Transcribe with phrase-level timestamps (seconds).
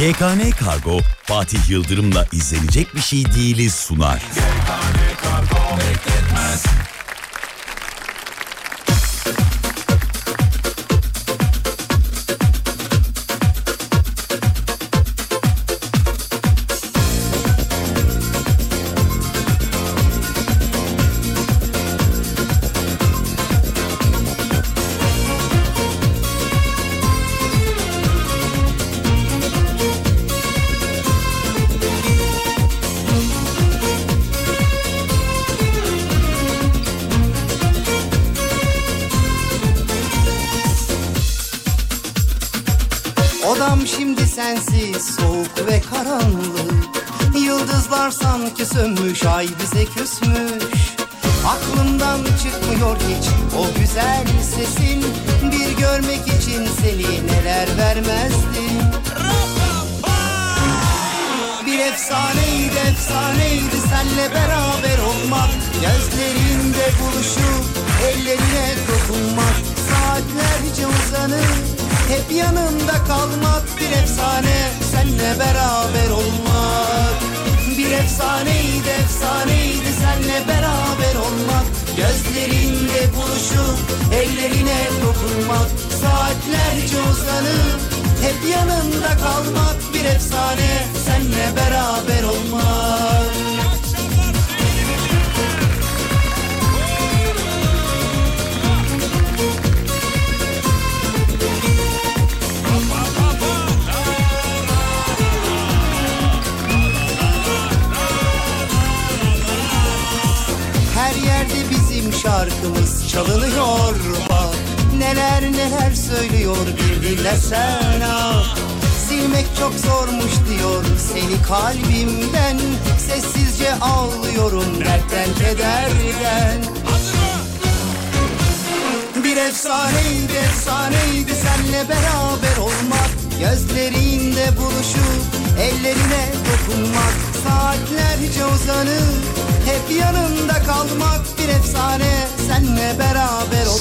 [0.00, 4.16] YKN Kargo Fatih Yıldırım'la izlenecek bir şey değiliz sunar.
[4.16, 6.64] YKN Kargo bekletmez.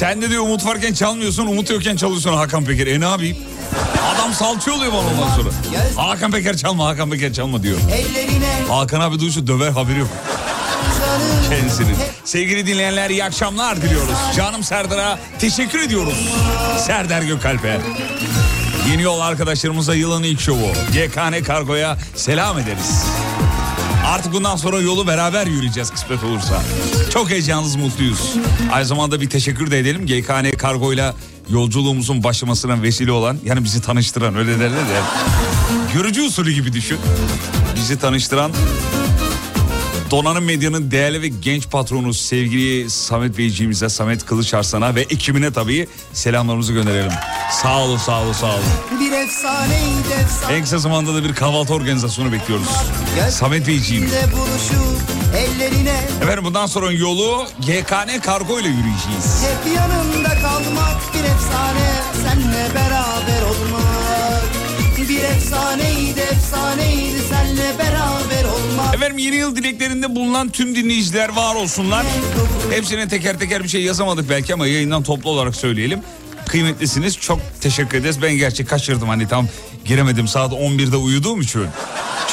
[0.10, 2.88] Sen de diyor umut varken çalmıyorsun umut yokken çalıyorsun Hakan Peker.
[2.88, 3.38] E ne yapayım?
[4.16, 5.50] Adam salçı oluyor bana ondan sonra.
[5.96, 7.78] Hakan Peker çalma Hakan Peker çalma diyor.
[8.70, 10.08] Hakan abi duysa döver haberi yok.
[11.50, 11.96] Kendisinin.
[12.24, 14.18] Sevgili dinleyenler iyi akşamlar diliyoruz.
[14.36, 16.30] Canım Serdar'a teşekkür ediyoruz.
[16.78, 17.82] Serdar Gökalp'e.
[18.92, 20.72] Yeni yol arkadaşlarımıza yılın ilk şovu.
[20.94, 22.99] GKN Kargo'ya selam ederiz.
[24.10, 26.62] Artık bundan sonra yolu beraber yürüyeceğiz kısmet olursa.
[27.14, 28.36] Çok heyecanlıyız, mutluyuz.
[28.72, 30.06] Aynı zamanda bir teşekkür de edelim.
[30.06, 31.16] GKN Kargo'yla
[31.50, 35.04] yolculuğumuzun başlamasına vesile olan, yani bizi tanıştıran öyle derler ya.
[35.94, 36.98] Görücü usulü gibi düşün.
[37.76, 38.52] Bizi tanıştıran
[40.12, 46.74] Donanım Medya'nın değerli ve genç patronu sevgili Samet Beyciğimize, Samet Kılıçarslan'a ve ekibine tabii selamlarımızı
[46.74, 47.12] gönderelim.
[47.52, 48.64] Sağ olun, sağ olun, sağ olun.
[49.00, 50.56] Bir efsaneydi efsane.
[50.56, 52.68] En kısa zamanda da bir kahvaltı organizasyonu bekliyoruz.
[53.16, 54.10] Gel, Samet Beyciğim.
[55.38, 56.00] Ellerine.
[56.22, 59.44] Efendim bundan sonra yolu GKN Kargo ile yürüyeceğiz.
[59.44, 61.92] Hep yanında kalmak bir efsane,
[62.24, 63.90] senle beraber olmak.
[65.10, 68.19] Bir efsaneydi efsaneydi senle beraber.
[69.00, 72.06] Efendim yeni yıl dileklerinde bulunan tüm dinleyiciler var olsunlar.
[72.72, 76.00] Hepsine teker teker bir şey yazamadık belki ama yayından toplu olarak söyleyelim.
[76.48, 78.22] Kıymetlisiniz çok teşekkür ederiz.
[78.22, 79.48] Ben gerçek kaçırdım hani tam
[79.86, 81.66] giremedim saat 11'de uyuduğum için.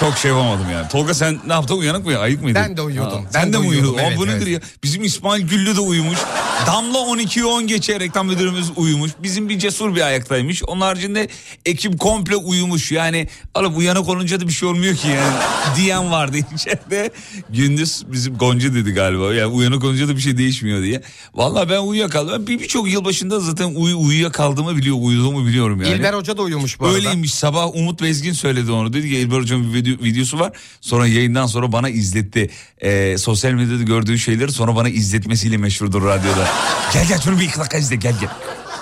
[0.01, 0.89] Çok şey yapamadım yani.
[0.89, 2.19] Tolga sen ne yaptın uyanık mı?
[2.19, 2.63] Ayık mıydın?
[2.63, 3.25] Ben de uyuyordum.
[3.25, 3.97] Ha, ben de, de mi uyudun?
[3.99, 4.61] Evet, bu nedir ya?
[4.83, 6.19] Bizim İsmail Güllü de uyumuş.
[6.67, 9.11] Damla 12'yi 10 geçe reklam müdürümüz uyumuş.
[9.23, 10.65] Bizim bir cesur bir ayaktaymış.
[10.65, 11.29] Onun haricinde
[11.67, 12.93] ekip komple uyumuş.
[12.93, 15.37] Yani alıp uyanık olunca da bir şey olmuyor ki yani.
[15.77, 17.11] Diyen vardı içeride.
[17.51, 19.35] Gündüz bizim Gonca dedi galiba.
[19.35, 21.03] Yani uyanık olunca da bir şey değişmiyor diye.
[21.35, 22.47] Valla ben uyuyakaldım.
[22.47, 25.95] Bir birçok yıl başında zaten uy uyuyakaldığımı biliyor, uyuduğumu biliyorum yani.
[25.95, 26.97] İlber Hoca da uyumuş bu arada.
[26.97, 27.35] Öyleymiş.
[27.47, 28.93] Sabah Umut Bezgin söyledi onu.
[28.93, 30.53] Dedi ki İlber Hoca'nın bir video, videosu var.
[30.81, 32.51] Sonra yayından sonra bana izletti.
[32.79, 36.49] Ee, sosyal medyada gördüğü şeyleri sonra bana izletmesiyle meşhurdur radyoda.
[36.93, 38.31] gel gel şunu bir iki dakika izle gel gel.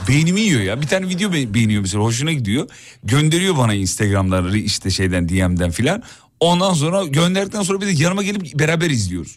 [0.09, 0.81] Beynimi yiyor ya.
[0.81, 2.69] Bir tane video be- beğeniyor mesela hoşuna gidiyor.
[3.05, 6.03] Gönderiyor bana Instagram'dan işte şeyden DM'den filan.
[6.45, 9.37] Ondan sonra gönderdikten sonra bir de yanıma gelip beraber izliyoruz.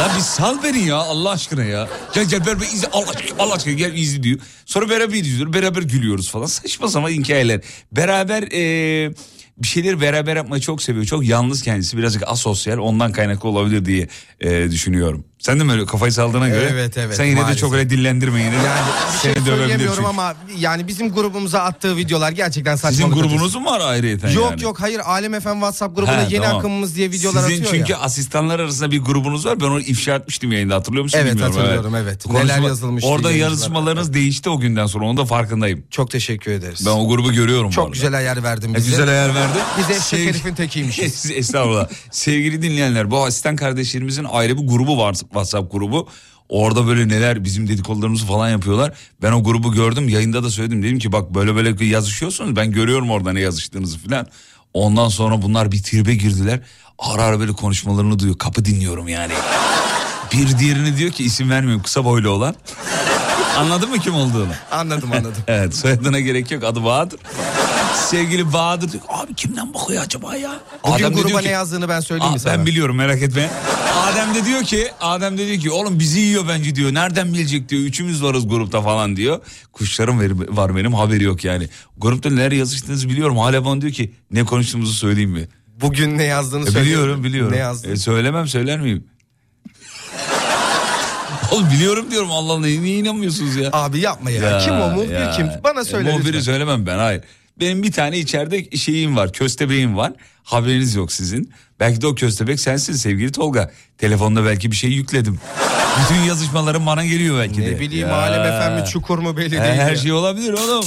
[0.00, 1.88] La bir sal beni ya Allah aşkına ya.
[2.14, 4.40] Gel gel beraber izle Allah, Allah aşkına gel izle diyor.
[4.66, 6.46] Sonra beraber izliyoruz beraber gülüyoruz falan.
[6.46, 7.60] Saçma sapan hikayeler.
[7.92, 9.14] Beraber ee,
[9.58, 11.04] bir şeyleri beraber yapmayı çok seviyor.
[11.04, 14.08] Çok yalnız kendisi birazcık asosyal ondan kaynaklı olabilir diye
[14.40, 15.24] e, düşünüyorum.
[15.42, 16.68] Sen de mi öyle kafayı saldığına göre?
[16.72, 17.56] Evet, evet, Sen yine maalesef.
[17.56, 18.54] de çok öyle dillendirme yine.
[18.54, 18.64] Yani
[19.22, 23.14] şey Seni dövebilir söyleyemiyorum ama yani bizim grubumuza attığı videolar gerçekten Sizin saçmalık.
[23.30, 24.30] grubunuz mu var ayrıyeten.
[24.30, 24.62] Yok yani?
[24.62, 26.58] yok hayır Alem FM WhatsApp grubunda Ha, yeni tamam.
[26.58, 27.98] akımımız diye videolar Sizin atıyor çünkü ya.
[27.98, 29.60] asistanlar arasında bir grubunuz var.
[29.60, 31.56] Ben onu ifşa etmiştim yayında hatırlıyor musun Evet, bilmiyorum.
[31.56, 32.24] hatırlıyorum, evet.
[32.24, 33.50] Konuşma- Neler yazılmıştı Orada yayıncılar.
[33.50, 35.04] yazışmalarınız değişti o günden sonra.
[35.04, 35.84] Onu da farkındayım.
[35.90, 36.86] Çok teşekkür ederiz.
[36.86, 38.90] Ben o grubu görüyorum Çok güzel ayar verdin E, bize.
[38.90, 39.58] güzel ayar verdi.
[39.78, 41.30] Biz eşek Şey- herifin tekiymişiz.
[41.34, 41.88] Estağfurullah.
[42.10, 46.08] Sevgili dinleyenler bu asistan kardeşlerimizin ayrı bir grubu var WhatsApp grubu.
[46.48, 48.92] Orada böyle neler bizim dedikodularımızı falan yapıyorlar.
[49.22, 50.82] Ben o grubu gördüm yayında da söyledim.
[50.82, 54.26] Dedim ki bak böyle böyle yazışıyorsunuz ben görüyorum orada ne yazıştığınızı falan.
[54.74, 56.60] Ondan sonra bunlar bir tribe girdiler.
[56.98, 58.38] Ara ara böyle konuşmalarını duyuyor.
[58.38, 59.32] Kapı dinliyorum yani.
[60.32, 62.54] Bir diğerini diyor ki isim vermiyorum kısa boylu olan.
[63.58, 64.52] Anladın mı kim olduğunu?
[64.70, 65.34] Anladım anladım.
[65.46, 67.20] Evet soyadına gerek yok adı Bahadır.
[67.94, 70.60] Sevgili Bahadır diyor abi kimden bakıyor acaba ya?
[70.84, 72.58] Bugün Adem de gruba diyor ne ki- yazdığını ben söyleyeyim Aa, mi sana?
[72.58, 73.50] ben biliyorum merak etme.
[73.96, 76.94] Adem de diyor ki Adem de diyor ki oğlum bizi yiyor bence diyor.
[76.94, 77.82] Nereden bilecek diyor.
[77.82, 79.40] Üçümüz varız grupta falan diyor.
[79.72, 81.68] Kuşlarım var- var benim haberi yok yani.
[81.98, 83.38] Grupta neler yazıştığınızı biliyorum.
[83.38, 85.48] Hala bana diyor ki ne konuştuğumuzu söyleyeyim mi?
[85.80, 86.86] Bugün ne yazdığını E, söyle.
[86.86, 87.52] biliyorum biliyorum.
[87.52, 87.90] Ne yazdın?
[87.92, 89.04] E, söylemem söyler miyim?
[91.52, 93.68] Oğlum biliyorum diyorum Allah Allah niye inanmıyorsunuz ya?
[93.72, 94.58] Abi yapma ya.
[94.58, 95.30] kim o muhbir ya.
[95.30, 95.48] kim?
[95.64, 96.40] Bana söyle E, Muhbiri lütfen.
[96.40, 97.22] söylemem ben hayır.
[97.60, 100.12] Benim bir tane içeride şeyim var köstebeğim var.
[100.44, 101.52] Haberiniz yok sizin.
[101.80, 103.70] Belki de o köstebek sensin sevgili Tolga.
[103.98, 105.40] Telefonda belki bir şey yükledim.
[106.04, 107.72] Bütün yazışmalarım bana geliyor belki de.
[107.72, 108.14] Ne bileyim Ya.
[108.16, 109.62] Alem mi çukur mu belli değil.
[109.62, 109.96] Her ya.
[109.96, 110.84] şey olabilir oğlum.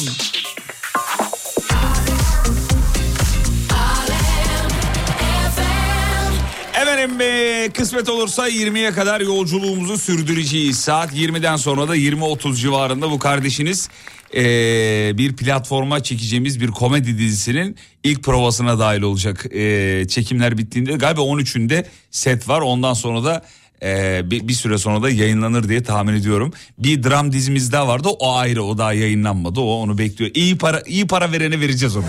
[7.06, 10.80] Efendim e, kısmet olursa 20'ye kadar yolculuğumuzu sürdüreceğiz.
[10.80, 13.90] Saat 20'den sonra da 20.30 civarında bu kardeşiniz
[14.36, 14.44] e,
[15.18, 19.46] bir platforma çekeceğimiz bir komedi dizisinin ilk provasına dahil olacak.
[19.56, 23.46] E, çekimler bittiğinde galiba 13'ünde set var ondan sonra da
[23.84, 26.54] e, bir, bir süre sonra da yayınlanır diye tahmin ediyorum.
[26.78, 30.32] Bir dram dizimiz daha vardı o ayrı o daha yayınlanmadı o onu bekliyor.
[30.34, 32.06] İyi para iyi para verene vereceğiz onu.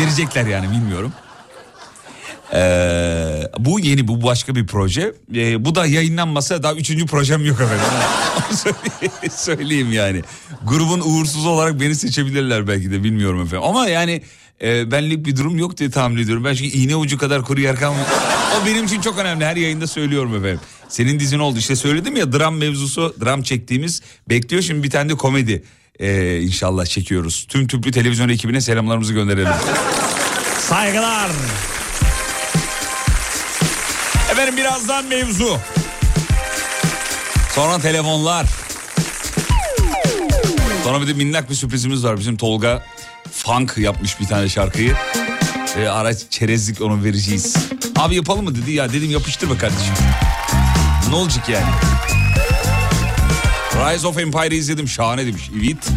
[0.00, 1.12] Verecekler yani bilmiyorum.
[2.54, 5.12] Ee, bu yeni bu başka bir proje.
[5.34, 7.84] Ee, bu da yayınlanmasa daha üçüncü projem yok efendim.
[9.30, 10.22] Söyleyeyim- yani.
[10.66, 13.62] Grubun uğursuz olarak beni seçebilirler belki de bilmiyorum efendim.
[13.68, 14.22] Ama yani
[14.62, 16.44] e, benlik bir durum yok diye tahmin ediyorum.
[16.44, 18.06] Ben çünkü iğne ucu kadar kuru yer kalmıyor.
[18.62, 19.44] O benim için çok önemli.
[19.44, 20.60] Her yayında söylüyorum efendim.
[20.88, 24.62] Senin dizin oldu işte söyledim ya dram mevzusu dram çektiğimiz bekliyor.
[24.62, 25.62] Şimdi bir tane de komedi
[26.00, 27.46] e, inşallah çekiyoruz.
[27.48, 29.52] Tüm tüplü televizyon ekibine selamlarımızı gönderelim.
[30.58, 31.30] Saygılar.
[34.40, 35.58] Efendim birazdan mevzu.
[37.54, 38.46] Sonra telefonlar.
[40.84, 42.18] Sonra bir de minnak bir sürprizimiz var.
[42.18, 42.86] Bizim Tolga
[43.32, 44.94] funk yapmış bir tane şarkıyı.
[45.76, 47.56] Ve araç çerezlik onu vereceğiz.
[47.96, 49.94] Abi yapalım mı dedi ya dedim yapıştır be kardeşim.
[51.08, 51.70] Ne olacak yani?
[53.74, 55.50] Rise of Empire izledim şahane demiş.
[55.64, 55.88] Evet.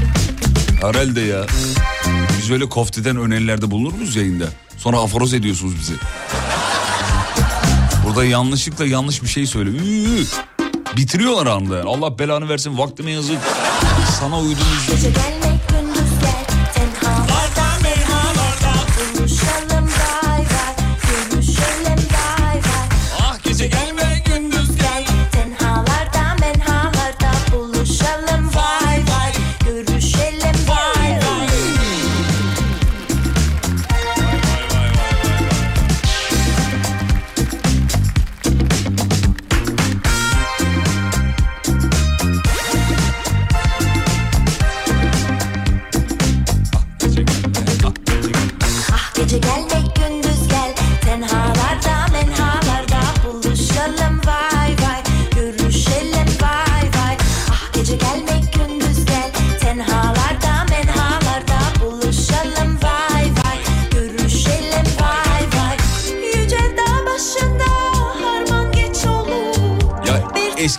[0.82, 1.46] Herhalde ya.
[2.42, 4.46] Biz öyle kofteden önerilerde bulunur muyuz yayında?
[4.78, 5.94] Sonra aforoz ediyorsunuz bizi.
[8.16, 9.70] Burada yanlışlıkla yanlış bir şey söyle.
[10.98, 11.84] Bitiriyorlar anda.
[11.86, 13.40] Allah belanı versin vaktime yazık.
[14.20, 15.33] Sana uydunuz.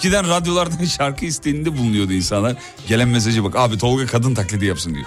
[0.04, 2.56] Eskiden radyolardan şarkı isteğinde bulunuyordu insanlar.
[2.88, 5.06] Gelen mesajı bak abi Tolga kadın taklidi yapsın diyor.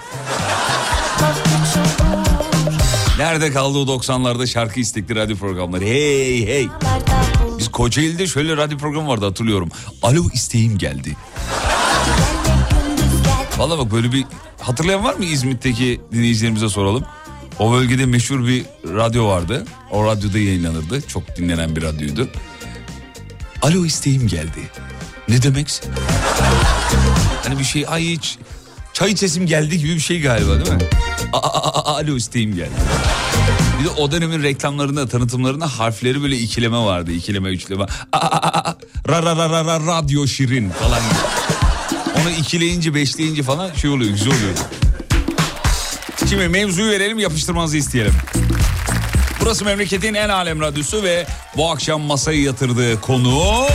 [3.18, 5.84] Nerede kaldı o 90'larda şarkı istekli radyo programları?
[5.84, 6.68] Hey hey.
[7.58, 9.68] Biz Kocaeli'de şöyle radyo programı vardı hatırlıyorum.
[10.02, 11.16] Alo isteğim geldi.
[13.58, 14.24] Valla bak böyle bir
[14.60, 17.04] hatırlayan var mı İzmit'teki dinleyicilerimize soralım.
[17.58, 19.64] O bölgede meşhur bir radyo vardı.
[19.90, 21.02] O radyoda yayınlanırdı.
[21.02, 22.28] Çok dinlenen bir radyoydu.
[23.62, 24.60] Alo isteğim geldi.
[25.28, 25.80] Ne demek?
[27.44, 28.38] Hani bir şey ay hiç
[28.92, 30.78] çay içesim geldi gibi bir şey galiba değil mi?
[31.32, 32.70] A- a- a- alo isteğim geldi.
[33.80, 37.12] Bir de o dönemin reklamlarında, tanıtımlarında harfleri böyle ikileme vardı.
[37.12, 37.84] İkileme, üçleme.
[38.12, 38.76] A- a- a-
[39.08, 41.00] Ra ra ra ra ra radyo şirin falan.
[42.22, 44.54] Onu ikileyince beşleyince falan şey oluyor güzel oluyor.
[46.28, 48.12] Şimdi mevzuyu verelim yapıştırmanızı isteyelim.
[49.40, 53.66] Burası memleketin en alem radyosu ve bu akşam masayı yatırdığı konu...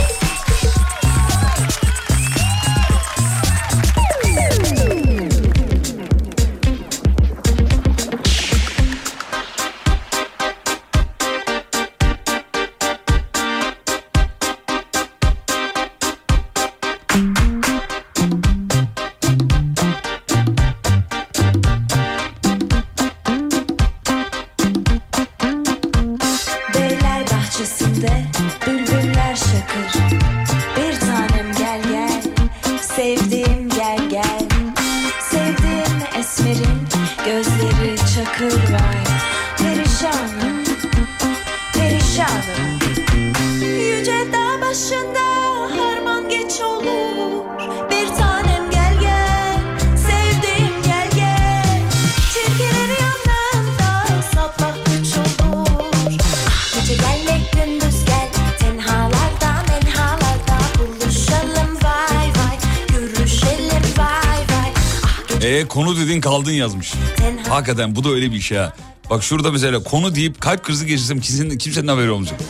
[67.64, 68.72] Hakikaten bu da öyle bir şey ha.
[69.10, 72.40] Bak şurada mesela konu deyip kalp krizi geçirsem kimsenin, kimsenin haberi olmayacak.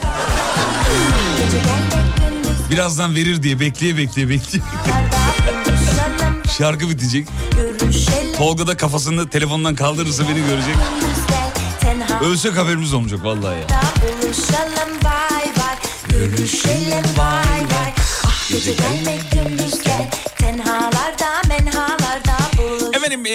[2.71, 4.62] Birazdan verir diye bekleye bekleye bekleye.
[6.59, 7.28] Şarkı bitecek.
[8.37, 10.76] Tolga da kafasını telefondan kaldırırsa beni görecek.
[12.25, 13.66] Ölsek haberimiz olmayacak vallahi ya.
[16.09, 17.92] Görüşelim vay vay
[18.26, 22.03] Ah gece gelmek gündüz gel Tenhalarda menhalarda
[23.04, 23.30] Efendim e,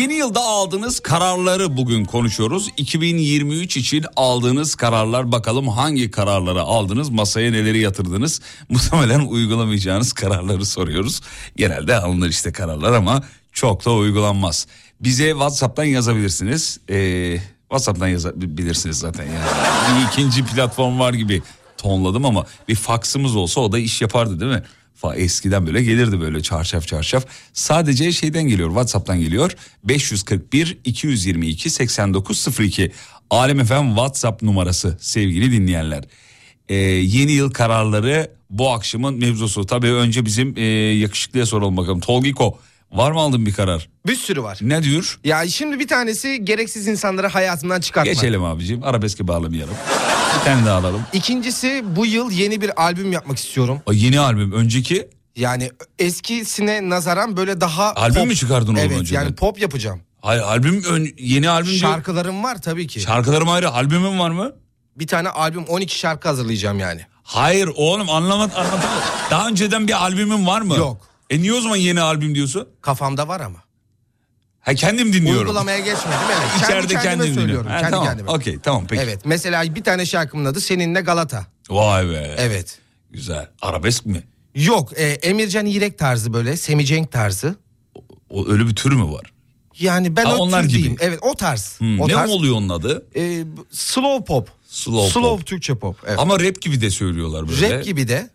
[0.00, 2.68] yeni yılda aldığınız kararları bugün konuşuyoruz.
[2.76, 8.40] 2023 için aldığınız kararlar bakalım hangi kararları aldınız, masaya neleri yatırdınız.
[8.68, 11.20] Muhtemelen uygulamayacağınız kararları soruyoruz.
[11.56, 14.66] Genelde alınır işte kararlar ama çok da uygulanmaz.
[15.00, 16.80] Bize WhatsApp'tan yazabilirsiniz.
[16.90, 19.98] E, WhatsApp'tan yazabilirsiniz zaten yani.
[20.00, 21.42] Bir ikinci platform var gibi
[21.76, 24.62] tonladım ama bir faksımız olsa o da iş yapardı değil mi?
[25.12, 27.26] Eskiden böyle gelirdi böyle çarşaf çarşaf.
[27.52, 29.56] Sadece şeyden geliyor WhatsApp'tan geliyor.
[29.84, 32.92] 541 222 8902
[33.30, 36.04] Alem FM WhatsApp numarası sevgili dinleyenler.
[36.68, 39.66] Ee, yeni yıl kararları bu akşamın mevzusu.
[39.66, 40.62] Tabii önce bizim e,
[40.98, 42.00] yakışıklıya soralım bakalım.
[42.00, 42.58] Tolgiko
[42.94, 43.88] var mı aldın bir karar?
[44.06, 44.58] Bir sürü var.
[44.60, 45.18] Ne diyor?
[45.24, 48.12] Ya şimdi bir tanesi gereksiz insanları hayatından çıkartma.
[48.12, 49.74] Geçelim abicim arabeske bağlamayalım.
[50.40, 51.02] Bir tane daha alalım.
[51.12, 53.80] İkincisi bu yıl yeni bir albüm yapmak istiyorum.
[53.86, 58.26] O yeni albüm önceki Yani eskisine nazaran böyle daha Albüm pop.
[58.26, 59.22] mü çıkardın oğlum Evet önceden?
[59.22, 60.00] yani pop yapacağım.
[60.20, 61.80] Hayır, albüm ön- yeni albüm diyor.
[61.80, 63.00] Şarkılarım var tabii ki.
[63.00, 64.52] Şarkılarım ayrı albümüm var mı?
[64.96, 67.00] bir tane albüm 12 şarkı hazırlayacağım yani.
[67.22, 68.90] Hayır oğlum anlamat anlatamadım.
[69.30, 70.76] Daha önceden bir albümün var mı?
[70.76, 71.08] Yok.
[71.30, 72.68] E niye o zaman yeni albüm diyorsun?
[72.80, 73.58] Kafamda var ama.
[74.60, 75.40] Ha kendim dinliyorum.
[75.40, 76.50] Uygulamaya geçmedim evet.
[76.60, 77.66] Kendi İçeride kendime kendim söylüyorum.
[77.66, 78.06] Ha, Kendi tamam.
[78.06, 78.30] kendime.
[78.30, 79.02] Okey tamam peki.
[79.02, 81.46] Evet mesela bir tane şarkımın adı Seninle Galata.
[81.70, 82.34] Vay be.
[82.38, 82.78] Evet.
[83.10, 83.48] Güzel.
[83.62, 84.22] Arabesk mi?
[84.54, 87.56] Yok e, Emircan İrek tarzı böyle Semi Cenk tarzı.
[88.30, 89.32] O öyle bir tür mü var?
[89.78, 90.78] Yani ben Ha, o onlar gibi.
[90.78, 90.96] değilim.
[91.00, 91.80] Evet o tarz.
[91.80, 92.30] Hmm, o ne tarz.
[92.30, 93.06] oluyor onun adı?
[93.16, 94.48] E, slow pop.
[94.68, 95.46] Slow pop.
[95.46, 95.96] Türkçe pop.
[96.06, 96.18] Evet.
[96.18, 97.76] Ama rap gibi de söylüyorlar böyle.
[97.78, 98.30] Rap gibi de.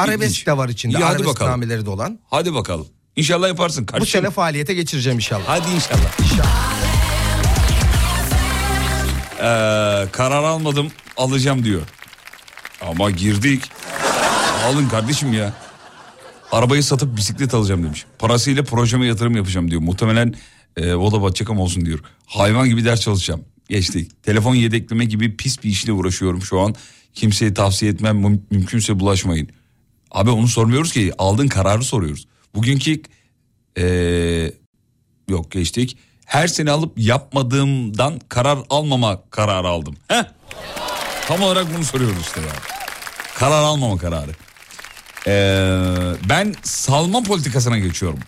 [0.00, 0.46] Arabesk İlginç.
[0.46, 0.92] de var içinde.
[0.92, 1.52] İyi, hadi Arabesk bakalım.
[1.52, 2.18] nameleri de olan.
[2.30, 2.86] Hadi bakalım.
[3.16, 4.20] İnşallah yaparsın Bu kardeşim.
[4.20, 5.42] sene faaliyete geçireceğim inşallah.
[5.46, 6.18] Hadi inşallah.
[9.38, 11.82] Ee, karar almadım alacağım diyor.
[12.82, 13.62] Ama girdik.
[14.64, 15.52] Alın kardeşim ya.
[16.52, 18.04] Arabayı satıp bisiklet alacağım demiş.
[18.18, 19.80] Parasıyla projeme yatırım yapacağım diyor.
[19.80, 20.34] Muhtemelen
[20.76, 21.98] e, o da batacak olsun diyor.
[22.26, 23.44] Hayvan gibi ders çalışacağım.
[23.68, 24.22] Geçtik.
[24.22, 26.74] Telefon yedekleme gibi pis bir işle uğraşıyorum şu an.
[27.14, 28.16] Kimseye tavsiye etmem.
[28.24, 29.48] Müm- mümkünse bulaşmayın.
[30.10, 31.12] Abi onu sormuyoruz ki.
[31.18, 32.26] Aldığın kararı soruyoruz.
[32.54, 33.02] Bugünkü
[33.78, 33.86] e,
[35.28, 35.98] yok geçtik.
[36.26, 39.96] Her sene alıp yapmadığımdan karar almama kararı aldım.
[40.08, 40.24] Heh.
[41.28, 42.52] Tam olarak bunu soruyoruz işte ya.
[43.34, 44.30] Karar almama kararı.
[45.26, 48.18] Ee, ben salma politikasına geçiyorum.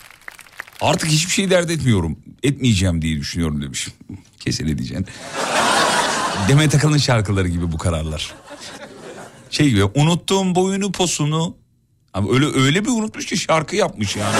[0.81, 2.19] Artık hiçbir şey dert etmiyorum.
[2.43, 3.89] Etmeyeceğim diye düşünüyorum demiş.
[4.41, 5.07] Kesin diyeceksin.
[6.49, 8.35] Demet Akalın şarkıları gibi bu kararlar.
[9.51, 11.57] Şey gibi unuttuğum boyunu posunu.
[12.14, 14.37] Abi öyle öyle bir unutmuş ki şarkı yapmış yani.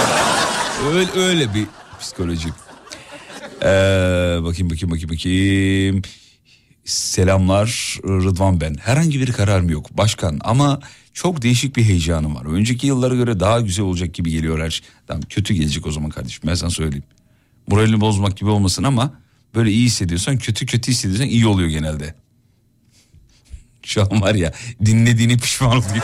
[0.93, 1.65] Öyle öyle bir
[1.99, 2.49] psikoloji.
[3.61, 3.65] Ee,
[4.43, 6.01] bakayım bakayım bakayım bakayım.
[6.85, 8.75] Selamlar Rıdvan ben.
[8.75, 10.79] Herhangi bir kararım yok başkan ama
[11.13, 12.45] çok değişik bir heyecanım var.
[12.45, 14.87] Önceki yıllara göre daha güzel olacak gibi geliyor her şey.
[15.07, 17.03] Tamam kötü gelecek o zaman kardeşim ben sana söyleyeyim.
[17.67, 19.13] Moralini bozmak gibi olmasın ama
[19.55, 22.15] böyle iyi hissediyorsan kötü kötü hissediyorsan iyi oluyor genelde.
[23.83, 24.53] Şu an var ya
[24.85, 26.03] dinlediğini pişman oluyor.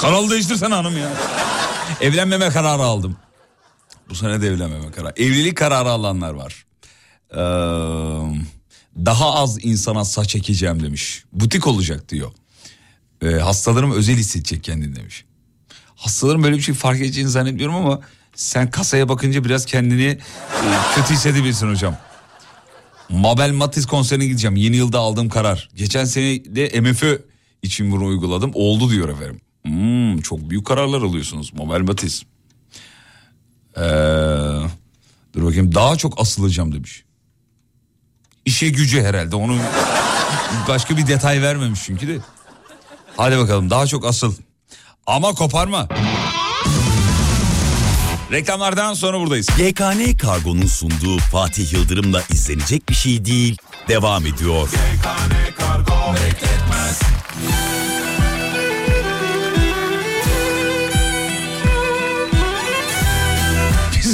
[0.00, 1.10] Kanal değiştirsene hanım ya.
[2.00, 3.16] Evlenmeme kararı aldım.
[4.08, 5.12] Bu sene de evlenmeme kararı.
[5.16, 6.64] Evlilik kararı alanlar var.
[7.32, 7.36] Ee,
[8.96, 11.24] daha az insana saç ekeceğim demiş.
[11.32, 12.30] Butik olacak diyor.
[13.22, 15.24] Ee, hastalarım özel hissedecek kendini demiş.
[15.96, 18.00] Hastaların böyle bir şey fark edeceğini zannetmiyorum ama
[18.34, 20.18] sen kasaya bakınca biraz kendini e,
[20.94, 21.96] kötü hissedebilirsin hocam.
[23.08, 24.56] Mabel Matiz konserine gideceğim.
[24.56, 25.68] Yeni yılda aldığım karar.
[25.74, 27.18] Geçen sene de MFÖ
[27.62, 28.50] için bunu uyguladım.
[28.54, 29.40] Oldu diyor efendim.
[30.20, 32.22] Hmm, çok büyük kararlar alıyorsunuz Mabel Matiz.
[33.76, 33.80] Ee,
[35.34, 37.04] dur bakayım daha çok asılacağım demiş.
[38.44, 39.58] İşe gücü herhalde onu
[40.68, 42.18] başka bir detay vermemiş çünkü de.
[43.16, 44.34] Hadi bakalım daha çok asıl.
[45.06, 45.88] Ama koparma.
[48.32, 49.48] Reklamlardan sonra buradayız.
[49.58, 53.56] YKN Kargo'nun sunduğu Fatih Yıldırım'la izlenecek bir şey değil
[53.88, 54.68] devam ediyor.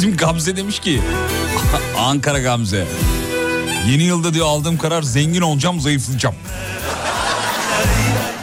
[0.07, 1.01] Bizim Gamze demiş ki
[1.99, 2.87] Ankara Gamze.
[3.91, 6.35] Yeni yılda diyor aldığım karar zengin olacağım zayıflayacağım.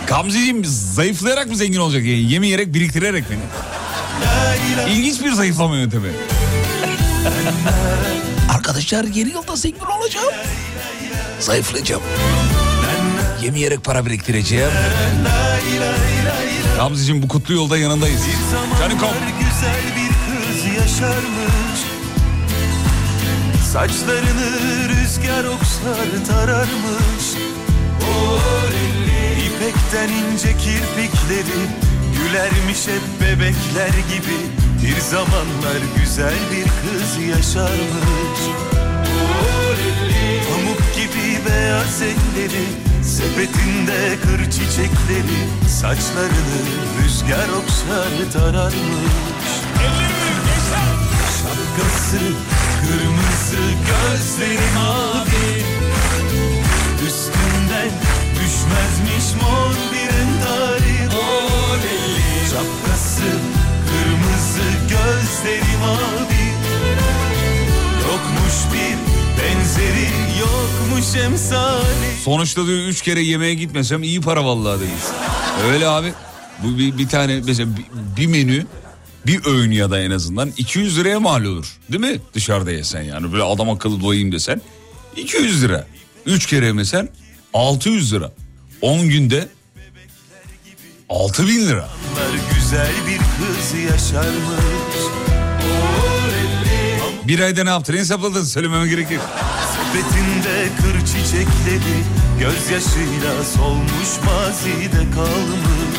[0.08, 2.01] Gamzeciğim zayıflayarak mı zengin olacak?
[2.01, 3.36] Yani yemeyerek biriktirerek mi?
[4.89, 6.10] İlginç bir zayıflama yöntemi.
[8.55, 10.34] Arkadaşlar yeni yılda zengin olacağım.
[11.39, 12.03] Zayıflayacağım.
[13.41, 14.72] Yemeyerek para biriktireceğim.
[16.77, 18.22] Gamzeciğim bu kutlu yolda yanındayız.
[18.79, 19.10] Canikom.
[20.82, 21.80] Yaşarmış.
[23.72, 24.50] Saçlarını
[24.89, 27.25] rüzgar okşar tararmış.
[29.46, 31.63] İpekten ince kirpikleri
[32.18, 34.39] Gülermiş hep bebekler gibi.
[34.84, 38.39] Bir zamanlar güzel bir kız yaşarmış.
[40.50, 42.65] Pamuk gibi beyaz elleri
[43.03, 46.60] Sepetinde kır çiçekleri Saçlarını
[47.03, 50.12] rüzgar okşar tararmış
[51.74, 52.18] Şapkası
[52.82, 55.63] kırmızı gözleri mavi.
[57.08, 57.92] Üstünden
[58.36, 60.98] düşmezmiş mor bir entari
[62.52, 63.24] Şapkası
[63.88, 66.45] kırmızı gözleri mavi.
[68.02, 68.98] Yokmuş bir
[69.41, 70.08] benzeri
[70.39, 72.17] yokmuş emsali.
[72.24, 75.04] Sonuçta diyor üç kere yemeğe gitmesem iyi para vallahi demiş.
[75.71, 76.13] Öyle abi.
[76.63, 77.86] Bu bir, bir tane mesela bir,
[78.21, 78.65] bir menü
[79.26, 81.78] bir öğün ya da en azından 200 liraya mal olur.
[81.92, 82.22] Değil mi?
[82.34, 84.62] Dışarıda yesen yani böyle adam akıllı doyayım desen
[85.18, 85.88] 200 lira.
[86.26, 87.10] Üç kere yemesen
[87.54, 88.32] 600 lira.
[88.82, 89.48] 10 günde
[91.10, 91.90] 6000 lira.
[92.56, 95.04] Güzel bir kız yaşarmış
[97.28, 97.94] Bir ayda ne yaptın?
[97.94, 99.30] Hesapladın söylememe gerek yok.
[99.74, 102.04] Sepetinde kır çiçekleri
[102.40, 105.92] Gözyaşıyla solmuş mazide kalmış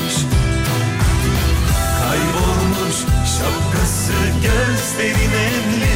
[4.45, 5.95] şapkası gözleri nemli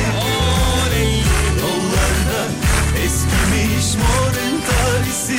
[1.61, 2.49] Yollarda
[3.05, 5.37] eskimiş mor entarisi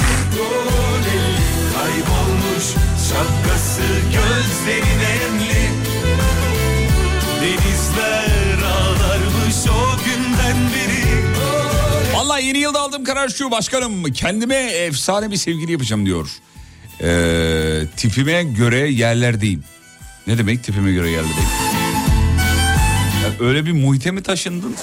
[1.73, 2.65] Kaybolmuş
[3.09, 3.81] şapkası
[4.13, 5.69] gözleri nemli
[7.41, 11.19] Denizler ağlarmış o günden beri
[12.13, 14.03] Vallahi yeni yılda aldığım karar şu başkanım.
[14.03, 16.29] Kendime efsane bir sevgili yapacağım diyor.
[17.01, 19.63] Ee, tipime göre yerlerdeyim.
[20.27, 21.68] Ne demek tipime göre yerlerdeyim?
[23.39, 24.75] Öyle bir muhite mi taşındın?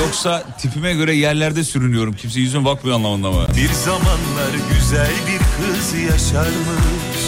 [0.00, 2.14] Yoksa tipime göre yerlerde sürünüyorum.
[2.16, 3.46] Kimse yüzüme bakmıyor anlamında mı?
[3.56, 7.24] Bir zamanlar güzel bir kız yaşarmış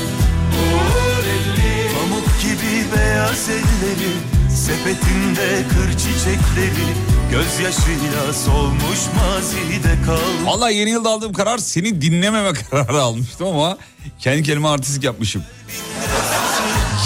[1.94, 4.12] Pamuk gibi beyaz elleri
[4.56, 6.86] Sepetinde kır çiçekleri
[7.30, 13.78] Gözyaşıyla solmuş mazide kalmış Vallahi yeni yılda aldığım karar seni dinlememe kararı almıştım ama
[14.18, 15.42] kendi kendime artistik yapmışım.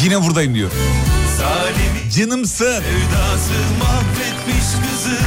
[0.05, 0.71] Yine buradayım diyor.
[2.11, 2.65] Canımsın.
[2.65, 5.19] sevdası mahvetmiş kızı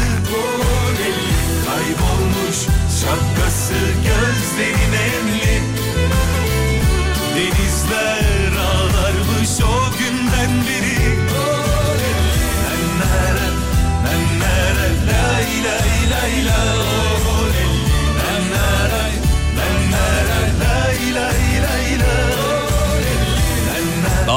[1.65, 2.57] Kaybolmuş
[3.01, 4.92] şapkası gözleri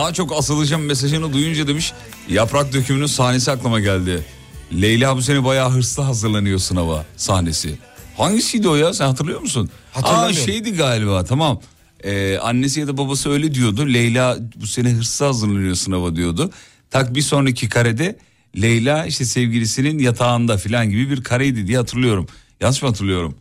[0.07, 1.93] Daha çok asılacağım mesajını duyunca demiş
[2.29, 4.25] yaprak dökümünün sahnesi aklıma geldi.
[4.73, 7.79] Leyla bu sene bayağı hırslı hazırlanıyor sınava sahnesi.
[8.17, 9.71] Hangisiydi o ya sen hatırlıyor musun?
[10.03, 11.61] Aa şeydi galiba tamam.
[12.05, 13.87] Ee, annesi ya da babası öyle diyordu.
[13.87, 16.51] Leyla bu sene hırslı hazırlanıyor sınava diyordu.
[16.91, 18.19] Tak bir sonraki karede
[18.63, 22.27] Leyla işte sevgilisinin yatağında falan gibi bir kareydi diye hatırlıyorum.
[22.61, 23.35] Yanlış mı hatırlıyorum?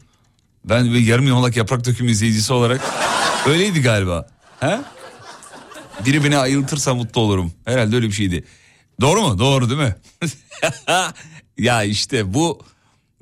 [0.64, 2.82] Ben ve yarım yamalak yaprak dökümü izleyicisi olarak
[3.48, 4.28] öyleydi galiba.
[4.60, 4.80] He?
[6.06, 7.54] Biri beni ayıltırsa mutlu olurum.
[7.66, 8.44] Herhalde öyle bir şeydi.
[9.02, 9.40] Doğru mu?
[9.40, 9.96] Doğru değil mi?
[11.58, 12.62] ya işte bu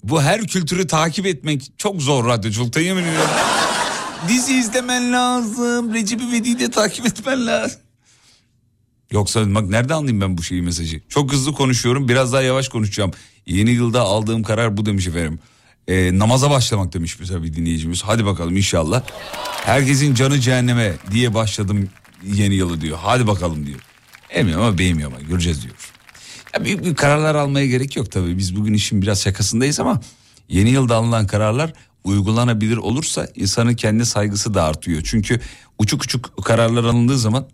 [0.04, 3.30] bu her kültürü takip etmek çok zor radyoculukta yemin ediyorum.
[4.28, 5.94] Dizi izlemen lazım.
[5.94, 7.80] Recep İvedik'i de takip etmen lazım.
[9.12, 11.02] Yoksa bak nerede anlayayım ben bu şeyi mesajı?
[11.10, 13.12] Çok hızlı konuşuyorum biraz daha yavaş konuşacağım.
[13.46, 15.40] Yeni yılda aldığım karar bu demiş efendim.
[15.88, 18.04] Ee, namaza başlamak demiş bir dinleyicimiz.
[18.04, 19.04] Hadi bakalım inşallah.
[19.66, 21.90] Herkesin canı cehenneme diye başladım
[22.26, 22.98] yeni yılı diyor.
[23.02, 23.80] Hadi bakalım diyor.
[24.30, 25.76] Emiyorum ama beğenmiyor ama göreceğiz diyor.
[26.54, 28.38] Ya büyük büyük kararlar almaya gerek yok tabii.
[28.38, 30.02] Biz bugün işin biraz şakasındayız ama
[30.50, 35.02] yeni yılda alınan kararlar uygulanabilir olursa insanın kendi saygısı da artıyor.
[35.06, 35.40] Çünkü
[35.80, 37.48] uçuk uçuk kararlar alındığı zaman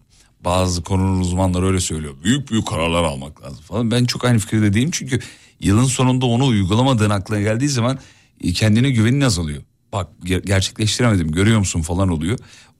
[0.45, 2.13] bazı konunun uzmanları öyle söylüyor.
[2.23, 3.91] Büyük büyük kararlar almak lazım falan.
[3.91, 5.19] Ben çok aynı fikirde değilim çünkü
[5.60, 7.99] yılın sonunda onu uygulamadığın aklına geldiği zaman
[8.41, 9.63] e, kendine güvenin azalıyor.
[9.93, 12.39] Bak ger- gerçekleştiremedim görüyor musun falan oluyor.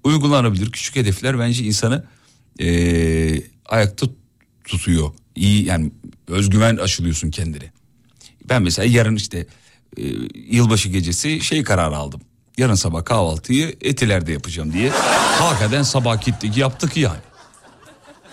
[0.10, 2.06] Uygulanabilir küçük hedefler bence insanı
[2.60, 4.08] eee, ayakta
[4.64, 5.12] tutuyor.
[5.36, 5.92] İyi yani
[6.28, 7.72] özgüven aşılıyorsun kendine.
[8.50, 9.48] Ben mesela yarın işte
[9.98, 10.04] e,
[10.36, 12.22] yılbaşı gecesi şey kararı aldım.
[12.58, 14.90] Yarın sabah kahvaltıyı etilerde yapacağım diye.
[15.40, 17.20] Hakikaten sabah gittik yaptık yani.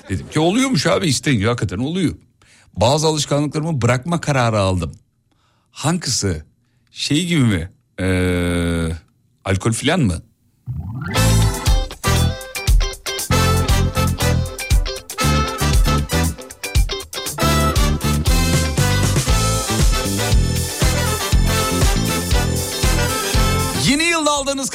[0.08, 2.14] Dedim ki oluyormuş abi isteyince hakikaten oluyor.
[2.76, 4.92] Bazı alışkanlıklarımı bırakma kararı aldım.
[5.70, 6.42] Hangisi?
[6.90, 7.70] Şey gibi mi?
[8.00, 8.88] Ee,
[9.44, 10.22] alkol filan mı?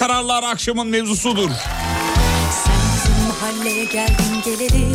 [0.02, 1.50] Kararlar akşamın mevzusudur.
[3.28, 4.86] Mahalleye geldin geleli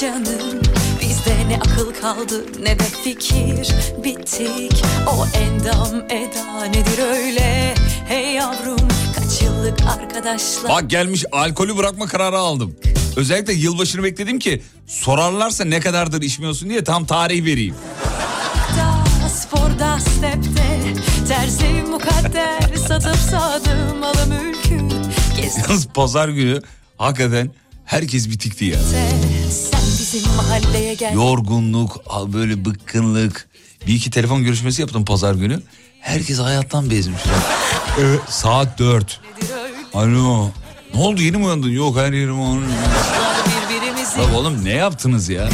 [0.00, 0.62] canım
[1.00, 7.74] Bizde ne akıl kaldı ne de fikir Bittik o endam eda nedir öyle
[8.08, 12.76] Hey yavrum kaç yıllık arkadaşlar Bak gelmiş alkolü bırakma kararı aldım.
[13.16, 17.74] Özellikle yılbaşını bekledim ki sorarlarsa ne kadardır içmiyorsun diye tam tarih vereyim.
[18.76, 20.94] Da, sporda stepte
[21.28, 22.63] terzi mukadder
[22.94, 24.74] Satıp sadım malı mülkü
[25.68, 26.62] Yalnız pazar günü
[26.98, 27.50] hakikaten
[27.84, 28.78] herkes bitikti ya.
[31.14, 32.02] Yorgunluk,
[32.32, 33.48] böyle bıkkınlık.
[33.86, 35.62] Bir iki telefon görüşmesi yaptım pazar günü.
[36.00, 37.22] Herkes hayattan bezmiş.
[38.00, 38.20] Evet.
[38.28, 39.20] Saat dört.
[39.94, 40.50] Alo.
[40.94, 41.70] Ne oldu yeni mi uyandın?
[41.70, 42.68] Yok her yerim ağrıyor.
[44.34, 45.48] oğlum ne yaptınız ya?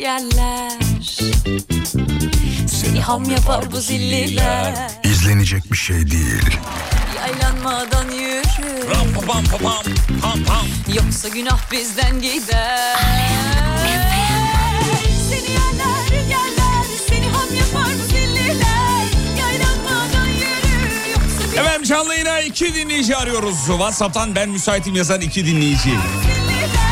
[0.00, 0.72] Yerler
[2.66, 6.58] Seni ham yapar bu zilliler İzlenecek bir şey değil.
[7.16, 9.84] Yaylanmadan yürü Ram pam pam pam
[10.22, 10.66] pam pam.
[10.94, 12.96] Yoksa günah bizden gider
[15.28, 19.04] Seni yerler yerler Seni ham yapar bu zilliler
[19.38, 23.56] Yaylanmadan yürü Yoksa günah Efendim canlı yayına iki dinleyici arıyoruz.
[23.66, 25.90] WhatsApp'tan ben müsaitim yazan iki dinleyici.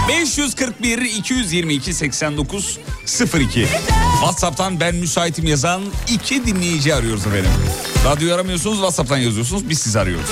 [0.08, 2.78] 541 222 89
[3.34, 3.66] 02
[4.20, 7.50] WhatsApp'tan ben müsaitim yazan iki dinleyici arıyoruz efendim.
[8.04, 10.30] Radyo aramıyorsunuz WhatsApp'tan yazıyorsunuz biz sizi arıyoruz.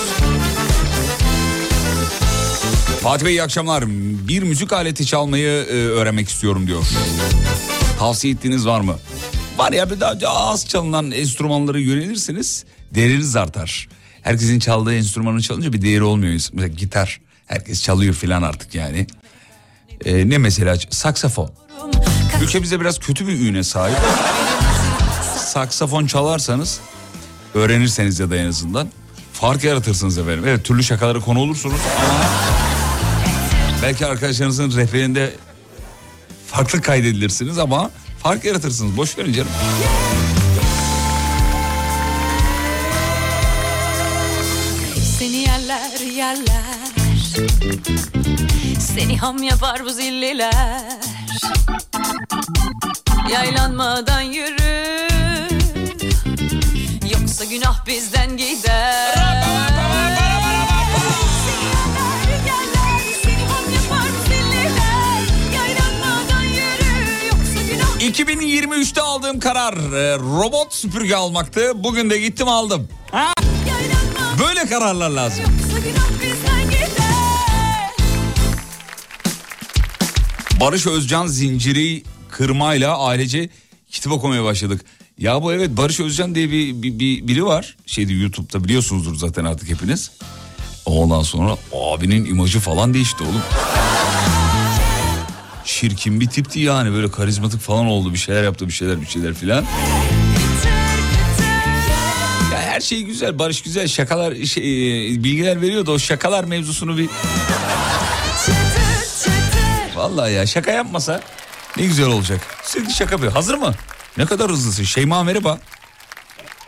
[3.02, 3.84] Fatih Bey iyi akşamlar.
[4.28, 6.84] Bir müzik aleti çalmayı e, öğrenmek istiyorum diyor.
[7.98, 8.98] Tavsiye ettiğiniz var mı?
[9.58, 13.88] Var ya bir daha az çalınan enstrümanlara yönelirseniz değeriniz artar.
[14.22, 16.32] Herkesin çaldığı enstrümanı çalınca bir değeri olmuyor.
[16.32, 19.06] Mesela gitar herkes çalıyor filan artık yani.
[20.04, 21.50] Ee, ne mesela saksafon.
[22.42, 23.98] Ülkemizde biraz kötü bir üne sahip.
[25.38, 26.80] Saksafon çalarsanız
[27.54, 28.88] öğrenirseniz ya da en azından
[29.32, 30.44] fark yaratırsınız efendim.
[30.46, 32.20] Evet türlü şakalara konu olursunuz ama
[33.82, 35.32] belki arkadaşlarınızın rehberinde
[36.46, 37.90] farklı kaydedilirsiniz ama
[38.22, 38.96] fark yaratırsınız.
[38.96, 39.50] Boş verin canım.
[45.18, 46.56] Seni yerler yerler
[48.80, 50.82] Seni ham yapar bu zilliler
[53.32, 55.08] Yaylanmadan yürü
[57.12, 59.14] Yoksa günah bizden gider
[61.44, 65.22] Seni yerler yerler Seni ham yapar bu zilliler
[65.54, 71.72] Yaylanmadan yürü Yoksa günah 2023'te aldığım karar e, robot süpürge almaktı.
[71.74, 72.88] Bugün de gittim aldım.
[73.12, 73.32] Ha?
[74.40, 75.44] Böyle kararlar lazım.
[75.44, 76.15] Yoksa günah
[80.60, 83.48] Barış Özcan zinciri kırmayla ailece
[83.90, 84.84] kitap okumaya başladık.
[85.18, 87.76] Ya bu evet Barış Özcan diye bir, bir, bir- biri var.
[87.86, 90.10] Şeyde YouTube'da biliyorsunuzdur zaten artık hepiniz.
[90.86, 93.42] Ondan sonra abinin imajı falan değişti oğlum.
[95.64, 99.34] Şirkin bir tipti yani böyle karizmatik falan oldu bir şeyler yaptı bir şeyler bir şeyler
[99.34, 99.64] filan.
[102.52, 104.62] Ya her şey güzel Barış güzel şakalar şey,
[105.14, 107.08] e, bilgiler veriyordu o şakalar mevzusunu bir...
[110.06, 111.20] Vallahi ya şaka yapmasa
[111.76, 112.40] ne güzel olacak.
[112.62, 113.32] Sürekli şaka yapıyor.
[113.32, 113.74] Hazır mı?
[114.18, 114.82] Ne kadar hızlısın.
[114.84, 115.58] Şeyma merhaba.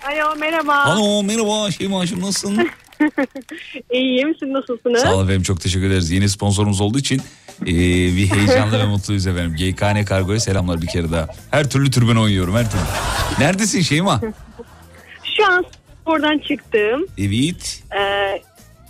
[0.07, 0.74] Alo merhaba.
[0.74, 2.70] Alo merhaba Şeyma'cığım nasılsın?
[3.92, 5.03] İyiyim siz nasılsınız?
[5.03, 6.11] Sağ olun efendim çok teşekkür ederiz.
[6.11, 7.22] Yeni sponsorumuz olduğu için
[7.62, 7.66] e,
[8.16, 9.57] bir heyecanlı ve mutluyuz efendim.
[9.57, 11.27] GKN Kargo'ya selamlar bir kere daha.
[11.51, 12.83] Her türlü türben oynuyorum her türlü.
[13.38, 14.20] Neredesin Şeyma?
[15.37, 15.64] Şu an
[16.07, 17.07] oradan çıktım.
[17.18, 17.83] Evet.
[17.98, 18.42] Ee,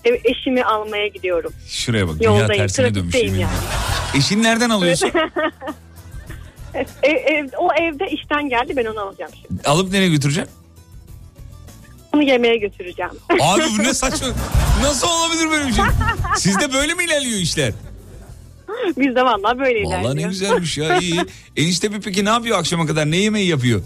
[0.09, 1.53] ev- eşimi almaya gidiyorum.
[1.69, 2.95] Şuraya bak dünya Yoldayım, tersine dönmüş.
[3.13, 3.53] trafikteyim yemin yani.
[3.53, 4.21] ederim.
[4.21, 5.11] Eşini nereden alıyorsun?
[7.03, 9.63] Ev, ev- o evde işten geldi ben onu alacağım şimdi.
[9.69, 10.53] Alıp nereye götüreceksin?
[12.15, 13.11] Onu yemeğe götüreceğim.
[13.41, 14.29] Abi bu ne saçma.
[14.83, 15.85] Nasıl olabilir böyle bir şey?
[16.37, 17.73] Sizde böyle mi ilerliyor işler?
[18.97, 19.85] Bizde vallahi böyle.
[19.85, 21.21] Vallahi ne güzelmiş ya iyi.
[21.57, 23.11] Enişte bir peki ne yapıyor akşama kadar?
[23.11, 23.83] Ne yemeği yapıyor?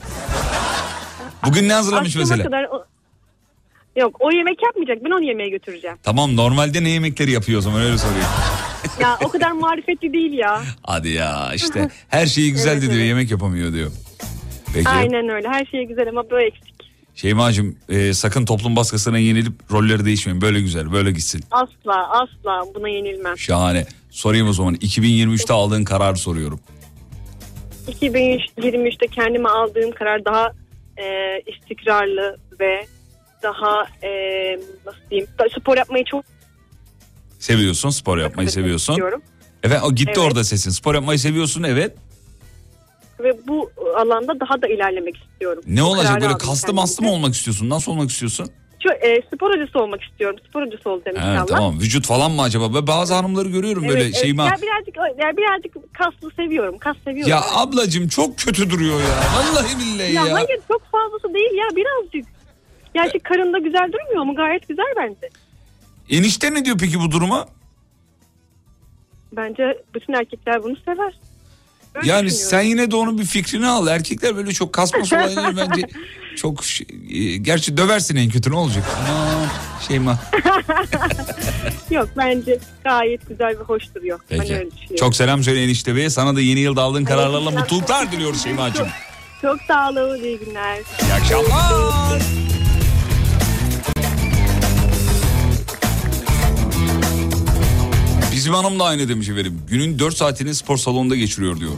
[1.46, 2.44] Bugün ne hazırlamış Akşama mesela?
[2.44, 2.84] kadar o-
[3.96, 5.96] Yok o yemek yapmayacak ben onu yemeğe götüreceğim.
[6.02, 8.26] Tamam normalde ne yemekleri yapıyor o zaman öyle sorayım.
[9.00, 10.62] Ya o kadar marifetli değil ya.
[10.82, 13.08] Hadi ya işte her şeyi güzeldi Evet, diyor evet.
[13.08, 13.90] yemek yapamıyor diyor.
[14.74, 16.72] Peki Aynen öyle her şey güzel ama böyle eksik.
[17.14, 20.40] Şeyma'cığım e, sakın toplum baskısına yenilip rolleri değişmeyin.
[20.40, 21.44] Böyle güzel böyle gitsin.
[21.50, 23.38] Asla asla buna yenilmem.
[23.38, 23.86] Şahane.
[24.10, 26.60] Sorayım o zaman 2023'te aldığın kararı soruyorum.
[27.88, 30.52] 2023'te kendime aldığım karar daha
[30.96, 31.04] e,
[31.46, 32.86] istikrarlı ve
[33.42, 34.10] daha e,
[34.86, 35.28] nasıl diyeyim
[35.60, 36.24] spor yapmayı çok
[37.38, 38.92] Seviyorsun spor yapmayı seviyorsun.
[38.92, 39.22] istiyorum.
[39.62, 40.18] Evet o gitti Evet.
[40.26, 40.70] orada sesin.
[40.70, 41.96] Spor yapmayı seviyorsun evet.
[43.20, 45.62] Ve bu alanda daha da ilerlemek istiyorum.
[45.66, 46.72] Ne Bu olacak böyle kendime.
[46.72, 47.68] maslı mı olmak istiyorsun?
[47.68, 48.50] Nasıl olmak istiyorsun?
[48.82, 50.36] Şu, e, spor hocası olmak istiyorum.
[50.48, 51.46] Spor hocası olacağım He, inşallah.
[51.46, 52.74] tamam vücut falan mı acaba?
[52.74, 54.48] Ben bazı hanımları görüyorum böyle Evet, Şeyma.
[54.48, 54.58] evet.
[54.62, 56.78] Ya birazcık ya birazcık kaslı seviyorum.
[56.78, 57.30] Kas seviyorum.
[57.30, 59.06] Ya ablacığım çok kötü duruyor ya.
[59.36, 60.34] Vallahi billahi Ya ya.
[60.34, 62.32] hayır çok fazlası değil ya birazcık.
[62.94, 64.34] Gerçi karın da güzel durmuyor mu?
[64.34, 65.30] Gayet güzel bence.
[66.10, 67.48] Enişte ne diyor peki bu duruma?
[69.32, 71.14] Bence bütün erkekler bunu sever.
[71.94, 73.86] Öyle Yani sen yine de onun bir fikrini al.
[73.86, 75.82] Erkekler böyle çok kasması olayları bence
[76.36, 76.86] çok şey-
[77.36, 78.84] gerçi döversin en kötü ne olacak?
[79.10, 79.46] Aman
[79.88, 80.18] Şeyma.
[81.90, 84.20] Yok bence gayet güzel ve hoş duruyor.
[84.28, 84.42] Peki.
[84.54, 84.96] öyle düşünüyorum.
[84.96, 86.10] Çok selam söyle enişte beye.
[86.10, 88.88] Sana da yeni yılda aldığın kararlarla mutluluklar diliyoruz Şeyma'cığım.
[89.42, 90.22] Çok sağ olun.
[90.22, 90.78] iyi günler.
[91.02, 92.41] İyi akşamlar.
[98.42, 99.62] Bizim hanım da aynı demiş efendim.
[99.68, 101.72] Günün 4 saatini spor salonunda geçiriyor diyor.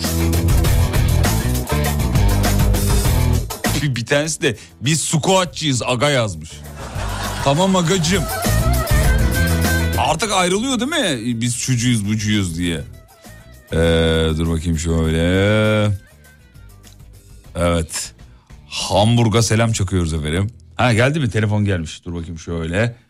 [3.96, 6.50] Bir, tanesi de biz squatçıyız aga yazmış.
[7.44, 8.24] Tamam agacım.
[9.98, 11.40] Artık ayrılıyor değil mi?
[11.40, 12.80] Biz şucuyuz bucuyuz diye.
[13.72, 13.76] Ee,
[14.36, 15.90] dur bakayım şöyle.
[17.54, 18.12] Evet.
[18.68, 20.50] Hamburg'a selam çakıyoruz efendim.
[20.76, 21.30] Ha geldi mi?
[21.30, 22.04] Telefon gelmiş.
[22.04, 23.03] Dur bakayım şöyle.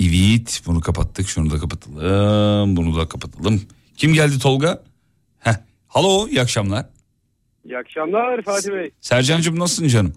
[0.00, 1.28] Evet bunu kapattık.
[1.28, 2.76] Şunu da kapatalım.
[2.76, 3.62] Bunu da kapatalım.
[3.96, 4.82] Kim geldi Tolga?
[5.38, 5.54] Heh.
[5.88, 6.86] Halo iyi akşamlar.
[7.64, 8.90] İyi akşamlar Fatih Bey.
[9.00, 10.14] Sercan'cığım nasılsın canım?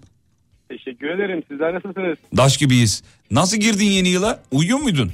[0.68, 1.42] Teşekkür ederim.
[1.48, 2.18] Sizler nasılsınız?
[2.36, 3.02] Daş gibiyiz.
[3.30, 4.42] Nasıl girdin yeni yıla?
[4.52, 5.12] Uyuyor muydun?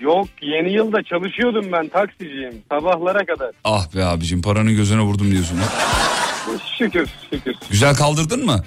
[0.00, 3.50] Yok yeni yılda çalışıyordum ben taksiciyim sabahlara kadar.
[3.64, 5.56] Ah be abicim paranın gözüne vurdum diyorsun.
[5.56, 5.68] ha.
[6.78, 7.54] Şükür şükür.
[7.70, 8.64] Güzel kaldırdın mı?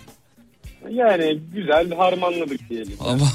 [0.91, 2.93] Yani güzel harmanladık diyelim.
[2.99, 3.25] Ama...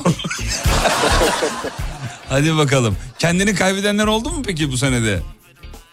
[2.29, 2.97] Hadi bakalım.
[3.19, 5.21] Kendini kaybedenler oldu mu peki bu senede?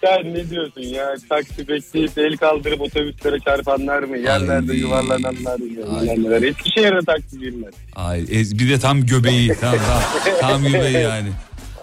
[0.03, 1.15] Sen ne diyorsun ya?
[1.29, 4.17] Taksi bekleyip el kaldırıp otobüslere çarpanlar mı?
[4.17, 4.77] Yerlerde Ay.
[4.77, 5.65] yuvarlananlar mı?
[6.05, 6.41] Yerler.
[6.41, 7.71] Eskişehir'de taksiciyim ben.
[7.95, 9.47] Ay, e, bir de tam göbeği.
[9.61, 10.01] Tam, tam,
[10.41, 11.29] tam göbeği yani.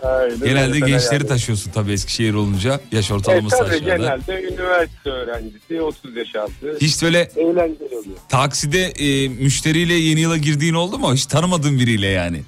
[0.02, 1.26] Aynen Genelde öyle, gençleri yani.
[1.26, 2.70] taşıyorsun tabii Eskişehir olunca.
[2.70, 3.96] Yaş Evet, ortalaması tabii aşağıda.
[3.96, 6.78] genelde üniversite öğrencisi 30 yaş altı.
[6.80, 8.16] Hiç böyle Eğlenceli oluyor.
[8.28, 11.14] takside e, müşteriyle yeni yıla girdiğin oldu mu?
[11.14, 12.42] Hiç tanımadığın biriyle yani.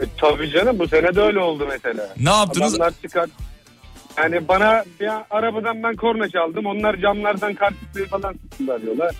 [0.00, 2.14] E, tabii canım bu sene de öyle oldu mesela.
[2.20, 2.74] Ne yaptınız?
[2.74, 3.30] Adamlar çıkar.
[4.18, 6.66] Yani bana bir arabadan ben korna çaldım.
[6.66, 9.14] Onlar camlardan kartlıkları falan sıktılar diyorlar.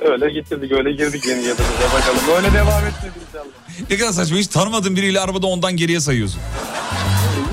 [0.00, 2.20] Öyle getirdik öyle girdik yeni yılımıza bakalım.
[2.28, 3.90] Böyle devam etmedi inşallah.
[3.90, 6.40] Ne kadar saçma hiç tanımadığın biriyle arabada ondan geriye sayıyorsun.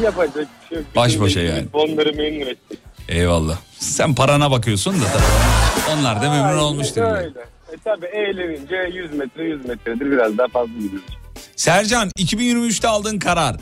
[0.04, 0.88] Yapacak bir şey yok.
[0.96, 1.66] Baş başa yani.
[1.74, 2.80] Onları memnun ettik.
[3.10, 3.58] Eyvallah.
[3.80, 5.94] Sen parana bakıyorsun da tabii.
[6.00, 7.02] Onlar da memnun olmuştur.
[7.02, 7.40] Öyle.
[7.74, 11.18] E tabi eğlenince 100 metre 100 metredir biraz daha fazla gidiyoruz.
[11.56, 13.56] Sercan 2023'te aldığın karar.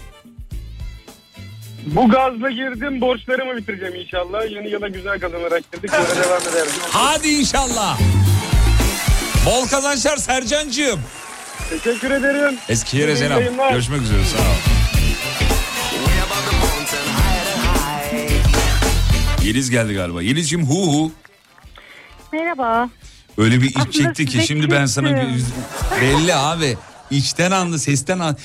[1.86, 4.52] Bu gazla girdim borçlarımı bitireceğim inşallah.
[4.52, 5.92] Yeni yıla güzel kazanarak girdik.
[5.92, 6.74] Böyle devam ederiz.
[6.92, 8.00] Hadi inşallah.
[9.46, 11.00] Bol kazançlar Sercan'cığım.
[11.70, 12.58] Teşekkür ederim.
[12.70, 13.52] Eski yere Zeynep.
[13.72, 14.56] Görüşmek üzere sağ ol.
[19.44, 20.22] Yeliz geldi galiba.
[20.22, 21.12] Yeliz'cim hu hu.
[22.32, 22.90] Merhaba.
[23.38, 25.28] Öyle bir iç çekti ki şimdi ben sana
[26.02, 26.78] belli abi.
[27.14, 28.38] İçten anlı sesten an.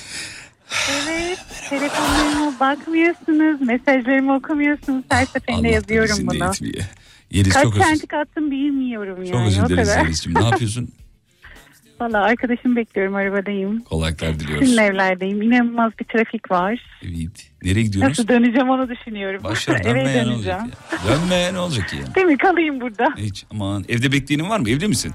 [1.03, 1.39] Evet.
[1.71, 3.61] Telefonlarıma bakmıyorsunuz.
[3.61, 5.05] Mesajlarımı okumuyorsunuz.
[5.09, 6.45] Her seferinde yazıyorum bunu.
[6.51, 6.85] etmiyor.
[7.31, 9.31] Yeliz Kaç çok çentik attım bilmiyorum yani.
[9.31, 9.89] çok özür dileriz.
[9.97, 10.35] Yeliz'cim.
[10.35, 10.89] Ne yapıyorsun?
[12.01, 13.81] Valla arkadaşım bekliyorum arabadayım.
[13.81, 14.67] Kolaylıklar diliyoruz.
[14.69, 15.43] Sizin evlerdeyim.
[15.43, 16.81] İnanılmaz bir trafik var.
[17.03, 17.51] Evet.
[17.63, 18.09] Nereye gidiyoruz?
[18.19, 19.45] Nasıl döneceğim onu düşünüyorum.
[19.45, 20.61] Başlar dönmeye ne olacak döneceğim.
[20.93, 20.99] ya?
[21.09, 22.15] Dönmeye ne olacak ya?
[22.15, 22.39] Değil mi?
[22.39, 23.09] Kalayım burada.
[23.17, 24.71] Hiç aman evde bekleyenin var mı?
[24.71, 25.13] Evli misin?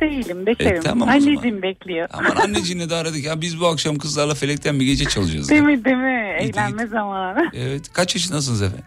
[0.00, 0.46] Değilim.
[0.46, 0.76] Beklerim.
[0.76, 2.08] E, tamam Anneciğim bekliyor.
[2.12, 5.48] Aman anneciğini de aradık ya biz bu akşam kızlarla felekten bir gece çalacağız.
[5.50, 5.84] Değil mi?
[5.84, 6.36] Değil mi?
[6.46, 7.50] Git, Eğlenme zamanı.
[7.54, 8.84] Evet kaç yaşındasınız efendim?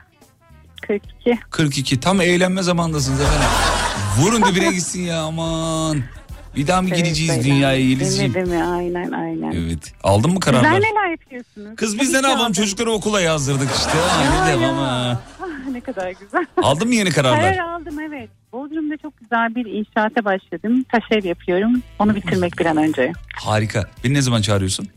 [0.87, 1.39] 42.
[1.49, 3.47] 42 tam eğlenme zamandasınız efendim.
[4.19, 5.97] Vurun dibine gitsin ya aman.
[6.55, 7.43] Bir daha mı Evet, gideceğiz böyle.
[7.43, 8.31] dünyaya Değil Yelizciğim?
[8.31, 8.35] mi?
[8.35, 8.63] Değil mi?
[8.63, 9.51] Aynen aynen.
[9.51, 9.93] Evet.
[10.03, 10.81] Aldın mı Sizler kararlar?
[10.81, 11.75] neler yapıyorsunuz?
[11.75, 13.91] Kız biz de ne yapalım çocukları okula yazdırdık işte.
[14.19, 14.81] Aynı Ya, devam ya.
[14.81, 15.19] ha.
[15.41, 16.45] Ah, ne kadar güzel.
[16.63, 17.55] Aldın mı yeni kararlar?
[17.55, 18.29] Karar aldım evet.
[18.61, 20.83] Bodrum'da çok güzel bir inşaata başladım.
[20.91, 21.81] Taş ev yapıyorum.
[21.99, 23.11] Onu bitirmek bir an önce.
[23.35, 23.89] Harika.
[24.03, 24.87] Beni ne zaman çağırıyorsun?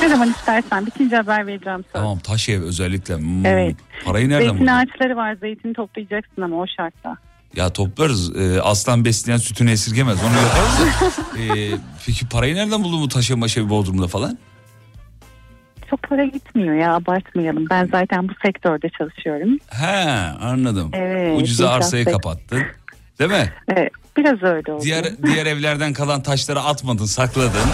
[0.00, 2.02] Ne zaman istersen bitince haber vereceğim sana.
[2.02, 3.16] Tamam taş ev özellikle.
[3.16, 3.76] Hmm, Evet.
[4.04, 4.72] Parayı nereden Zeytin buldun?
[4.72, 5.36] ağaçları var.
[5.40, 7.16] Zeytin toplayacaksın ama o şartla.
[7.56, 8.36] Ya toplarız.
[8.36, 10.18] Ee, aslan besleyen sütünü esirgemez.
[10.24, 11.18] Onu yaparız da.
[11.40, 11.70] Ee,
[12.06, 14.38] peki parayı nereden buldun bu taş ev maş ev Bodrum'da falan?
[15.90, 17.64] Çok para gitmiyor ya abartmayalım.
[17.70, 19.58] Ben zaten bu sektörde çalışıyorum.
[19.70, 20.90] He anladım.
[20.92, 22.22] Evet, Ucuza arsayı sektörü.
[22.22, 22.62] kapattın.
[23.18, 23.52] Değil mi?
[23.68, 24.82] Evet, biraz öyle oldu.
[24.84, 27.68] Diğer diğer evlerden kalan taşları atmadın, sakladın.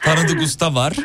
[0.00, 0.96] Tanıdık usta var.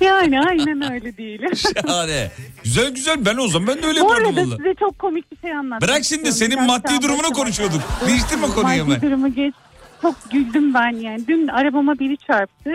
[0.00, 1.42] Yani aynen öyle değil.
[1.54, 2.30] Şahane.
[2.64, 4.56] Güzel güzel ben o zaman ben de öyle Bu yapardım arada valla.
[4.56, 7.80] size çok komik bir şey anlatmak Bırak şimdi senin maddi durumunu konuşuyorduk.
[8.06, 9.02] Değiştirme konuyu Maddi hemen.
[9.02, 9.54] durumu geç.
[10.02, 11.26] Çok güldüm ben yani.
[11.28, 12.70] Dün arabama biri çarptı.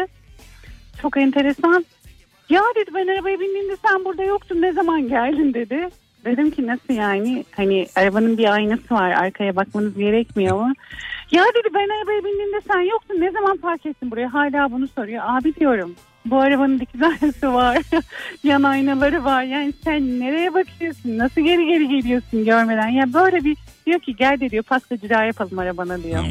[1.05, 1.85] Çok enteresan.
[2.49, 5.89] Ya dedi ben arabaya bindiğimde sen burada yoktun ne zaman geldin dedi.
[6.25, 10.73] Dedim ki nasıl yani hani arabanın bir aynası var arkaya bakmanız gerekmiyor mu?
[11.31, 15.23] Ya dedi ben arabaya bindiğimde sen yoktun ne zaman park ettin buraya hala bunu soruyor.
[15.27, 17.77] Abi diyorum bu arabanın dikiz aynası var
[18.43, 23.57] yan aynaları var yani sen nereye bakıyorsun nasıl geri geri geliyorsun görmeden ya böyle bir
[23.85, 26.23] diyor ki gel de diyor pastacılığa yapalım arabana diyor.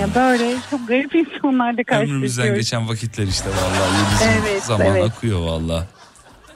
[0.00, 2.58] Ya böyle çok garip insanlarla Ömrümüzden karşılaşıyoruz.
[2.58, 4.40] geçen vakitler işte vallahi.
[4.42, 5.04] Evet, zaman evet.
[5.04, 5.84] akıyor vallahi.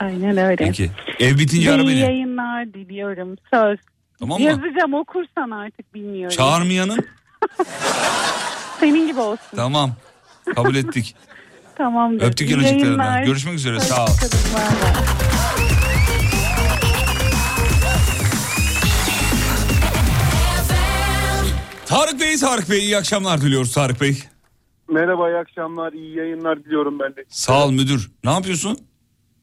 [0.01, 0.57] Aynen öyle.
[0.57, 0.91] Peki.
[1.21, 1.99] Ev bitince ara İyi beni.
[2.01, 3.37] yayınlar diliyorum.
[3.55, 3.79] Söz.
[4.19, 4.47] Tamam mı?
[4.47, 6.37] Yazacağım okursan artık bilmiyorum.
[6.37, 6.99] Çağırmayanın.
[8.81, 9.57] Senin gibi olsun.
[9.57, 9.91] Tamam.
[10.55, 11.17] Kabul ettik.
[11.77, 12.27] Tamamdır.
[12.27, 13.25] Öptük yanıcıklarından.
[13.25, 13.81] Görüşmek üzere.
[13.81, 14.09] Sağ ol.
[21.87, 24.19] Tarık Bey, Tarık Bey iyi akşamlar diliyoruz Tarık Bey.
[24.91, 27.25] Merhaba iyi akşamlar iyi yayınlar diliyorum ben de.
[27.29, 28.11] Sağ ol müdür.
[28.25, 28.79] Ne yapıyorsun?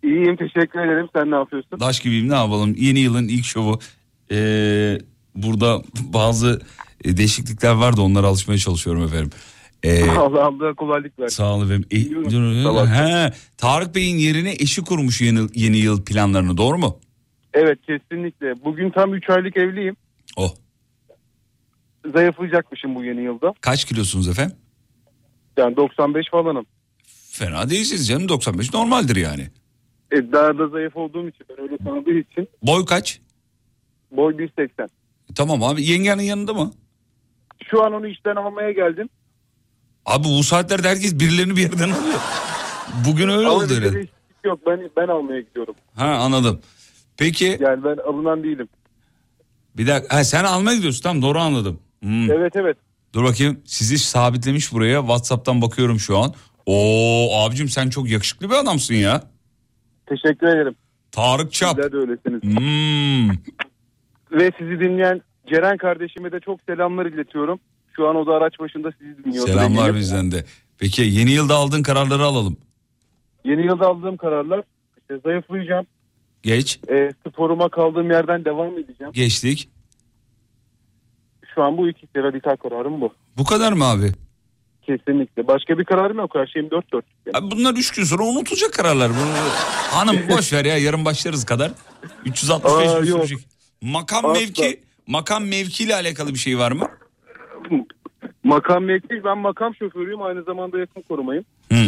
[0.03, 1.79] İyiyim teşekkür ederim sen ne yapıyorsun?
[1.79, 2.75] Daş gibiyim ne yapalım?
[2.77, 3.79] Yeni yılın ilk şovu.
[4.31, 4.97] Ee,
[5.35, 5.81] burada
[6.13, 6.61] bazı
[7.03, 9.29] e, değişiklikler var da onlara alışmaya çalışıyorum efendim.
[9.83, 11.35] Ee, Allah Allah kolaylık versin.
[11.35, 11.85] sağ olun efendim.
[11.91, 12.63] E, Biliyorum.
[12.63, 12.87] Sabah.
[12.87, 16.99] he, Tarık Bey'in yerine eşi kurmuş yeni, yeni yıl planlarını doğru mu?
[17.53, 18.63] Evet kesinlikle.
[18.65, 19.95] Bugün tam 3 aylık evliyim.
[20.37, 20.51] Oh.
[22.13, 23.53] Zayıflayacakmışım bu yeni yılda.
[23.61, 24.55] Kaç kilosunuz efendim?
[25.57, 26.65] Yani 95 falanım.
[27.31, 29.47] Fena değilsiniz canım 95 normaldir yani.
[30.11, 33.19] E, daha da zayıf olduğum için ben öyle sandığı için Boy kaç?
[34.11, 34.87] boy 1.80.
[35.35, 36.71] Tamam abi yengenin yanında mı?
[37.71, 39.09] Şu an onu işten almaya geldim.
[40.05, 42.19] Abi bu saatlerde herkes birilerini bir yerden alıyor.
[43.07, 44.09] Bugün öyle Ama oldu değişiklik
[44.43, 45.75] Yok ben ben almaya gidiyorum.
[45.95, 46.61] Ha anladım.
[47.17, 48.67] Peki Yani ben alınan değilim.
[49.77, 51.79] bir dakika ha, sen almaya gidiyorsun tamam doğru anladım.
[52.03, 52.31] Hmm.
[52.31, 52.77] Evet evet.
[53.13, 56.33] Dur bakayım sizi sabitlemiş buraya Whatsapp'tan bakıyorum şu an.
[56.65, 59.23] Oo abicim sen çok yakışıklı bir adamsın ya.
[60.05, 60.75] Teşekkür ederim.
[61.11, 61.75] Tarık Çap.
[61.75, 62.43] Sizler de öylesiniz.
[62.43, 63.29] Hmm.
[64.31, 67.59] Ve sizi dinleyen Ceren kardeşime de çok selamlar iletiyorum.
[67.95, 69.47] Şu an o da araç başında sizi dinliyor.
[69.47, 69.95] Selamlar Eminim.
[69.95, 70.45] bizden de.
[70.77, 72.57] Peki yeni yılda aldığın kararları alalım.
[73.45, 74.63] Yeni yılda aldığım kararlar
[74.97, 75.85] işte zayıflayacağım.
[76.43, 76.79] Geç.
[76.91, 79.13] E, sporuma kaldığım yerden devam edeceğim.
[79.13, 79.69] Geçtik.
[81.55, 83.13] Şu an bu ikisi radikal kararım bu.
[83.37, 84.11] Bu kadar mı abi?
[84.81, 85.47] Kesinlikle.
[85.47, 86.31] Başka bir kararım yok.
[86.35, 87.05] Her şeyim dört dört.
[87.33, 89.09] Abi bunlar üç gün sonra unutulacak kararlar.
[89.09, 89.33] Bunu...
[89.91, 91.71] Hanım boş ver ya yarın başlarız kadar.
[92.25, 93.25] 365 Aa, gün yok.
[93.25, 93.47] sürecek.
[93.81, 94.39] Makam Asla.
[94.39, 96.87] mevki, makam mevkiyle alakalı bir şey var mı?
[98.43, 100.21] Makam mevki ben makam şoförüyüm.
[100.21, 101.45] Aynı zamanda yakın korumayım.
[101.71, 101.85] Hı.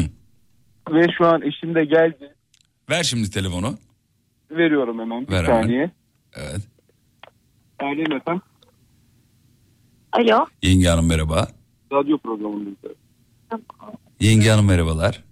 [0.91, 2.33] Ve şu an eşim de geldi.
[2.89, 3.77] Ver şimdi telefonu.
[4.51, 5.61] Veriyorum hemen bir Ver hemen.
[5.61, 5.91] saniye.
[6.35, 6.61] Evet.
[7.79, 8.41] Ailem efendim.
[10.15, 10.45] Alo.
[10.61, 11.47] Yenge hanım merhaba.
[11.91, 12.97] Radyo programındayız.
[14.19, 15.23] Yenge hanım merhabalar.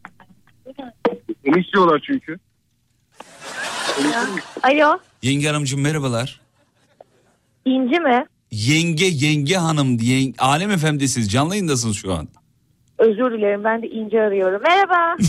[1.45, 2.37] Beni istiyorlar çünkü.
[4.63, 4.97] Alo.
[5.21, 6.41] Yenge hanımcığım merhabalar.
[7.65, 8.25] İnci mi?
[8.51, 12.27] Yenge yenge hanım diye Alem efendisiniz canlı yayındasınız şu an.
[12.97, 14.61] Özür dilerim ben de İnci arıyorum.
[14.63, 15.15] Merhaba.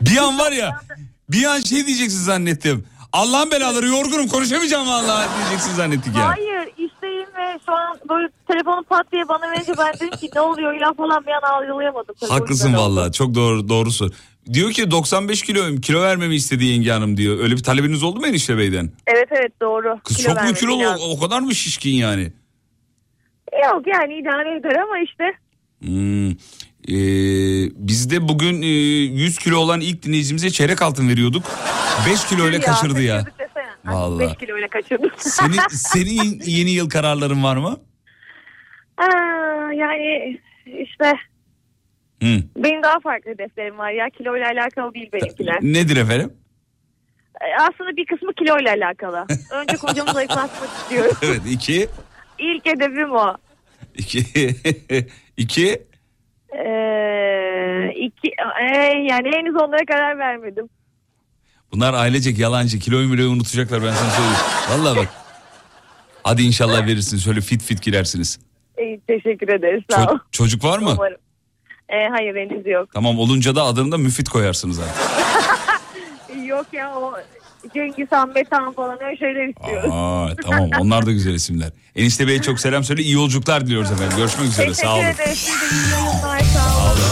[0.00, 0.80] Bir an var ya
[1.28, 2.84] bir an şey diyeceksin zannettim.
[3.12, 6.28] Allah'ın belaları yorgunum konuşamayacağım vallahi diyeceksin zannettik ya.
[6.28, 10.40] Hayır işteyim ve şu an böyle telefonu pat diye bana verince ben dedim ki ne
[10.40, 12.14] oluyor ya falan bir an algılayamadım.
[12.28, 14.10] Haklısın vallahi çok doğru doğrusu.
[14.52, 17.38] Diyor ki 95 kiloyum kilo vermemi istedi yenge hanım diyor.
[17.40, 18.90] Öyle bir talebiniz oldu mu enişte beyden?
[19.06, 19.98] Evet evet doğru.
[20.04, 21.06] Kız Kilo çok mu kilolu lazım.
[21.10, 22.32] o kadar mı şişkin yani?
[23.64, 25.24] Yok yani idare eder ama işte.
[25.80, 26.30] Hmm.
[26.88, 26.94] Ee,
[27.88, 31.44] biz de bugün e, 100 kilo olan ilk dinleyicimize çeyrek altın veriyorduk.
[32.10, 33.24] 5 kilo ile kaçırdı ya.
[33.84, 34.28] Vallahi.
[34.28, 35.12] 5 kilo ile kaçırdık.
[35.22, 37.80] Senin, senin yeni yıl kararların var mı?
[38.96, 41.12] Aa, yani işte
[42.22, 42.38] Hı.
[42.56, 44.10] benim daha farklı hedeflerim var ya.
[44.10, 45.58] Kilo ile alakalı değil benimkiler.
[45.62, 46.32] Nedir efendim?
[47.40, 49.26] Ee, Aslında bir kısmı kilo ile alakalı.
[49.50, 51.16] Önce kocamı zayıflatmak istiyorum.
[51.22, 51.88] Evet iki.
[52.38, 53.36] İlk hedefim o.
[53.94, 54.24] iki.
[55.36, 55.82] iki.
[56.52, 58.30] Ee, iki,
[59.10, 60.68] yani henüz onlara karar vermedim.
[61.72, 62.78] Bunlar ailecek yalancı.
[62.78, 64.36] Kiloyu bile unutacaklar ben sana söyleyeyim.
[64.70, 65.08] Vallahi bak.
[66.24, 67.24] Hadi inşallah verirsiniz.
[67.24, 68.38] Şöyle fit fit girersiniz.
[68.78, 70.06] Ee, teşekkür ederiz sağ ol.
[70.16, 70.90] Ço- çocuk var mı?
[70.92, 71.18] Umarım.
[71.88, 72.88] Ee, hayır henüz yok.
[72.94, 75.02] Tamam olunca da adını da müfit koyarsınız artık.
[76.46, 77.12] Yok ya o
[77.74, 79.90] Cengiz Han, Metan falan öyle şeyler istiyoruz.
[79.92, 81.70] Aa, tamam onlar da güzel isimler.
[81.96, 83.02] Enişte Bey'e çok selam söyle.
[83.02, 84.16] İyi yolculuklar diliyoruz efendim.
[84.16, 84.66] Görüşmek üzere.
[84.66, 85.02] Teşekkür Sağ olun.
[85.02, 86.40] iyi yayınlar.
[86.40, 87.11] Sağ olun.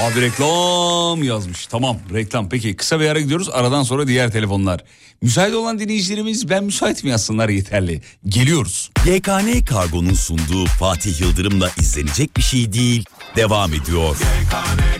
[0.00, 1.66] Abi reklam yazmış.
[1.66, 2.48] Tamam reklam.
[2.48, 3.48] Peki kısa bir ara gidiyoruz.
[3.48, 4.80] Aradan sonra diğer telefonlar.
[5.22, 8.02] Müsait olan dinleyicilerimiz ben müsait mi yazsınlar yeterli.
[8.28, 8.90] Geliyoruz.
[9.06, 13.04] YKN Kargo'nun sunduğu Fatih Yıldırım'la izlenecek bir şey değil.
[13.36, 14.16] Devam ediyor.
[14.52, 14.90] Yalanlar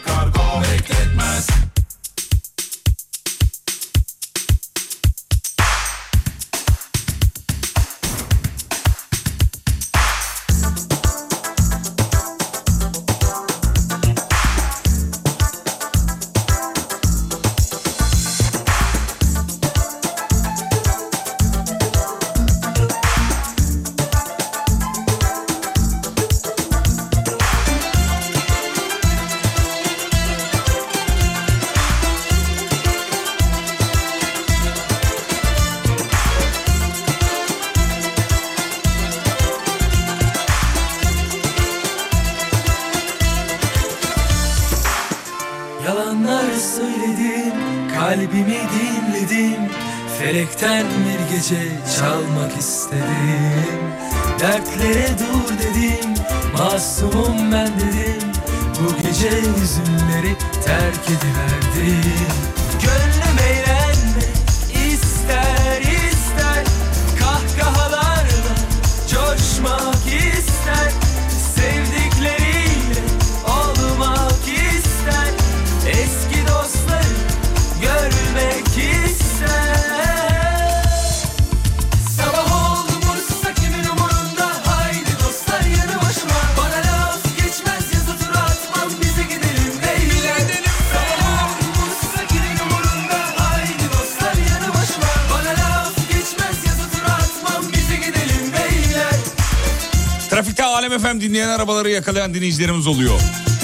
[101.91, 103.20] arabaları yakalayan dinleyicilerimiz oluyor.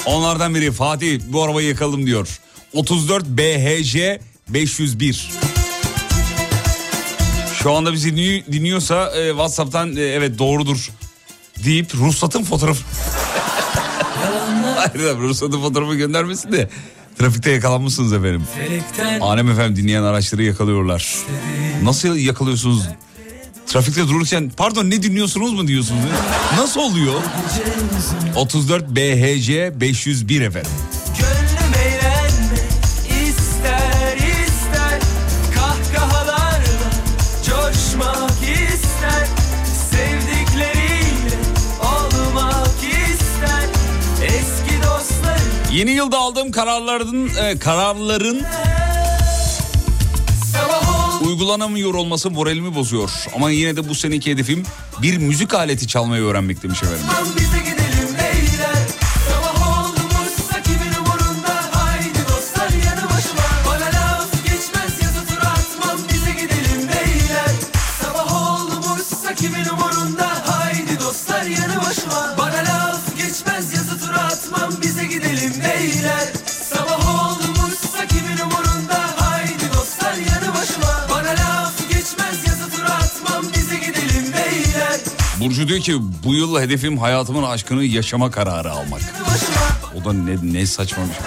[0.07, 2.39] Onlardan biri Fatih bu arabayı yakalım diyor.
[2.73, 5.31] 34 BHC 501.
[7.63, 10.91] Şu anda bizi dinliyor- dinliyorsa e, WhatsApp'tan e, evet doğrudur
[11.65, 12.85] deyip ruhsatın fotoğrafı...
[14.77, 16.69] Hayır abi, ruhsatın fotoğrafı göndermesin de
[17.19, 18.43] trafikte yakalanmışsınız efendim.
[19.21, 21.15] Alem FM dinleyen araçları yakalıyorlar.
[21.83, 22.83] Nasıl yakalıyorsunuz?
[23.77, 26.01] Trafikte dururken pardon ne dinliyorsunuz mu diyorsunuz?
[26.59, 27.15] Nasıl oluyor?
[28.37, 30.71] 34 BHC 501 efendim.
[45.73, 48.43] Yeni yılda aldığım kararların e, kararların
[51.27, 53.11] uygulanamıyor olması moralimi bozuyor.
[53.35, 54.63] Ama yine de bu seneki hedefim
[55.03, 57.07] bir müzik aleti çalmayı öğrenmek demiş efendim.
[85.87, 89.01] Ki bu yıl hedefim hayatımın aşkını yaşama kararı almak.
[89.95, 91.23] O da ne, ne saçma bir şey.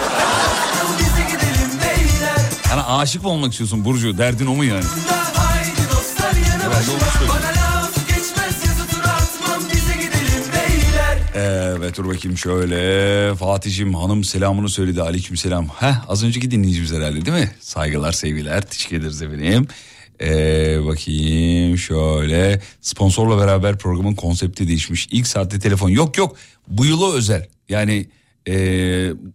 [2.69, 4.17] Yani aşık mı olmak istiyorsun Burcu?
[4.17, 4.83] Derdin o mu yani?
[6.61, 6.91] Herhalde
[11.35, 13.35] Evet dur bakayım şöyle.
[13.35, 15.01] Fatih'im hanım selamını söyledi.
[15.01, 15.67] Aleyküm selam.
[15.67, 17.51] Heh, az önceki dinleyicimiz herhalde değil mi?
[17.59, 18.61] Saygılar sevgiler.
[18.61, 19.67] Teşekkür ederiz efendim.
[20.21, 22.61] Ee, bakayım şöyle.
[22.81, 25.07] Sponsorla beraber programın konsepti değişmiş.
[25.11, 25.89] İlk saatte telefon.
[25.89, 27.47] Yok yok bu yıla özel.
[27.69, 28.05] Yani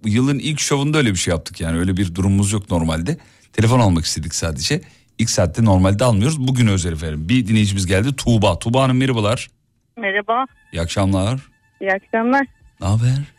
[0.05, 1.78] bu yılın ilk şovunda öyle bir şey yaptık yani.
[1.78, 3.18] Öyle bir durumumuz yok normalde.
[3.53, 4.80] Telefon almak istedik sadece.
[5.18, 6.49] İlk saatte normalde almıyoruz.
[6.49, 7.28] Bugün özel efendim.
[7.28, 8.16] Bir dinleyicimiz geldi.
[8.16, 8.59] Tuğba.
[8.59, 9.49] Tuğba Hanım merhabalar.
[9.97, 10.45] Merhaba.
[10.72, 11.41] İyi akşamlar.
[11.80, 12.47] İyi akşamlar.
[12.80, 13.34] Ne haber?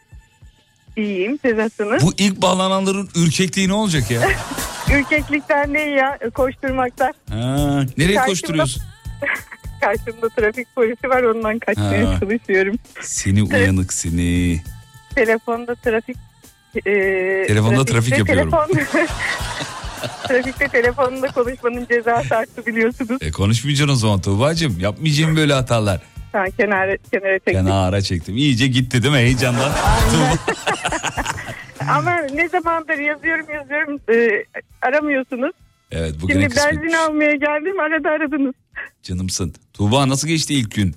[0.98, 1.40] İyiyim.
[1.46, 2.04] Siz nasılsınız?
[2.04, 4.22] Bu ilk bağlananların ürkekliği ne olacak ya?
[5.00, 6.20] Ürkeklikten değil ya.
[6.34, 7.14] Koşturmaktan.
[7.30, 8.84] Ha, nereye Karşımda- koşturuyorsun?
[9.82, 11.24] Karşımda trafik polisi var.
[11.24, 12.20] Ondan kaçmaya Ha.
[12.20, 12.76] çalışıyorum.
[13.02, 14.62] Seni uyanık seni.
[15.16, 16.18] Telefonda trafik...
[16.76, 16.82] e,
[17.48, 18.52] Telefonda trafik yapıyorum.
[18.52, 19.06] Telefon,
[20.28, 23.18] trafikte telefonda konuşmanın cezası arttı biliyorsunuz.
[23.22, 24.80] E konuşmayacaksın o zaman Tuğba'cığım.
[24.80, 26.02] Yapmayacağım böyle hatalar.
[26.36, 27.54] Ha, kenara, kenara çektim.
[27.54, 28.38] Kenara çektim.
[28.38, 29.72] İyice gitti değil mi heyecandan?
[31.90, 34.44] Ama ne zamandır yazıyorum yazıyorum e,
[34.82, 35.52] aramıyorsunuz.
[35.92, 36.74] Evet bugüne Şimdi kısmet.
[36.74, 38.54] benzin almaya geldim arada aradınız.
[39.04, 39.54] Canımsın.
[39.74, 40.96] Tuğba nasıl geçti ilk gün?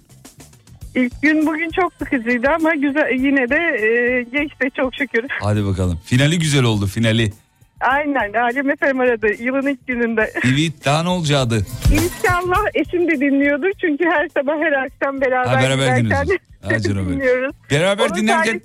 [0.94, 5.24] İlk gün bugün çok sıkıcıydı ama güzel yine de e, geçti çok şükür.
[5.40, 6.00] Hadi bakalım.
[6.04, 7.32] Finali güzel oldu finali.
[7.80, 10.32] Aynen Alem Efem aradı yılın ilk gününde.
[10.44, 11.66] Evet daha ne olacaktı?
[11.92, 16.38] İnşallah eşim de dinliyordur çünkü her sabah her akşam beraber, Ha, beraber giderken
[17.08, 17.54] dinliyoruz.
[17.70, 18.62] Beraber Onun dinlerken tarih-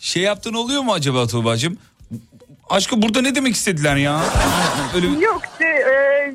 [0.00, 1.78] şey yaptığın oluyor mu acaba Tuğba'cığım?
[2.70, 4.20] Aşkı burada ne demek istediler ya?
[4.94, 6.34] Öyle Yok işte, e,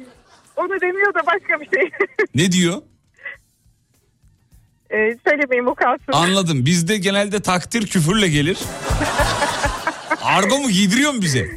[0.58, 1.90] onu demiyor da başka bir şey.
[2.36, 2.82] Ne diyor?
[4.90, 6.06] e, söylemeyeyim o kalsın.
[6.14, 6.66] Anladım.
[6.66, 8.58] Bizde genelde takdir küfürle gelir.
[10.22, 11.48] Argo mu giydiriyor mu bize?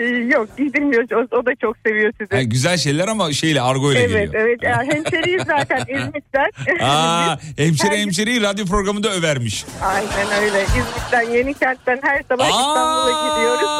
[0.00, 2.34] E, yok giydirmiyor o, o da çok seviyor sizi.
[2.36, 4.34] Ha, güzel şeyler ama şeyle argo ile evet geliyor.
[4.46, 6.50] evet yani hemşeriyiz zaten İzmit'ten.
[6.84, 9.64] Aa, hemşire Her- hemşereyi radyo programında övermiş.
[9.82, 10.62] Aynen öyle.
[10.62, 13.70] İzmit'ten Yeni Kent'ten her sabah İstanbul'a gidiyoruz.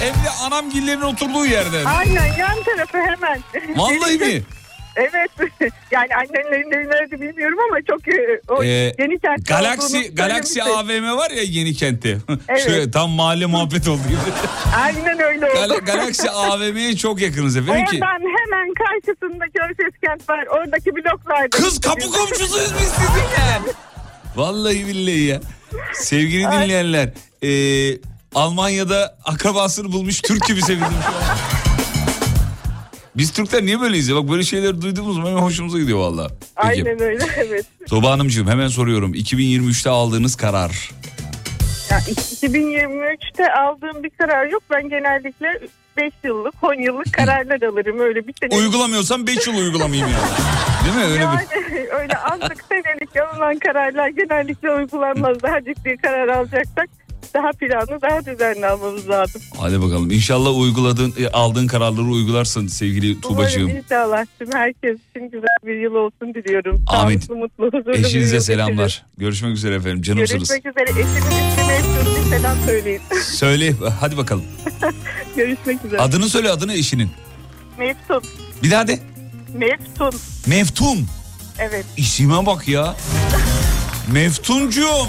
[0.00, 1.84] Hem de anamgillerin oturduğu yerden.
[1.84, 3.40] Aynen yan tarafı hemen.
[3.76, 4.42] Vallahi mi?
[4.96, 5.30] Evet.
[5.90, 9.18] Yani annenlerin evi nerede bilmiyorum ama çok e, o Ee, Yeni
[9.48, 10.62] Galaxy, Galaxy söylemişti.
[10.62, 12.16] AVM var ya yeni kentte.
[12.48, 12.62] Evet.
[12.64, 14.18] Şöyle tam mahalle muhabbet oldu gibi.
[14.82, 15.54] Aynen öyle oldu.
[15.74, 17.96] Gal- Galaxy AVM'ye çok yakınız efendim ki.
[18.02, 20.44] Oradan hemen karşısında Körfez Kent var.
[20.46, 21.48] Oradaki bloklarda.
[21.50, 23.72] Kız kapı komşusuyuz biz sizinle.
[24.36, 25.40] Vallahi billahi ya.
[25.94, 27.08] Sevgili dinleyenler.
[27.42, 27.50] e,
[28.34, 31.59] Almanya'da akrabasını bulmuş Türk gibi sevindim şu an.
[33.20, 34.16] Biz Türkler niye böyleyiz ya?
[34.16, 36.30] Bak böyle şeyleri duyduğumuz zaman hemen hoşumuza gidiyor valla.
[36.56, 37.66] Aynen öyle evet.
[37.88, 39.14] Tuğba Hanımcığım hemen soruyorum.
[39.14, 40.90] 2023'te aldığınız karar.
[41.90, 44.62] Ya 2023'te aldığım bir karar yok.
[44.70, 45.60] Ben genellikle
[45.96, 48.00] 5 yıllık, 10 yıllık kararlar alırım.
[48.00, 48.60] Öyle bir sene.
[48.60, 50.28] Uygulamıyorsam 5 yıl uygulamayayım yani.
[50.84, 51.12] Değil mi?
[51.12, 51.40] Öyle yani
[51.70, 51.90] bir...
[51.92, 55.42] öyle anlık senelik alınan kararlar genellikle uygulanmaz.
[55.42, 56.88] Daha ciddi karar alacaksak
[57.34, 59.42] daha planlı, daha düzenli almamız lazım.
[59.58, 60.10] Hadi bakalım.
[60.10, 63.62] İnşallah uyguladığın, e, aldığın kararları uygularsın sevgili Tuğbacığım.
[63.62, 66.84] Umarım inşallah tüm herkes için güzel bir yıl olsun diliyorum.
[66.86, 67.18] Amin.
[67.18, 69.02] Sağlıklı, mutlu, huzurlu Eşinize selamlar.
[69.18, 70.02] Görüşmek üzere efendim.
[70.02, 70.48] Canımsınız.
[70.48, 70.90] Görüşmek üzere.
[70.90, 72.24] Eşimin.
[72.24, 73.00] Bir selam söyleyin.
[73.22, 74.44] Söyle hadi bakalım.
[75.36, 76.00] Görüşmek üzere.
[76.00, 77.10] Adını söyle adını eşinin.
[77.78, 78.22] Meftun.
[78.62, 78.98] Bir daha de.
[79.54, 80.12] Meftun.
[80.46, 81.06] Meftun.
[81.58, 81.84] Evet.
[81.96, 82.94] İsime bak ya.
[84.12, 85.06] Meftuncuğum.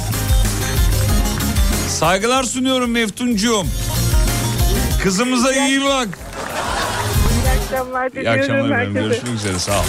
[1.99, 3.65] Saygılar sunuyorum Meftuncuğum.
[5.03, 6.07] Kızımıza iyi bak.
[7.31, 8.95] İyi akşamlar İyi diliyorum akşamlar efendim.
[8.95, 9.01] herkese.
[9.07, 9.59] Görüşmek üzere.
[9.59, 9.83] Sağ ol.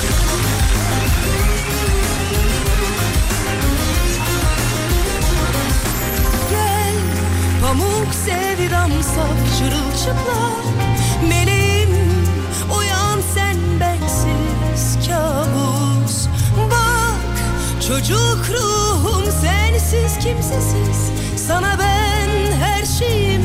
[6.51, 6.95] Gel
[7.63, 10.65] pamuk sevdam saf çırılçıplak
[11.29, 11.91] Meleğim
[12.79, 16.27] uyan sen bensiz kabus
[16.71, 17.35] Bak
[17.89, 21.11] çocuk ruhum sensiz kimsesiz
[21.53, 23.43] Sana ben her şeyim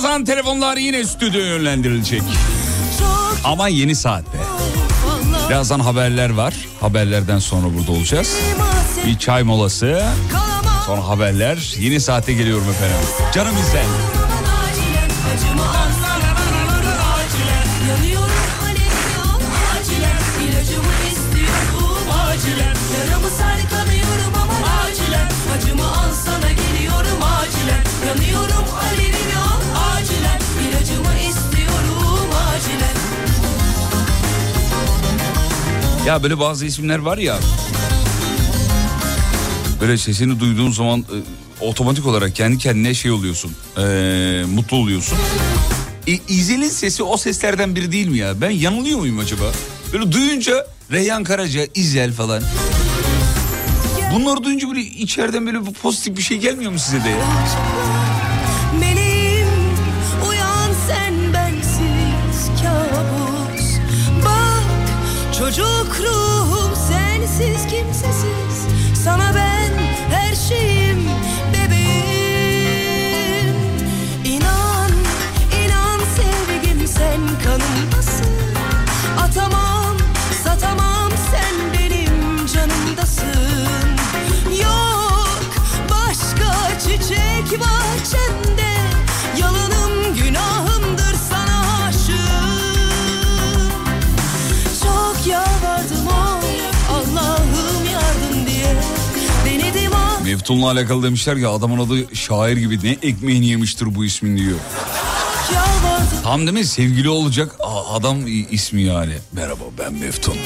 [0.00, 2.22] Birazdan telefonlar yine stüdyoya yönlendirilecek.
[3.44, 4.38] Ama yeni saatte.
[5.48, 6.54] Birazdan haberler var.
[6.80, 8.36] Haberlerden sonra burada olacağız.
[9.06, 10.02] Bir çay molası.
[10.86, 11.74] Sonra haberler.
[11.78, 12.96] Yeni saate geliyorum efendim.
[13.34, 13.82] Canım izle.
[15.34, 15.89] Acımı alsana
[36.06, 37.38] Ya böyle bazı isimler var ya.
[39.80, 41.16] Böyle sesini duyduğun zaman e,
[41.64, 43.52] otomatik olarak kendi kendine şey oluyorsun.
[43.78, 43.82] e,
[44.54, 45.18] mutlu oluyorsun.
[46.08, 48.40] E, İzel'in sesi o seslerden biri değil mi ya?
[48.40, 49.44] Ben yanılıyor muyum acaba?
[49.92, 52.42] Böyle duyunca Reyhan Karaca, İzel falan.
[54.14, 57.16] Bunları duyunca böyle içeriden böyle pozitif bir şey gelmiyor mu size de ya?
[65.50, 68.66] Çocuk ruhum sensiz kimsesiz.
[69.04, 69.70] Sana ben
[70.10, 71.08] her şeyim
[71.52, 73.56] bebeğim.
[74.24, 74.90] İnan
[75.64, 78.26] inan sevgim sen kanımdasın
[79.24, 79.96] Atamam
[80.44, 83.88] satamam sen benim canımdasın.
[84.62, 85.40] Yok
[85.90, 88.19] başka çiçek bahçende
[100.50, 104.58] Meftun'la alakalı demişler ya adamın adı şair gibi ne ekmeğini yemiştir bu ismin diyor.
[106.24, 107.56] Tam değil mi sevgili olacak
[107.90, 108.18] adam
[108.50, 109.14] ismi yani.
[109.32, 110.36] Merhaba ben Meftun.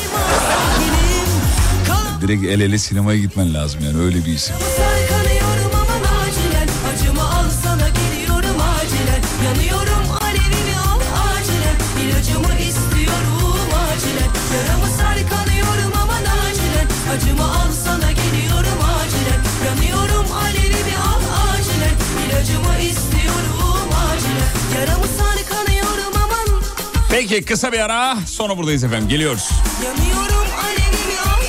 [2.21, 4.55] Direkt el ele sinemaya gitmen lazım yani öyle bir isim.
[27.29, 28.16] Peki kısa bir ara.
[28.27, 29.09] Sonra buradayız efendim.
[29.09, 29.49] Geliyoruz.
[29.85, 31.43] Yanıyorum alevimi al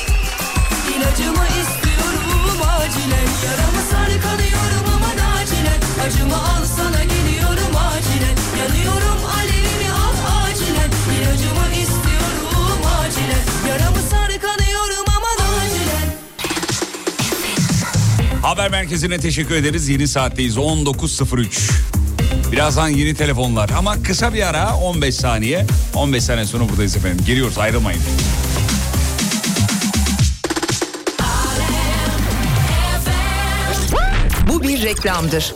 [0.96, 10.44] İlacımı istiyorum acilen Yaramı sarkanıyorum aman acilen Acımı al sana geliyorum acilen Yanıyorum alevimi al
[10.44, 16.08] acilen İlacımı istiyorum acilen Yaramı sarkanıyorum aman acilen
[18.42, 19.90] Haber merkezine teşekkür ederiz.
[19.90, 20.58] Yeni saatteyiz.
[20.58, 21.85] 19.03.
[22.56, 25.66] Birazdan yeni telefonlar ama kısa bir ara 15 saniye.
[25.96, 27.26] 15 saniye sonra buradayız efendim.
[27.26, 28.02] Geliyoruz ayrılmayın.
[34.48, 35.54] Bu bir reklamdır.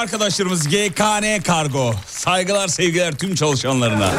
[0.00, 1.94] Arkadaşlarımız GKN Kargo.
[2.06, 4.12] Saygılar sevgiler tüm çalışanlarına.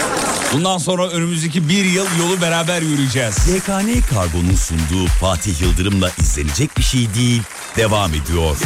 [0.54, 3.36] Bundan sonra önümüzdeki bir yıl yolu beraber yürüyeceğiz.
[3.48, 7.42] YKN Kargo'nun sunduğu Fatih Yıldırım'la izlenecek bir şey değil
[7.78, 8.58] devam ediyor.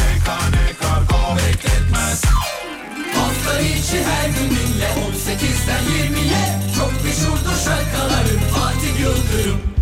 [3.16, 9.75] Hafta içi her gün dinle 18'den 20'ye Çok meşhurdur şarkıların Fatih Yıldırım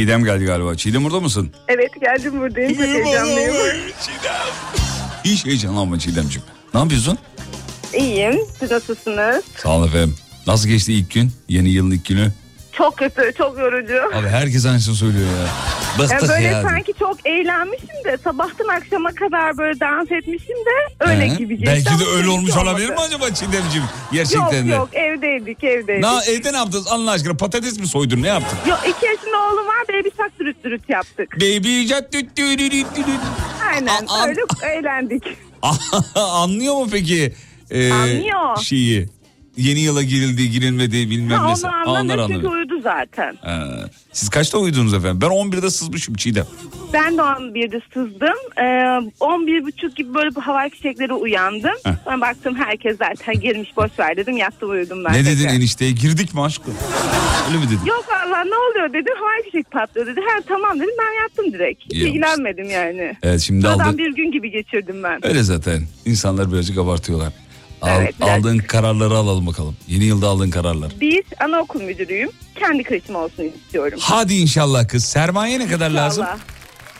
[0.00, 0.74] Çiğdem geldi galiba.
[0.74, 1.50] Çiğdem burada mısın?
[1.68, 2.74] Evet geldim buradayım.
[2.74, 3.54] Çok heyecanlıyım.
[5.24, 6.46] Hiç heyecanlanma Çiğdemciğim.
[6.74, 7.18] Ne yapıyorsun?
[7.94, 8.38] İyiyim.
[8.60, 9.44] Siz nasılsınız?
[9.56, 10.14] Sağ olun efendim.
[10.46, 11.32] Nasıl geçti ilk gün?
[11.48, 12.32] Yeni yılın ilk günü?
[12.72, 13.94] Çok kötü, çok yorucu.
[14.14, 15.48] Abi herkes aynısını söylüyor ya.
[15.98, 16.62] Yani Bıktık böyle ya.
[16.62, 21.36] sanki çok eğlenmişim de sabahtan akşama kadar böyle dans etmişim de öyle He?
[21.36, 21.66] gibi.
[21.66, 22.68] Belki de öyle olmuş olmadı.
[22.70, 23.86] olabilir mi acaba Çiğdemciğim?
[24.12, 24.74] Gerçekten Yok de.
[24.74, 26.02] yok evdeydik evdeydik.
[26.04, 27.34] Na, evde ne yaptınız Allah aşkına?
[27.36, 28.58] Patates mi soydun ne yaptın?
[28.70, 31.36] Yok iki yaşında oğlum var baby shark dürüt dürüt yaptık.
[31.36, 33.20] Baby düt düt düt düt.
[33.74, 34.40] Aynen öyle
[34.72, 35.22] eğlendik.
[36.14, 37.34] Anlıyor mu peki?
[37.70, 38.56] e, Anlıyor.
[38.62, 39.08] Şeyi.
[39.56, 41.66] Yeni yıla girildi, girilmedi bilmem Ha, nesi.
[41.66, 43.36] onu Aa, anladı onları çünkü uyudu zaten.
[43.40, 43.68] Ha,
[44.12, 45.20] Siz kaçta uyudunuz efendim?
[45.22, 46.46] Ben 11'de sızmışım Çiğdem.
[46.92, 48.36] Ben de 11'de sızdım.
[48.58, 48.62] Ee,
[49.20, 51.70] 11.30 gibi böyle bu havai fişekleri uyandım.
[51.84, 51.92] Heh.
[52.04, 55.12] Sonra baktım herkes zaten girmiş boş ver dedim yattım uyudum ben.
[55.12, 55.54] ne dedin tekrar.
[55.54, 55.90] enişteye?
[55.90, 56.74] Girdik mi aşkım?
[57.48, 57.84] Öyle mi dedin?
[57.86, 60.20] Yok valla ne oluyor dedim havai fişek patlıyor dedi.
[60.20, 61.84] Ha tamam dedim ben yattım direkt.
[61.84, 63.16] Hiç ilgilenmedim yani.
[63.22, 63.98] Evet şimdi Sıradan aldı.
[63.98, 65.26] bir gün gibi geçirdim ben.
[65.26, 65.82] Öyle zaten.
[66.04, 67.32] İnsanlar birazcık abartıyorlar.
[67.82, 69.76] Al- Evet, aldığın kararları alalım bakalım.
[69.88, 70.92] Yeni yılda aldığın kararlar.
[71.00, 72.30] Bir anaokul müdürüyüm.
[72.58, 73.98] Kendi kreşim olsun istiyorum.
[74.02, 75.04] Hadi inşallah kız.
[75.04, 76.22] Sermaye ne kadar lazım?
[76.24, 76.38] İnşallah.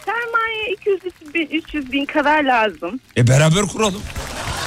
[0.05, 1.01] Sermaye 200
[1.35, 3.01] bin, 300 bin kadar lazım.
[3.17, 4.03] E beraber kuralım.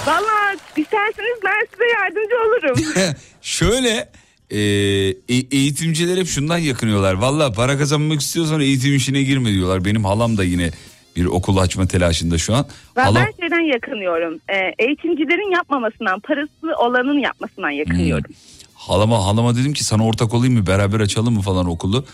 [0.08, 2.94] Valla isterseniz ben size yardımcı olurum.
[3.42, 4.10] Şöyle
[4.50, 7.14] e, e- eğitimciler hep şundan yakınıyorlar.
[7.14, 9.86] Valla para kazanmak istiyorsan eğitim işine girme diyorlar.
[9.86, 10.72] Benim halam da yine
[11.16, 12.66] bir okul açma telaşında şu an.
[12.96, 14.40] ben Halam, her şeyden yakınıyorum.
[14.50, 18.32] Ee, eğitimcilerin yapmamasından, parası olanın yapmasından yakınıyorum.
[18.74, 22.06] halama halama dedim ki sana ortak olayım mı beraber açalım mı falan okulu.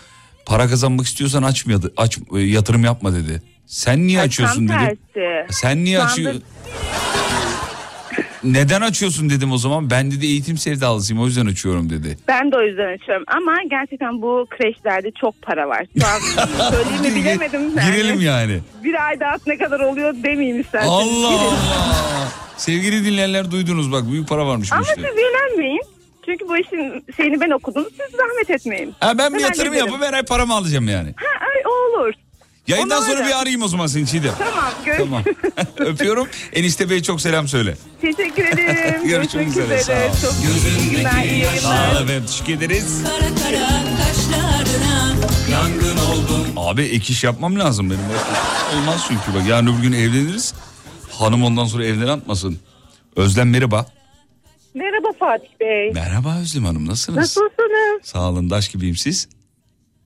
[0.46, 3.42] Para kazanmak istiyorsan açmadı, aç e, yatırım yapma dedi.
[3.66, 4.96] Sen niye açıyorsun tersi.
[5.50, 6.42] Sen niye açıyorsun?
[8.44, 9.90] Neden açıyorsun dedim o zaman.
[9.90, 12.18] Ben dedi eğitim sevdalısıyım o yüzden açıyorum dedi.
[12.28, 13.24] Ben de o yüzden açıyorum.
[13.28, 15.86] Ama gerçekten bu kreşlerde çok para var.
[16.00, 16.18] Şu an
[16.70, 17.60] söyleyeyim mi bilemedim.
[17.76, 17.90] Yani.
[17.90, 18.60] Girelim yani.
[18.84, 20.92] Bir ayda at ne kadar oluyor demeyeyim isterseniz.
[20.92, 21.52] Allah Girelim.
[21.52, 22.28] Allah.
[22.56, 24.94] Sevgili dinleyenler duydunuz bak büyük para varmış bu Ama işte.
[24.94, 25.82] siz yönelmeyin.
[26.26, 27.84] Çünkü bu işin şeyini ben okudum.
[27.90, 28.94] Siz zahmet etmeyin.
[29.00, 31.14] Ha, ben bir yatırım yapıp her ay paramı alacağım yani.
[31.16, 31.70] Ha, ay, o
[32.00, 32.12] olur.
[32.70, 33.28] Yayından Onu sonra öyle.
[33.28, 34.34] bir arayayım o zaman seni Çiğdem.
[34.38, 34.72] Tamam.
[34.84, 35.22] Gör- Tamam.
[35.78, 36.28] Öpüyorum.
[36.52, 37.76] Enişte Bey çok selam söyle.
[38.00, 39.08] Teşekkür ederim.
[39.08, 39.82] Görüşmek üzere.
[39.82, 39.96] Sağ ol.
[40.22, 41.24] Çok iyi günler.
[41.24, 41.56] iyi yayınlar.
[41.56, 42.24] Sağ ol efendim.
[42.26, 43.02] Teşekkür ederiz.
[43.04, 45.14] Kara kara kaşlarına
[45.52, 48.00] Yangın oldum Abi ek iş yapmam lazım benim.
[48.80, 50.54] Olmaz çünkü bak yarın öbür gün evleniriz.
[51.10, 52.58] Hanım ondan sonra evden atmasın.
[53.16, 53.86] Özlem merhaba.
[54.74, 55.90] Merhaba Fatih Bey.
[55.94, 57.16] Merhaba Özlem Hanım nasılsınız?
[57.18, 58.02] Nasılsınız?
[58.02, 59.28] Sağ olun taş gibiyim siz.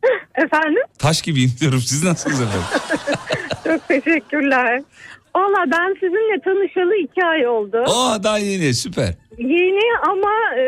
[0.34, 0.82] Efendim?
[0.98, 2.66] Taş gibiyim diyorum siz nasılsınız efendim?
[3.64, 4.82] Çok teşekkürler.
[5.36, 7.84] Valla ben sizinle tanışalı iki ay oldu.
[7.86, 9.14] Aa daha yeni süper.
[9.38, 10.64] Yeni ama e,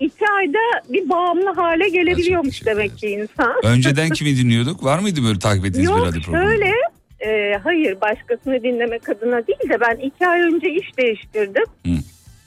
[0.00, 0.58] iki ayda
[0.88, 3.54] bir bağımlı hale gelebiliyormuş demek ki insan.
[3.64, 4.84] Önceden kimi dinliyorduk?
[4.84, 6.44] Var mıydı böyle takip ettiğiniz bir Yok radyo programı?
[6.50, 6.70] şöyle
[7.20, 11.64] e, hayır başkasını dinlemek adına değil de ben iki ay önce iş değiştirdim.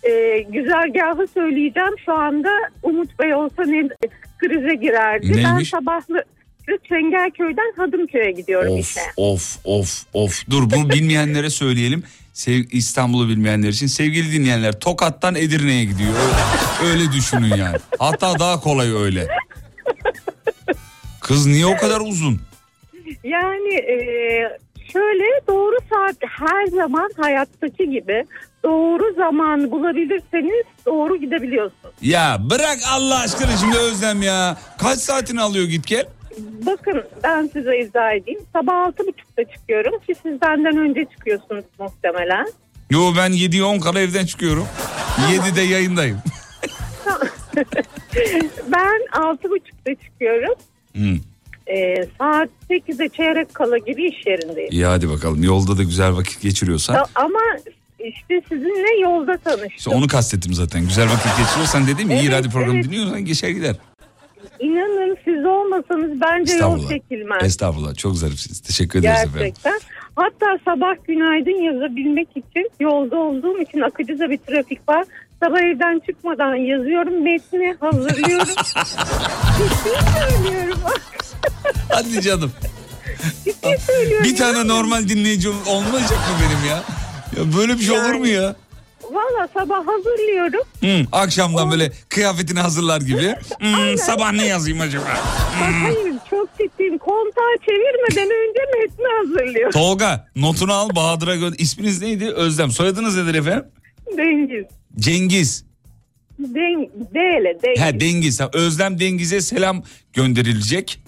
[0.10, 2.49] E, güzergahı söyleyeceğim şu anda
[2.84, 3.88] Umut Bey olsa ne
[4.38, 5.26] krize girerdi.
[5.28, 5.74] Neymiş?
[5.74, 6.24] Ben sabahlı
[6.89, 8.99] Çengelköy'den Hadımköy'e gidiyorum Of işe.
[9.18, 10.49] of of of.
[10.49, 12.03] Dur bunu bilmeyenlere söyleyelim.
[12.34, 13.88] Sev, İstanbul'u bilmeyenler için.
[13.88, 16.14] Sevgili dinleyenler Tokat'tan Edirne'ye gidiyor.
[16.84, 17.78] Öyle, öyle düşünün yani.
[17.99, 19.28] Hatta daha kolay öyle.
[21.22, 22.41] Kız niye o kadar uzun?
[23.24, 23.95] Yani e,
[24.93, 28.25] şöyle doğru saat her zaman hayattaki gibi
[28.63, 31.95] doğru zamanı bulabilirseniz doğru gidebiliyorsunuz.
[32.01, 34.57] Ya bırak Allah aşkına şimdi Özlem ya.
[34.77, 36.05] Kaç saatini alıyor git gel?
[36.65, 38.39] Bakın ben size izah edeyim.
[38.53, 42.47] Sabah altı buçukta çıkıyorum ki siz benden önce çıkıyorsunuz muhtemelen.
[42.89, 44.67] Yo ben 7'ye 10 kala evden çıkıyorum.
[45.31, 46.17] 7'de yayındayım.
[48.67, 50.53] ben altı buçukta çıkıyorum.
[50.95, 51.15] Hı.
[51.68, 54.72] E, saat 8'e çeyrek kala gibi iş yerindeyim.
[54.72, 56.93] İyi hadi bakalım yolda da güzel vakit geçiriyorsan.
[56.93, 57.39] Ya Ama
[57.99, 59.70] işte sizinle yolda tanıştım.
[59.78, 60.82] İşte onu kastettim zaten.
[60.82, 62.86] Güzel vakit geçiriyorsan dedim iyi Evet, radyo programı evet.
[62.86, 63.76] dinliyorsan geçer gider.
[64.59, 67.43] İnanın siz olmasanız bence yol çekilmez.
[67.43, 68.59] Estağfurullah çok zarifsiniz.
[68.59, 69.39] Teşekkür ederiz efendim.
[69.39, 69.80] Gerçekten.
[70.16, 75.05] Hatta sabah günaydın yazabilmek için yolda olduğum için akıcıda bir trafik var.
[75.43, 78.47] Sabah evden çıkmadan yazıyorum metni hazırlıyorum.
[79.57, 80.79] Ciddi söylüyorum.
[81.89, 82.51] Hadi canım.
[83.45, 84.23] Ciddi söylüyorum.
[84.25, 86.83] Bir tane normal dinleyici olmayacak mı benim ya?
[87.38, 88.55] Ya böyle bir şey olur mu ya?
[89.11, 90.61] Valla sabah hazırlıyorum.
[90.83, 93.36] Hı, akşamdan böyle kıyafetini hazırlar gibi.
[93.59, 95.05] Hmm, sabah ne yazayım acaba?
[95.61, 96.97] Bak hayır çok ciddiyim.
[96.97, 99.71] Kontağı çevirmeden önce metni hazırlıyorum.
[99.71, 101.55] Tolga notunu al Bahadır'a gönder.
[101.59, 102.29] İsminiz neydi?
[102.29, 102.71] Özlem.
[102.71, 103.65] Soyadınız nedir efendim?
[104.18, 104.66] Dengiz.
[104.99, 105.66] Cengiz.
[106.39, 107.82] Den, D'le Dengiz.
[107.82, 108.39] He Dengiz.
[108.39, 109.84] Ha, Özlem Dengiz'e selam
[110.14, 110.99] gönderilecek.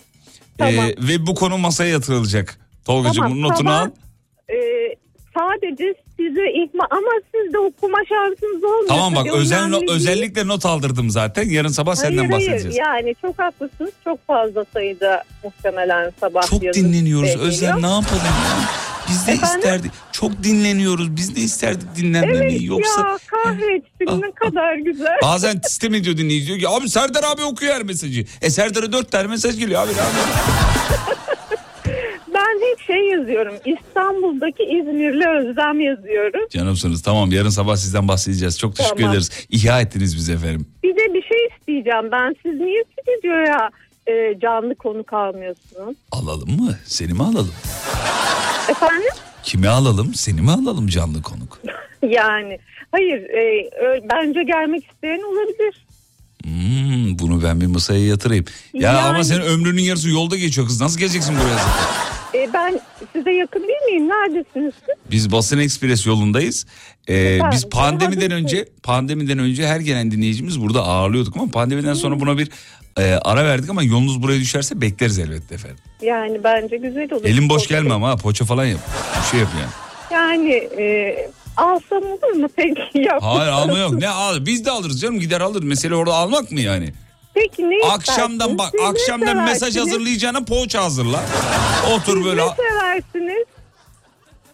[0.58, 0.74] Tamam.
[0.86, 2.60] Ee, ve bu konu masaya yatırılacak.
[2.86, 3.90] Tolgacığım Tamam, bunun notunu sabah, al.
[4.50, 4.56] e,
[5.38, 8.88] sadece size ihma ama sizde okuma şansınız olmuyor.
[8.88, 9.92] Tamam bak özel, değil.
[9.92, 11.50] özellikle not aldırdım zaten.
[11.50, 12.78] Yarın sabah senden hayır, bahsedeceğiz.
[12.84, 13.92] Hayır yani çok haklısınız.
[14.04, 17.90] Çok fazla sayıda muhtemelen sabah Çok dinleniyoruz şey Özlem geliyor.
[17.92, 18.68] ne yapalım ya?
[19.10, 19.58] Biz de Efendim?
[19.60, 19.92] isterdik.
[20.12, 21.16] Çok dinleniyoruz.
[21.16, 22.52] Biz de isterdik dinlenmemeyi.
[22.52, 25.18] Evet Yoksa ya kahretsin ne kadar güzel.
[25.24, 28.26] bazen sistem ediyor dinleyici diyor ki abi Serdar abi okuyor her mesajı.
[28.42, 29.92] E Serdar'a dört tane mesaj geliyor abi.
[32.34, 33.54] Ben hep şey yazıyorum.
[33.66, 36.42] İstanbul'daki İzmirli Özlem yazıyorum.
[36.50, 38.60] Canımsınız tamam yarın sabah sizden bahsedeceğiz.
[38.60, 39.12] Çok teşekkür Tamam.
[39.12, 39.48] ederiz.
[39.50, 40.68] İhya ettiniz bizi efendim.
[40.84, 42.36] Bir de bir şey isteyeceğim ben.
[42.46, 43.70] Siz niye stüdyoya
[44.08, 45.96] e, canlı konuk almıyorsunuz?
[46.12, 46.76] Alalım mı?
[46.86, 47.54] Seni mi alalım?
[48.70, 49.10] Efendim?
[49.44, 50.14] Kimi alalım?
[50.14, 51.60] Seni mi alalım canlı konuk?
[52.02, 52.60] Yani
[52.92, 55.86] hayır e, ö- bence gelmek isteyen olabilir.
[56.48, 58.46] Hmm, bunu ben bir masaya yatırayım.
[58.74, 60.82] Ya Yani- ama senin ömrünün yarısı yolda geçiyor kız.
[60.82, 62.08] Nasıl geleceksin buraya zaten?
[62.40, 62.80] E, ben
[63.14, 64.10] size yakın değil miyim?
[64.10, 64.96] Neredesiniz siz?
[65.12, 66.66] Biz Basın Ekspres yolundayız.
[67.10, 72.38] Ee, biz pandemiden önce pandemiden önce her gelen dinleyicimiz burada ağırlıyorduk ama pandemiden sonra buna
[72.38, 72.50] bir
[72.98, 75.78] e, ara verdik ama yolunuz buraya düşerse bekleriz elbette efendim.
[76.02, 77.26] Yani bence güzel olur.
[77.26, 78.80] Elim boş gelme ama ha, poğaça falan yap.
[79.24, 79.72] Bir şey yap yani.
[80.12, 81.16] Yani e,
[81.58, 82.82] alsam olur mu peki?
[83.00, 83.20] Yap.
[83.22, 83.94] Hayır alma yok.
[83.94, 84.46] Ne al?
[84.46, 85.64] Biz de alırız canım gider alırız.
[85.68, 86.94] Mesele orada almak mı yani?
[87.34, 89.88] Peki ne Akşamdan bak Siz ne akşamdan mesaj seversiniz?
[89.88, 91.26] hazırlayacağına poğaça hazırla.
[91.94, 92.46] Otur Siz böyle.
[92.46, 93.46] ne seversiniz?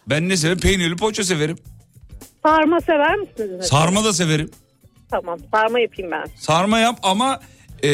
[0.07, 0.59] Ben ne severim?
[0.59, 1.57] Peynirli poğaça severim.
[2.45, 3.49] Sarma sever misiniz?
[3.51, 3.63] mesela?
[3.63, 4.51] Sarma da severim.
[5.11, 6.23] Tamam sarma yapayım ben.
[6.39, 7.39] Sarma yap ama
[7.83, 7.89] e,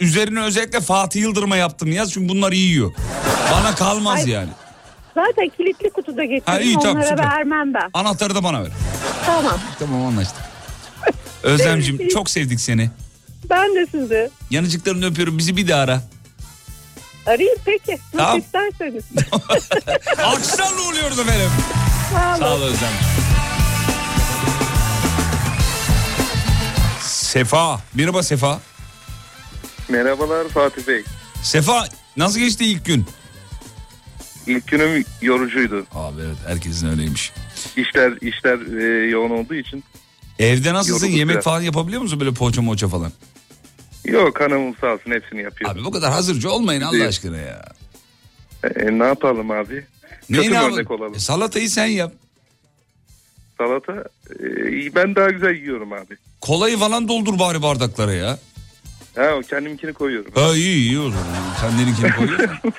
[0.00, 2.92] üzerine özellikle Fatih Yıldırım'a yaptım yaz çünkü bunlar iyi yiyor.
[3.52, 4.48] Bana kalmaz Ay- yani.
[5.14, 6.52] Zaten kilitli kutuda getirdim.
[6.52, 7.24] Ha, iyi, tamam, Onlara süper.
[7.30, 7.90] vermem ben.
[7.94, 8.70] Anahtarı da bana ver.
[9.26, 9.60] Tamam.
[9.78, 10.42] Tamam anlaştık.
[11.42, 12.90] Özlemciğim çok sevdik seni.
[13.50, 14.30] Ben de sizi.
[14.50, 16.02] Yanıcıklarını öpüyorum bizi bir daha ara.
[17.26, 17.92] Arayayım peki.
[18.14, 18.38] Nasıl Tamam.
[18.38, 19.04] isterseniz.
[20.24, 21.50] Alkışlarla oluyoruz efendim.
[22.12, 22.90] Sağ Sağ ol Özlem.
[27.02, 27.80] Sefa.
[27.94, 28.60] Merhaba Sefa.
[29.88, 31.04] Merhabalar Fatih Bey.
[31.42, 31.84] Sefa
[32.16, 33.06] nasıl geçti ilk gün?
[34.46, 35.86] İlk günüm yorucuydu.
[35.94, 37.32] Abi evet herkesin öyleymiş.
[37.76, 39.84] İşler işler e, yoğun olduğu için.
[40.38, 40.94] Evde nasılsın?
[41.06, 41.44] Yorulduk Yemek biraz.
[41.44, 43.12] falan yapabiliyor musun böyle poğaça moça falan?
[44.04, 45.70] Yok hanımım sağ olsun hepsini yapıyor.
[45.70, 47.08] Abi bu kadar hazırcı olmayın Allah Değil.
[47.08, 47.62] aşkına ya.
[48.64, 49.86] E, ne yapalım abi?
[50.30, 50.74] Neyi Kötü ne yapalım?
[50.74, 51.14] örnek olalım.
[51.14, 52.12] E, salatayı sen yap.
[53.58, 53.92] Salata
[54.40, 56.16] e, ben daha güzel yiyorum abi.
[56.40, 58.38] Kolayı falan doldur bari bardaklara ya.
[59.16, 60.32] Ha o kendimkini koyuyorum.
[60.34, 61.26] Ha iyi iyi o zaman.
[61.60, 62.48] Kendininkini koyuyorsun.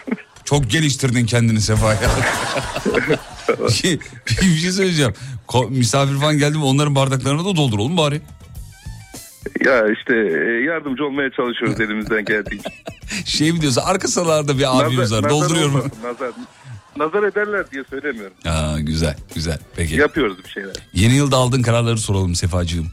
[0.45, 1.99] Çok geliştirdin kendini Sefa ya.
[3.83, 3.99] bir,
[4.41, 5.13] bir şey söyleyeceğim.
[5.47, 8.21] Ko- misafir falan geldi mi onların bardaklarını da doldur oğlum bari.
[9.65, 12.69] Ya işte e, yardımcı olmaya çalışıyoruz elimizden geldiğince.
[13.25, 15.75] Şey mi diyorsun arka salarda bir abimiz var dolduruyorum.
[15.75, 16.31] olmasın, nazar,
[16.97, 18.33] nazar ederler diye söylemiyorum.
[18.45, 19.95] Aa, güzel güzel peki.
[19.95, 20.75] Yapıyoruz bir şeyler.
[20.93, 22.87] Yeni yılda aldığın kararları soralım Sefacığım.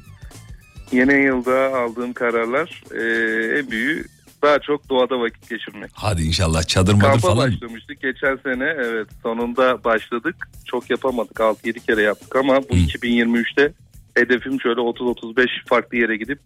[0.92, 4.04] Yeni yılda aldığım kararlar e, en büyüğü
[4.42, 5.90] daha çok doğada vakit geçirmek.
[5.94, 7.52] Hadi inşallah çadır madır Kampa falan.
[7.52, 8.00] başlamıştık.
[8.02, 10.48] Geçen sene evet sonunda başladık.
[10.64, 11.36] Çok yapamadık.
[11.36, 13.72] 6-7 kere yaptık ama bu 2023'te
[14.14, 16.38] hedefim şöyle 30-35 farklı yere gidip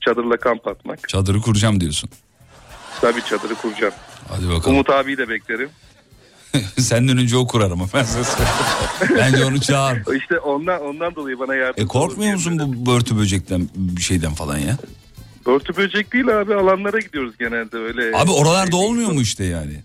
[0.00, 1.08] çadırla kamp atmak.
[1.08, 2.10] Çadırı kuracağım diyorsun.
[3.00, 3.94] Tabii çadırı kuracağım.
[4.28, 4.74] Hadi bakalım.
[4.76, 5.70] Umut abiyi de beklerim.
[6.78, 8.48] Senden önce o kurar ama ben söyleyeyim.
[9.18, 10.16] Bence onu çağır.
[10.16, 11.84] İşte ondan ondan dolayı bana yardım.
[11.84, 14.76] E korkmuyor musun bu börtü böcekten bir şeyden falan ya?
[15.46, 18.16] Börtü böcek değil abi alanlara gidiyoruz genelde öyle.
[18.16, 19.82] Abi oralarda olmuyor mu işte yani?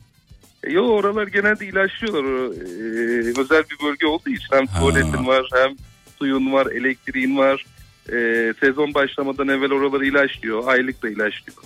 [0.63, 2.23] E, Yo oralar genelde ilaçlıyorlar.
[2.23, 5.75] O, e, özel bir bölge olduğu için hem tuvaletin var hem
[6.19, 7.65] suyun var elektriğin var.
[8.13, 10.67] E, sezon başlamadan evvel oraları ilaçlıyor.
[10.67, 11.57] Aylık da ilaçlıyor.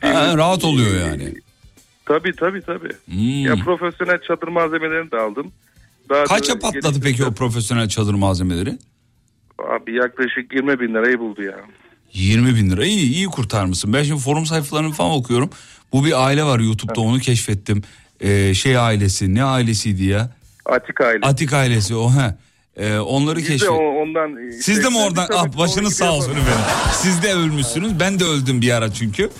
[0.00, 1.34] Ha, rahat oluyor yani.
[2.06, 2.92] Tabii tabii tabii.
[3.04, 3.46] Hmm.
[3.46, 5.52] Ya profesyonel çadır malzemelerini de aldım.
[6.08, 8.78] Daha Kaça da patladı peki o profesyonel çadır malzemeleri?
[9.58, 11.56] Abi yaklaşık 20 bin lirayı buldu ya.
[12.14, 13.92] 20 bin lira iyi iyi kurtarmışsın.
[13.92, 15.50] Ben şimdi forum sayfalarını falan okuyorum.
[15.92, 17.82] Bu bir aile var YouTube'da onu keşfettim.
[18.20, 20.30] Ee, şey ailesi ne ailesiydi ya?
[20.66, 21.18] Atik aile.
[21.26, 22.34] Atik ailesi o he.
[22.76, 23.68] Ee, onları Biz de keşfet.
[23.70, 24.48] o- ondan...
[24.48, 25.28] e, Siz de mi oradan?
[25.34, 26.64] Ah, başınız sağ olsun efendim.
[26.92, 28.00] Siz de ölmüşsünüz.
[28.00, 29.30] Ben de öldüm bir ara çünkü.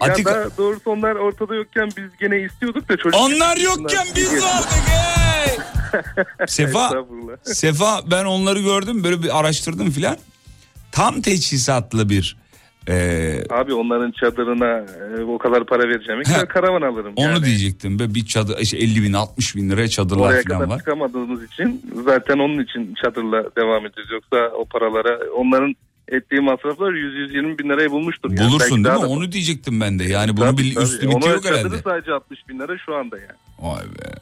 [0.00, 0.26] Atik...
[0.26, 3.20] Ya doğrusu onlar ortada yokken biz gene istiyorduk da çocuk.
[3.20, 5.56] Onlar yokken biz vardık hey!
[6.48, 7.04] Sefa.
[7.44, 10.16] Sefa ben onları gördüm böyle bir araştırdım filan.
[10.92, 12.36] Tam teçhizatlı bir
[12.88, 12.94] e,
[13.50, 14.84] Abi onların çadırına
[15.18, 16.20] e, o kadar para vereceğim.
[16.20, 17.12] İşte karavan alırım.
[17.16, 17.44] onu yani.
[17.44, 17.98] diyecektim.
[17.98, 20.78] Böyle bir çadır işte 50 bin 60 bin liraya çadırlar Oraya kadar var.
[20.78, 24.12] çıkamadığımız için zaten onun için çadırla devam ediyoruz.
[24.12, 25.74] Yoksa o paralara onların
[26.08, 28.30] ettiği masraflar 100-120 bin lirayı bulmuştur.
[28.30, 28.50] yani.
[28.50, 29.10] Bulursun Belki değil mi?
[29.10, 30.04] da- Onu diyecektim ben de.
[30.04, 30.84] Yani bunun Tabii, bir tabii.
[30.84, 31.62] üst limiti Onun yok herhalde.
[31.62, 33.38] çadırı sadece 60 bin lira şu anda yani.
[33.58, 34.12] Vay be.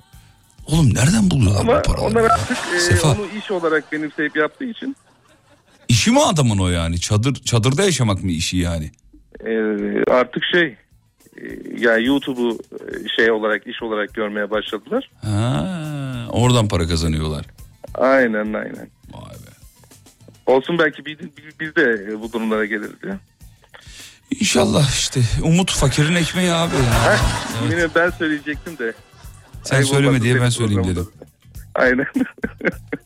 [0.66, 2.06] Oğlum nereden buluyorlar Ama bu paraları?
[2.10, 3.08] onlar artık e, Sefa.
[3.12, 4.96] onu iş olarak benimseyip yaptığı için
[5.90, 7.00] İşi mi adamın o yani?
[7.00, 8.90] Çadır çadırda yaşamak mı işi yani?
[9.46, 9.52] e,
[10.10, 11.44] artık şey e,
[11.78, 15.10] yani YouTube'u e, şey olarak iş olarak görmeye başladılar.
[15.22, 17.46] Ha, oradan para kazanıyorlar.
[17.94, 18.90] Aynen aynen.
[19.12, 19.50] Vay be.
[20.46, 21.16] Olsun belki biz,
[21.60, 23.18] biz de bu durumlara geliriz ya.
[24.40, 26.74] İnşallah işte umut fakirin ekmeği abi.
[26.74, 27.16] ya.
[27.62, 27.72] Evet.
[27.72, 28.92] Yine ben söyleyecektim de.
[29.64, 31.08] Sen Ayıp söyleme diye ben söyleyeyim dedim.
[31.74, 32.06] Aynen.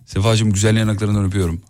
[0.06, 1.60] Sefacığım güzel yanaklarından öpüyorum.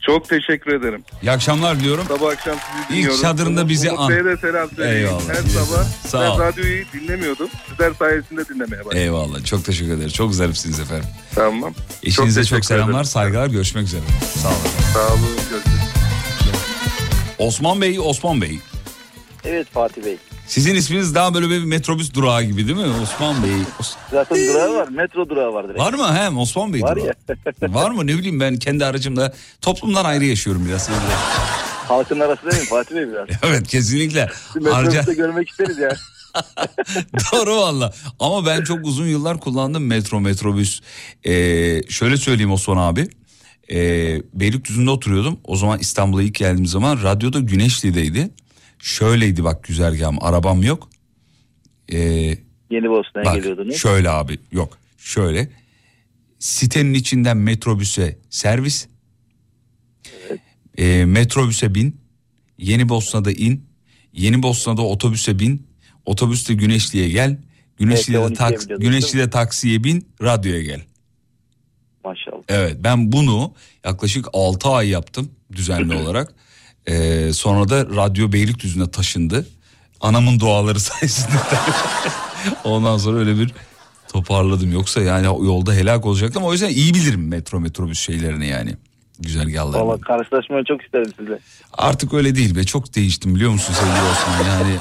[0.00, 1.04] Çok teşekkür ederim.
[1.22, 2.04] İyi akşamlar diliyorum.
[2.08, 3.22] Sabah akşam sizi İlk dinliyorum.
[3.22, 4.08] çadırında bizi Umut an.
[4.08, 4.96] Bey'e de selam söyleyin.
[5.06, 5.28] Eyvallah.
[5.28, 6.38] Her sabah Sağ ben ol.
[6.38, 7.48] radyoyu dinlemiyordum.
[7.70, 8.98] Sizler sayesinde dinlemeye başladım.
[8.98, 10.08] Eyvallah çok teşekkür ederim.
[10.10, 11.08] Çok zarifsiniz efendim.
[11.34, 11.74] Tamam.
[12.02, 13.04] Eşinize çok, teşekkür selamlar ederim.
[13.04, 14.02] saygılar görüşmek üzere.
[14.42, 14.56] Sağ olun.
[14.94, 15.20] Sağ olun.
[15.50, 15.80] Görüşürüz.
[17.38, 18.58] Osman Bey Osman Bey.
[19.44, 20.16] Evet Fatih Bey.
[20.50, 23.50] Sizin isminiz daha böyle bir metrobüs durağı gibi değil mi Osman Bey?
[24.10, 24.88] Zaten durağı var.
[24.88, 25.80] Metro durağı var direkt.
[25.80, 27.14] Var mı hem Osman Bey Var durağı?
[27.74, 30.90] Var mı ne bileyim ben kendi aracımda toplumdan ayrı yaşıyorum biraz.
[31.88, 33.28] Halkın arası değil mi Fatih Bey biraz?
[33.42, 34.28] evet kesinlikle.
[34.56, 34.90] Bir Harca...
[34.90, 35.96] Metrobüste görmek isteriz ya.
[37.32, 37.92] Doğru valla.
[38.20, 40.80] Ama ben çok uzun yıllar kullandım metro metrobüs.
[41.24, 43.08] Ee, şöyle söyleyeyim Osman abi.
[43.72, 45.40] Ee, Beylikdüzü'nde oturuyordum.
[45.44, 48.30] O zaman İstanbul'a ilk geldiğim zaman radyoda Güneşli'deydi.
[48.80, 50.18] Şöyleydi bak güzergahım.
[50.20, 50.88] Arabam yok.
[51.92, 51.98] Ee,
[52.70, 53.76] Yeni Bosna'ya geliyordunuz.
[53.76, 54.78] şöyle abi yok.
[54.98, 55.50] Şöyle.
[56.38, 58.86] Sitenin içinden metrobüse servis.
[60.78, 62.00] Ee, metrobüse bin.
[62.58, 63.64] Yeni Bosna'da in.
[64.12, 65.66] Yeni Bosna'da otobüse bin.
[66.06, 67.38] Otobüste Güneşli'ye gel.
[67.76, 70.08] Güneşli'de, Evet, tak, 12'ye biliyorduk, Güneşli'de taksiye bin.
[70.22, 70.82] Radyoya gel.
[72.04, 72.42] Maşallah.
[72.48, 73.54] Evet ben bunu
[73.84, 76.34] yaklaşık 6 ay yaptım düzenli olarak.
[76.90, 79.46] Ee, sonra da radyo Beylikdüzü'ne taşındı.
[80.00, 81.36] Anamın duaları sayesinde.
[82.64, 83.54] Ondan sonra öyle bir
[84.12, 84.72] toparladım.
[84.72, 86.42] Yoksa yani yolda helak olacaktım.
[86.42, 88.74] O yüzden iyi bilirim metro metrobüs şeylerini yani.
[89.18, 89.88] Güzergahlarını.
[89.88, 91.38] Valla karşılaşmayı çok isterim sizle.
[91.72, 94.76] Artık öyle değil be çok değiştim biliyor musun sevgili Osman yani.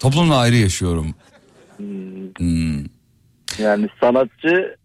[0.00, 1.14] Toplumla ayrı yaşıyorum.
[1.76, 2.78] Hmm.
[3.58, 4.76] Yani sanatçı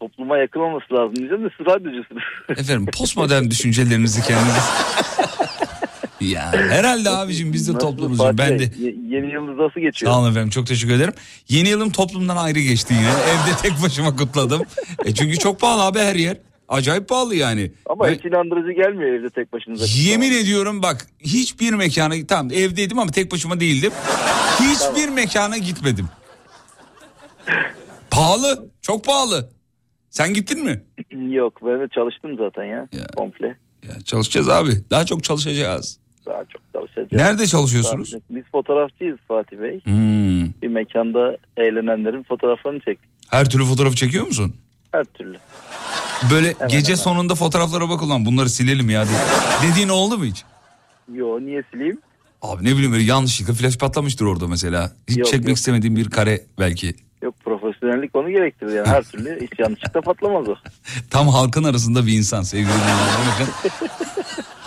[0.00, 2.22] topluma yakın olması lazım diyeceğim de siz radyocusunuz.
[2.48, 4.70] Efendim postmodern düşüncelerinizi kendiniz...
[6.20, 8.20] ya herhalde abicim biz de toplumuz.
[8.38, 8.70] Ben de
[9.08, 10.12] yeni yılınız nasıl geçiyor?
[10.12, 11.14] Sağ olun efendim çok teşekkür ederim.
[11.48, 13.08] Yeni yılım toplumdan ayrı geçti yine.
[13.10, 14.62] Evde tek başıma kutladım.
[15.04, 16.36] E çünkü çok pahalı abi her yer.
[16.68, 17.72] Acayip pahalı yani.
[17.86, 19.84] Ama Ben- hiç inandırıcı gelmiyor evde tek başınıza.
[20.00, 23.92] Yemin ediyorum bak hiçbir mekana tamam evdeydim ama tek başıma değildim.
[24.60, 26.08] Hiçbir mekana gitmedim.
[28.10, 29.53] Pahalı çok pahalı.
[30.14, 30.82] Sen gittin mi?
[31.34, 32.86] Yok ben de çalıştım zaten ya,
[33.16, 33.56] komple.
[33.88, 35.98] Ya çalışacağız abi daha çok çalışacağız.
[36.26, 37.12] Daha çok çalışacağız.
[37.12, 38.14] Nerede çalışıyorsunuz?
[38.30, 39.80] Biz fotoğrafçıyız Fatih Bey.
[39.84, 40.44] Hmm.
[40.62, 43.10] Bir mekanda eğlenenlerin fotoğraflarını çektik.
[43.30, 44.54] Her türlü fotoğrafı çekiyor musun?
[44.92, 45.36] Her türlü.
[46.30, 49.18] Böyle gece sonunda fotoğraflara bak ulan bunları silelim ya diye.
[49.70, 50.44] Dediğin oldu mu hiç?
[51.14, 51.98] Yo niye sileyim?
[52.42, 54.92] Abi ne bileyim böyle yanlışlıkla flash patlamıştır orada mesela.
[55.08, 55.56] Hiç Yok, çekmek yok.
[55.56, 56.94] istemediğim bir kare belki.
[57.94, 60.54] Profesyonellik onu gerektirir yani her türlü hiç yanlışlıkla patlamaz o.
[61.10, 63.48] Tam halkın arasında bir insan sevgili dinleyenler.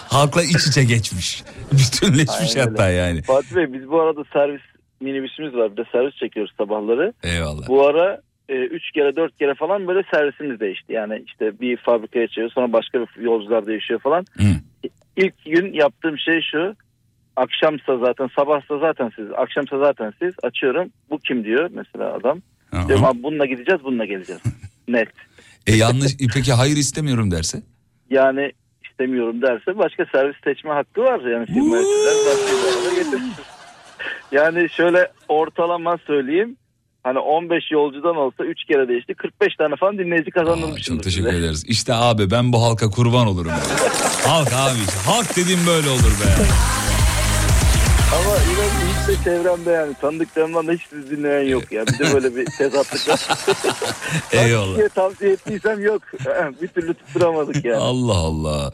[0.10, 1.44] Halkla iç içe geçmiş.
[1.72, 2.96] Bütünleşmiş Aynen hatta öyle.
[2.96, 3.22] yani.
[3.22, 4.62] Fatih Bey biz bu arada servis
[5.02, 5.72] minibüsümüz var.
[5.72, 7.14] Bir de servis çekiyoruz sabahları.
[7.24, 7.68] Eyvallah.
[7.68, 10.94] Bu ara 3 kere 4 kere falan böyle servisimiz değişti.
[10.94, 14.26] Yani işte bir fabrikaya çıkıyor sonra başka bir yolcular değişiyor falan.
[15.18, 16.76] İlk gün yaptığım şey şu.
[17.36, 20.90] Akşamsa zaten sabahsa zaten siz akşamsa zaten siz açıyorum.
[21.10, 22.42] Bu kim diyor mesela adam.
[22.88, 24.42] Diyorum abi bununla gideceğiz bununla geleceğiz.
[24.88, 25.10] Net.
[25.68, 27.62] E yanlış e peki hayır istemiyorum derse?
[28.10, 28.52] Yani
[28.90, 31.20] istemiyorum derse başka servis seçme hakkı var.
[31.20, 31.78] Yani firma.
[34.32, 36.58] Yani şöyle ortalama söyleyeyim.
[37.04, 39.14] Hani 15 yolcudan olsa 3 kere değişti.
[39.14, 41.04] 45 tane falan dinleyici kazandırmışımdır.
[41.04, 41.66] Çok teşekkür ederiz.
[41.68, 43.52] İşte abi ben bu halka kurban olurum.
[44.28, 45.00] Halk abi işte.
[45.06, 46.44] Halk dediğim böyle olur be.
[48.14, 51.88] Ama inan hiç de çevremde yani tanıdıklarımdan da hiç sizi dinleyen yok ya.
[51.88, 53.28] Bir de böyle bir tezatlık var.
[54.32, 54.70] Eyvallah.
[54.70, 56.02] Kişiye tavsiye ettiysem yok.
[56.62, 57.78] bir türlü tutturamadık yani.
[57.78, 58.72] Allah Allah.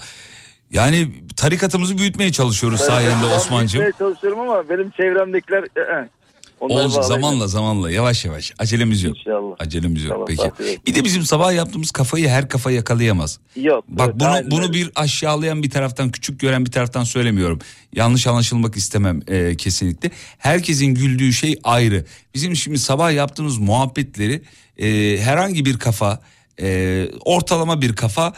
[0.72, 1.08] Yani
[1.38, 3.82] tarikatımızı büyütmeye çalışıyoruz sayende Osman'cığım.
[3.82, 5.64] bilmeye çalışıyorum ama benim çevremdekiler...
[6.64, 8.54] onları Olacak zamanla zamanla yavaş yavaş.
[8.60, 9.18] Acelemiz yok.
[9.18, 9.56] İnşallah.
[9.60, 10.32] Acelemiz yok.
[10.32, 10.80] İnşallah, Peki.
[10.88, 13.40] Bir de bizim sabah yaptığımız kafayı her kafa yakalayamaz.
[13.56, 13.84] Yok.
[13.88, 14.74] Bak evet, bunu aynen bunu öyle.
[14.74, 17.60] bir aşağılayan bir taraftan küçük gören bir taraftan söylemiyorum.
[17.96, 20.12] Yanlış anlaşılmak istemem e, kesinlikle.
[20.38, 22.06] Herkesin güldüğü şey ayrı.
[22.34, 24.42] Bizim şimdi sabah yaptığımız muhabbetleri
[24.78, 26.20] e, herhangi bir kafa
[26.62, 28.34] e, ortalama bir kafa ka-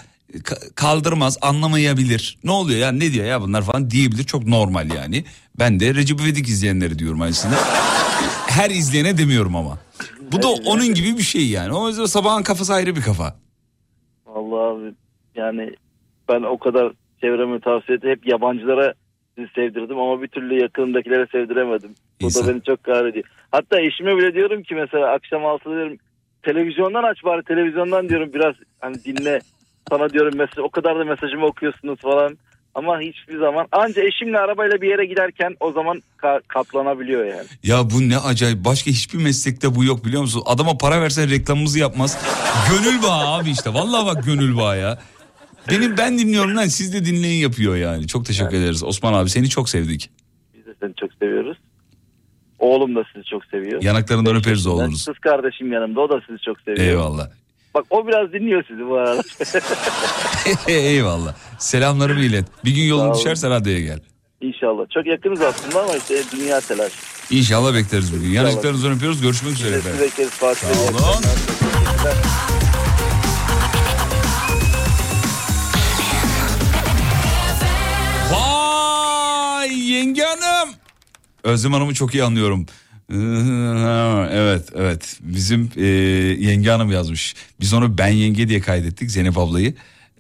[0.76, 2.38] kaldırmaz anlamayabilir.
[2.44, 5.24] Ne oluyor ya ne diyor ya bunlar falan diyebilir çok normal yani.
[5.60, 7.56] Ben de Recep İvedik izleyenleri diyorum aslında.
[8.48, 9.78] Her izleyene demiyorum ama.
[10.32, 11.74] Bu da onun gibi bir şey yani.
[11.74, 13.36] O yüzden sabahın kafası ayrı bir kafa.
[14.26, 14.94] Vallahi abi
[15.36, 15.72] yani
[16.30, 18.94] ben o kadar çevreme tavsiye edip hep yabancılara
[19.56, 21.96] sevdirdim ama bir türlü yakınımdakilere sevdiremedim.
[22.22, 23.26] Bu da beni çok kahrediyor.
[23.52, 25.98] Hatta eşime bile diyorum ki mesela akşam altıda diyorum
[26.44, 29.40] televizyondan aç bari televizyondan diyorum biraz hani dinle
[29.90, 32.38] sana diyorum mesaj o kadar da mesajımı okuyorsunuz falan.
[32.76, 37.48] Ama hiçbir zaman anca eşimle arabayla bir yere giderken o zaman ka- katlanabiliyor yani.
[37.64, 38.66] Ya bu ne acayip.
[38.66, 40.44] Başka hiçbir meslekte bu yok biliyor musun?
[40.46, 42.18] Adama para versen reklamımızı yapmaz.
[42.70, 43.74] Gönül bağı abi işte.
[43.74, 45.00] Vallahi bak gönül bağı ya.
[45.72, 48.08] Benim ben dinliyorum lan siz de dinleyin yapıyor yani.
[48.08, 48.84] Çok teşekkür ederiz.
[48.84, 50.10] Osman abi seni çok sevdik.
[50.54, 51.58] Biz de seni çok seviyoruz.
[52.60, 53.82] Oğlum da sizi çok seviyor.
[53.84, 55.06] Yanaklarından öperiz oğlunuz.
[55.06, 56.88] Kız kardeşim yanımda o da sizi çok seviyor.
[56.88, 57.30] Eyvallah.
[57.76, 59.22] Bak o biraz dinliyor sizi bu arada.
[60.72, 61.36] Eyvallah.
[61.60, 62.46] Selamlarımı ilet.
[62.66, 63.18] Bir gün yolun olun.
[63.18, 64.00] düşerse radyoya gel.
[64.42, 64.90] İnşallah.
[64.94, 66.96] Çok yakınız aslında ama işte dünya telaşı.
[67.30, 68.28] İnşallah bekleriz bugün.
[68.30, 69.22] Yanlışlarınızı öpüyoruz.
[69.22, 70.00] Görüşmek üzere efendim.
[70.02, 70.68] bekleriz Fatih.
[70.68, 71.24] Sağ olun.
[78.32, 80.70] Vay yenge hanım.
[81.44, 82.66] Özlem Hanım'ı çok iyi anlıyorum.
[84.32, 85.86] Evet evet bizim e,
[86.46, 87.36] yenge hanım yazmış.
[87.60, 89.74] Biz onu ben yenge diye kaydettik Zeynep ablayı.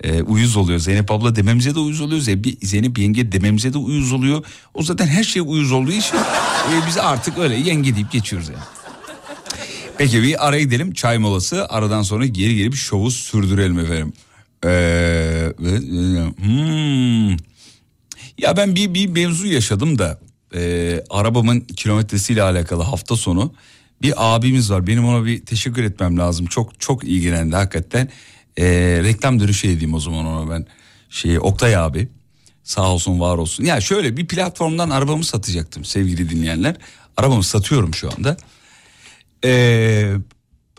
[0.03, 0.79] E, uyuz oluyor.
[0.79, 2.21] Zeynep abla dememize de uyuz oluyor.
[2.61, 4.45] Zeynep, yenge dememize de uyuz oluyor.
[4.73, 8.63] O zaten her şey uyuz olduğu için e, biz artık öyle yenge deyip geçiyoruz yani.
[9.97, 11.65] Peki bir araya gidelim çay molası.
[11.69, 14.13] Aradan sonra geri gelip şovu sürdürelim efendim.
[14.65, 15.53] Ee,
[16.37, 17.29] hmm.
[18.37, 20.19] Ya ben bir, bir mevzu yaşadım da
[20.55, 23.53] e, arabamın kilometresiyle alakalı hafta sonu
[24.01, 24.87] bir abimiz var.
[24.87, 26.45] Benim ona bir teşekkür etmem lazım.
[26.45, 28.09] Çok çok ilgilendi hakikaten.
[28.57, 28.65] E,
[29.03, 30.67] reklam dönüşü edeyim o zaman ona ben.
[31.09, 32.07] Şey Oktay abi
[32.63, 33.63] sağ olsun var olsun.
[33.65, 36.75] Ya şöyle bir platformdan arabamı satacaktım sevgili dinleyenler.
[37.17, 38.37] Arabamı satıyorum şu anda.
[39.45, 40.13] Ee,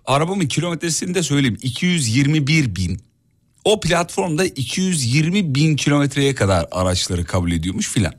[0.04, 3.00] arabamın kilometresini de söyleyeyim 221 bin.
[3.64, 8.14] O platformda 220 bin kilometreye kadar araçları kabul ediyormuş filan.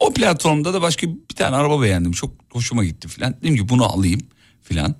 [0.00, 2.12] O platformda da başka bir tane araba beğendim.
[2.12, 3.34] Çok hoşuma gitti filan.
[3.42, 4.20] Dedim ki bunu alayım
[4.62, 4.94] filan.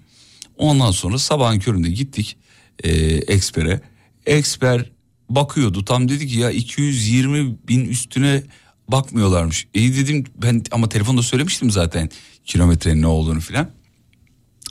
[0.59, 2.37] Ondan sonra sabahın köründe gittik
[2.85, 3.81] e, Exper'e.
[4.27, 4.91] Exper
[5.31, 8.43] bakıyordu tam dedi ki ya 220 bin üstüne
[8.89, 9.67] bakmıyorlarmış.
[9.75, 12.11] İyi dedim ben ama telefonda söylemiştim zaten
[12.45, 13.71] kilometrenin ne olduğunu filan.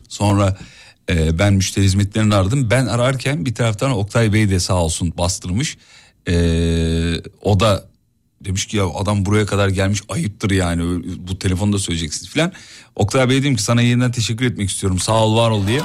[0.10, 0.58] Sonra
[1.10, 2.70] e, ben müşteri hizmetlerini aradım.
[2.70, 5.78] Ben ararken bir taraftan Oktay Bey de sağ olsun bastırmış.
[6.28, 6.36] E,
[7.42, 7.90] o da
[8.46, 12.52] demiş ki ya adam buraya kadar gelmiş ayıptır yani bu telefonda söyleyeceksiniz falan.
[12.96, 15.82] Oktay Bey dedim ki sana yeniden teşekkür etmek istiyorum sağ ol var ol diye.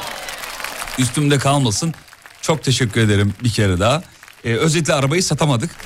[0.99, 1.95] Üstümde kalmasın.
[2.43, 4.03] Çok teşekkür ederim bir kere daha.
[4.45, 5.71] E, özetle arabayı satamadık.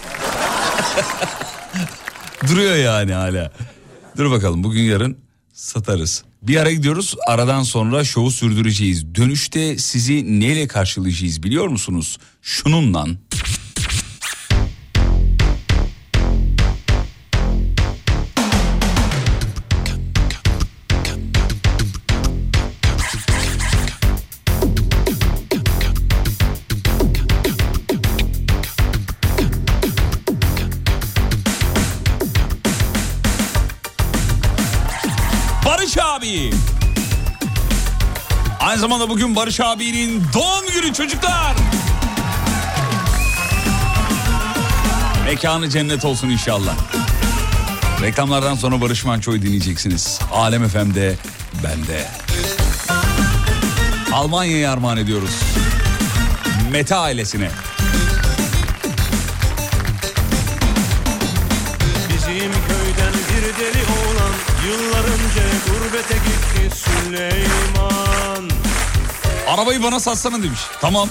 [2.48, 3.52] Duruyor yani hala.
[4.16, 5.18] Dur bakalım bugün yarın
[5.52, 6.24] satarız.
[6.42, 7.14] Bir ara gidiyoruz.
[7.26, 9.14] Aradan sonra şovu sürdüreceğiz.
[9.14, 12.18] Dönüşte sizi neyle karşılayacağız biliyor musunuz?
[12.42, 13.06] Şununla.
[36.16, 36.50] Abi.
[38.60, 41.54] Aynı zamanda bugün Barış abinin doğum günü çocuklar.
[45.24, 46.74] Mekanı cennet olsun inşallah.
[48.02, 50.20] Reklamlardan sonra Barış Manço'yu dinleyeceksiniz.
[50.32, 51.14] Alem FM'de
[51.64, 52.08] bende.
[54.12, 55.40] Almanya'ya armağan ediyoruz.
[56.70, 57.50] Meta ailesine.
[67.14, 68.50] Süleyman
[69.48, 70.60] Arabayı bana satsana demiş.
[70.80, 71.08] Tamam.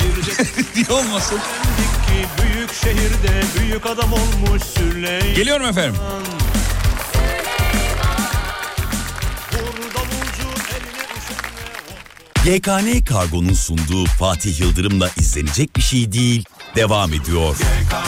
[0.76, 1.38] Niye olmasın?
[2.06, 5.94] Ki büyük şehirde büyük adam olmuş Süleyman Geliyorum efendim.
[12.46, 16.44] YKN Kargo'nun sunduğu Fatih Yıldırım'la izlenecek bir şey değil
[16.76, 17.56] devam ediyor.
[17.90, 18.01] Kargo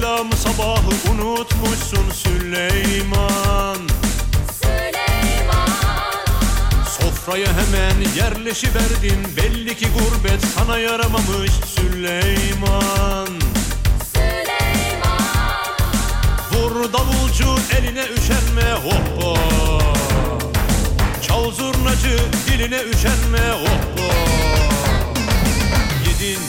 [0.00, 3.76] Selamı sabahı unutmuşsun Süleyman.
[6.88, 13.28] Sofraya hemen yerleşiverdin Belli ki gurbet sana yaramamış Süleyman.
[16.52, 19.40] Vur davulcu eline üşenme hoppa
[21.28, 24.14] Çal zurnacı diline üşenme hoppa
[26.08, 26.40] Yedin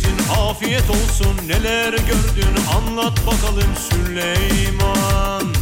[0.00, 1.36] içtin afiyet olsun.
[1.46, 2.54] Neler gördün?
[2.76, 5.54] Anlat bakalım Süleyman.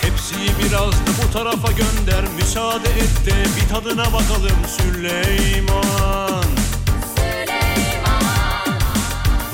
[0.00, 2.24] Tepsiyi biraz da bu tarafa gönder.
[2.36, 6.44] Müsaade et de bir tadına bakalım Süleyman.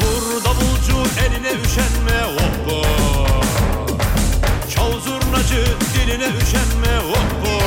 [0.00, 2.88] Vur davulcu eline üşenme hoppa.
[4.74, 5.64] Çal zurnacı
[5.94, 7.61] diline üşenme hoppa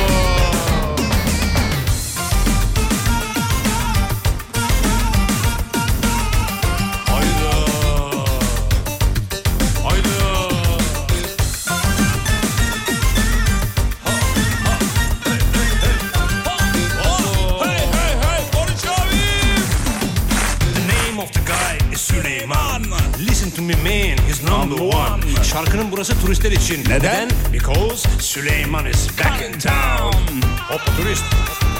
[25.96, 26.84] burası turistler için.
[26.88, 27.30] Neden?
[27.52, 30.40] Because Süleyman is back in town.
[30.68, 31.24] Hoppa turist.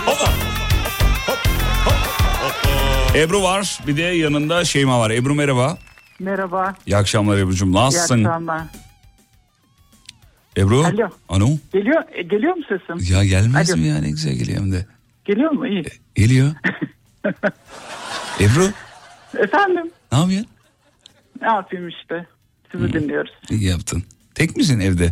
[0.07, 0.33] Hoppa.
[3.15, 5.11] Ebru var bir de yanında Şeyma var.
[5.11, 5.79] Ebru merhaba.
[6.21, 6.75] Merhaba.
[6.87, 7.73] İyi akşamlar Ebru'cum.
[7.73, 8.19] Nasılsın?
[8.19, 8.63] İyi akşamlar.
[10.57, 10.85] Ebru?
[10.85, 11.09] Alo.
[11.29, 11.49] Alo.
[11.73, 13.15] Geliyor, e, geliyor mu sesim?
[13.15, 13.81] Ya gelmez Alo.
[13.81, 14.87] mi ya ne güzel geliyor hem de.
[15.25, 15.67] Geliyor mu?
[15.67, 15.85] İyi.
[16.15, 16.53] Geliyor.
[18.41, 18.71] Ebru
[19.39, 19.91] Efendim?
[20.13, 20.51] ne yapıyorsun?
[21.41, 22.27] Ne yapayım işte?
[22.73, 23.33] Sizi dinliyoruz.
[23.51, 24.03] İyi yaptın.
[24.35, 25.11] Tek misin evde?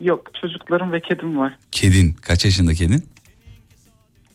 [0.00, 1.58] Yok çocuklarım ve kedim var.
[1.72, 2.12] Kedin.
[2.12, 3.04] Kaç yaşında kedin?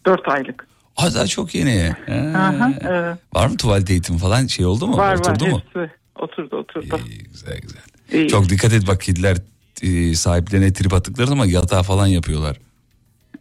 [0.05, 0.67] Dört aylık.
[0.97, 1.93] Aa daha çok yeni.
[2.07, 2.13] Ha.
[2.35, 3.17] Aha, evet.
[3.33, 4.97] Var mı tuvalet eğitimi falan şey oldu mu?
[4.97, 5.61] var Oturdu var mu?
[5.75, 5.91] hepsi.
[6.19, 6.99] Oturdu oturdu.
[7.31, 7.81] Güzel güzel.
[8.11, 8.27] İyi.
[8.27, 9.37] Çok dikkat et bak kediler
[9.81, 12.57] e, sahiplerine trip attıkları zaman yatağa falan yapıyorlar.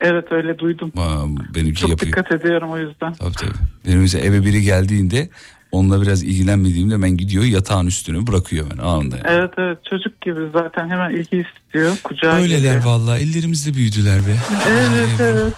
[0.01, 0.93] Evet öyle duydum.
[0.97, 2.13] Aa, benimki Çok yapıyor.
[2.13, 3.13] dikkat ediyorum o yüzden.
[3.13, 3.51] Tabii tabii.
[3.87, 5.29] Benim mesela eve biri geldiğinde
[5.73, 9.17] onunla biraz ilgilenmediğimde ben gidiyor yatağın üstüne bırakıyor beni anında.
[9.17, 9.27] yani.
[9.29, 11.97] Evet evet çocuk gibi zaten hemen ilgi istiyor.
[12.05, 12.85] Kucağa Öyleler geliyor.
[12.85, 14.37] vallahi ellerimizde büyüdüler be.
[14.69, 15.53] Evet evet.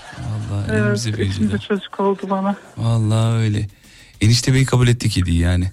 [0.51, 1.59] Vallahi Evet elimizde büyüdüler.
[1.68, 2.56] çocuk oldu bana.
[2.76, 3.66] Vallahi öyle.
[4.20, 5.70] Enişte bey kabul etti kediyi yani.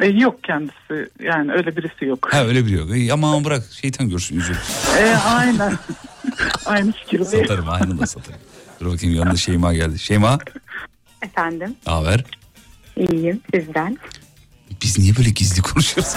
[0.00, 2.28] E, yok kendisi yani öyle birisi yok.
[2.32, 2.90] Ha öyle biri yok.
[2.96, 4.58] İyi, Aman bırak şeytan görsün üzülür.
[4.98, 5.72] E, aynen.
[6.66, 7.46] Aynı fikirdeyim.
[7.46, 8.40] Satarım aynı da satarım.
[8.80, 9.98] Dur bakayım yanında Şeyma geldi.
[9.98, 10.38] Şeyma
[11.22, 12.24] Efendim, ne haber?
[12.98, 13.98] İyiyim sizden.
[14.82, 16.14] Biz niye böyle gizli konuşuyoruz?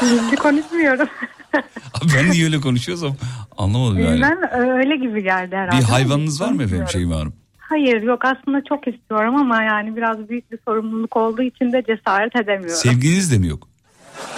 [0.00, 1.08] Şimdi konuşmuyorum.
[1.94, 3.16] Abi ben niye öyle konuşuyorsam
[3.58, 4.20] anlamadım yani.
[4.20, 5.78] Ben öyle gibi geldi herhalde.
[5.78, 6.86] Bir hayvanınız var mı efendim.
[6.92, 7.32] Şeyma Hanım?
[7.58, 12.36] Hayır yok aslında çok istiyorum ama yani biraz büyük bir sorumluluk olduğu için de cesaret
[12.36, 12.76] edemiyorum.
[12.76, 13.68] Sevginiz de mi yok?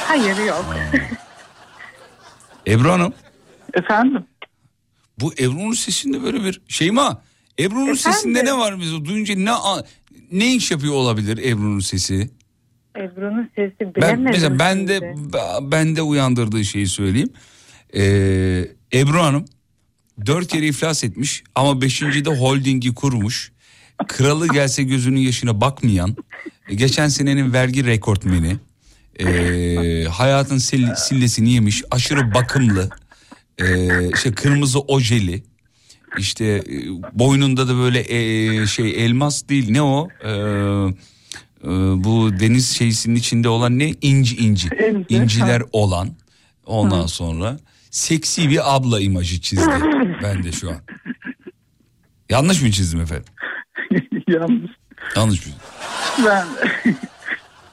[0.07, 0.65] Hayır yok.
[2.67, 3.15] Ebru Hanım.
[3.75, 4.25] Efendim?
[5.21, 7.23] Bu Ebru'nun sesinde böyle bir Şeyma.
[7.59, 7.97] Ebru'nun Efendim?
[7.97, 9.05] sesinde ne var bize?
[9.05, 9.53] Duyunca ne
[10.33, 12.31] ne iş yapıyor olabilir Ebru'nun sesi?
[12.97, 14.25] Ebru'nun sesi Ben bilemedim.
[14.25, 15.39] mesela ben de şimdi.
[15.73, 17.31] ben de uyandırdığı şeyi söyleyeyim.
[17.97, 19.45] Ee, Ebru Hanım
[20.27, 23.53] dört kere iflas etmiş ama beşinci de holdingi kurmuş.
[24.09, 26.17] Kralı gelse gözünün yaşına bakmayan,
[26.71, 28.57] geçen senenin vergi rekortmeni,
[29.21, 32.91] ee, hayatın sil- sillesini yemiş, aşırı bakımlı,
[33.59, 35.43] ee, işte kırmızı ojeli,
[36.19, 36.63] işte e,
[37.13, 40.09] boynunda da böyle e, şey elmas değil ne o?
[40.25, 40.31] Ee,
[41.65, 41.69] e,
[42.05, 43.91] bu deniz şeysinin içinde olan ne?
[44.03, 44.69] İnci inci.
[44.91, 46.09] İnci, İnciler olan.
[46.67, 47.57] Ondan sonra
[47.91, 49.71] seksi bir abla imajı çizdi
[50.23, 50.77] ben de şu an.
[52.31, 53.25] Yanlış mı çizdim efendim?
[54.29, 54.71] Yanlış.
[55.17, 55.53] Yanlış mı?
[56.27, 56.47] Ben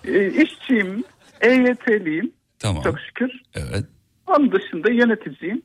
[0.06, 1.04] e, işçiyim,
[1.42, 2.84] EYT'liyim Tamam.
[2.84, 3.32] çok şükür.
[3.56, 3.86] Evet.
[4.28, 5.62] Onun dışında yöneticiyim.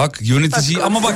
[0.00, 1.14] Bak yöneticiyi ama bak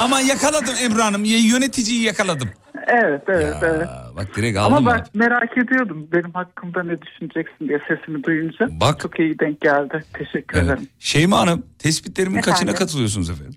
[0.00, 1.24] ama yakaladım Ebru Hanım.
[1.24, 2.48] Yöneticiyi yakaladım.
[2.86, 3.88] Evet evet evet.
[4.16, 4.98] Bak direkt aldım Ama ben.
[4.98, 8.68] bak merak ediyordum benim hakkımda ne düşüneceksin diye sesimi duyunca.
[8.70, 9.00] Bak.
[9.00, 10.04] Çok iyi denk geldi.
[10.12, 10.66] Teşekkür Evet.
[10.70, 10.88] ederim.
[10.98, 12.74] Şeyma Hanım tespitlerimin kaçına Efendim?
[12.74, 13.54] katılıyorsunuz efendim?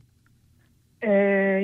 [1.01, 1.11] Ee,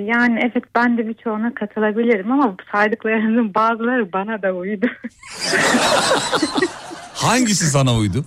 [0.07, 4.88] yani evet ben de birçoğuna katılabilirim ama saydıklarınızın bazıları bana da uydu.
[7.14, 8.26] Hangisi sana uydu?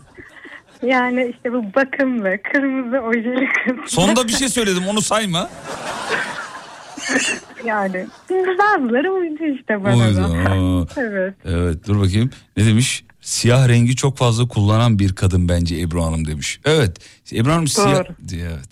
[0.83, 3.93] Yani işte bu bakımlı, kırmızı ojeli kız.
[3.93, 5.51] Sonunda bir şey söyledim onu sayma.
[7.65, 8.07] Yani
[8.59, 10.17] bazıları uydu işte bana Uydu.
[10.17, 11.01] da.
[11.01, 11.35] Evet.
[11.45, 12.31] Evet dur bakayım.
[12.57, 13.05] Ne demiş?
[13.21, 16.61] Siyah rengi çok fazla kullanan bir kadın bence Ebru Hanım demiş.
[16.65, 16.99] Evet.
[17.33, 18.05] Ebru Hanım siyah.
[18.35, 18.69] Evet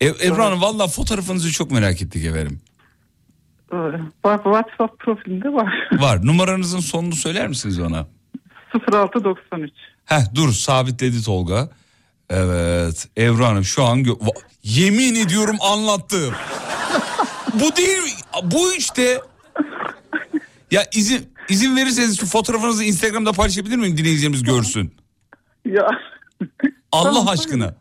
[0.00, 0.20] evet.
[0.20, 2.60] E- Ebru Hanım valla fotoğrafınızı çok merak ettik efendim.
[4.24, 5.88] Bak WhatsApp profilinde var.
[5.92, 6.26] Var.
[6.26, 8.06] Numaranızın sonunu söyler misiniz bana?
[8.92, 9.72] 0693.
[10.08, 11.68] Heh dur sabitledi Tolga.
[12.30, 14.32] Evet Ebru Hanım şu an gö-
[14.62, 16.34] yemin ediyorum anlattım.
[17.54, 18.02] bu değil
[18.44, 19.20] bu işte.
[20.70, 24.94] Ya izin izin verirseniz şu fotoğrafınızı Instagram'da paylaşabilir miyim dinleyicilerimiz görsün.
[25.64, 25.88] Ya
[26.92, 27.74] Allah Tamam, aşkına.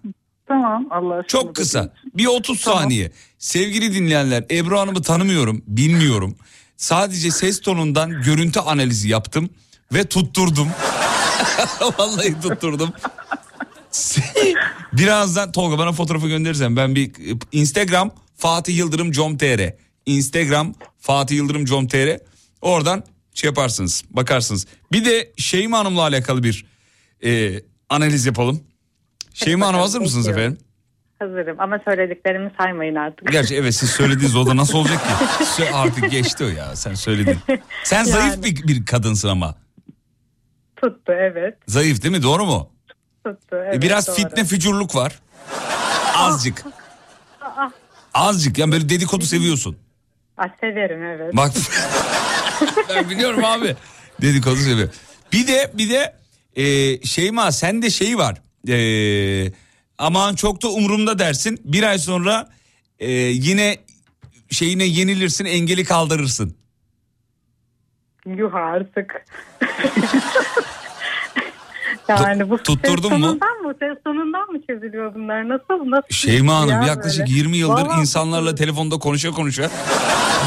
[0.48, 1.28] tamam Allah aşkına.
[1.28, 1.94] Çok kısa.
[2.16, 3.12] Bir 30 saniye.
[3.38, 6.36] Sevgili dinleyenler Ebru Hanım'ı tanımıyorum, bilmiyorum.
[6.78, 9.50] Sadece ses tonundan görüntü analizi yaptım
[9.94, 10.68] ve tutturdum.
[11.98, 12.94] Vallahi tutturdum.
[14.94, 17.12] Birazdan Tolga bana fotoğrafı gönderirsen ben bir
[17.52, 19.74] Instagram Fatih Yıldırım com.tr
[20.06, 22.18] Instagram Fatih Yıldırım com.tr
[22.62, 23.04] oradan
[23.34, 24.68] şey yaparsınız bakarsınız.
[24.92, 26.66] Bir de Şeyma Hanım'la alakalı bir
[27.26, 28.64] e, analiz yapalım.
[29.34, 30.54] Şeyma Hanım hazır mısınız bekliyorum.
[30.54, 30.68] efendim?
[31.20, 33.32] Hazırım ama söylediklerimi saymayın artık.
[33.32, 35.02] Gerçi evet siz söylediğiniz o da nasıl olacak
[35.58, 35.70] ki?
[35.74, 37.38] Artık geçti o ya sen söyledin.
[37.84, 38.10] Sen Yani.
[38.10, 39.56] zayıf bir, bir kadınsın ama.
[40.82, 41.58] Tuttu evet.
[41.68, 42.70] Zayıf değil mi doğru mu?
[43.26, 43.82] Tuttu E, evet.
[43.82, 44.16] Biraz doğru.
[44.16, 45.20] fitne fücurluk var.
[46.16, 46.64] Azıcık.
[47.42, 47.70] Aa,
[48.14, 49.78] Azıcık yani böyle dedikodu seviyorsun.
[50.38, 51.36] aa, severim evet.
[51.36, 51.52] Bak
[52.90, 53.76] ben biliyorum abi.
[54.22, 54.90] Dedikodu seviyor.
[55.34, 56.16] Bir de bir de
[56.56, 58.42] e, Şeyma sende şey var.
[58.70, 59.52] E,
[59.98, 61.62] aman çok da umurumda dersin.
[61.64, 62.50] Bir ay sonra
[63.00, 63.78] e, yine
[64.52, 66.57] şeyine yenilirsin engeli kaldırırsın.
[68.36, 69.26] Yuh artık.
[72.08, 73.26] yani bu tutturdun ses mu?
[73.26, 73.74] sonundan mı?
[73.80, 75.50] Ses sonundan mı çözülüyor bunlar?
[75.50, 75.92] Nasıl?
[75.92, 76.08] Nasıl?
[76.10, 77.32] Şeyma Hanım ya yaklaşık böyle?
[77.34, 79.70] 20 yıldır Vallahi insanlarla telefonda konuşa konuşa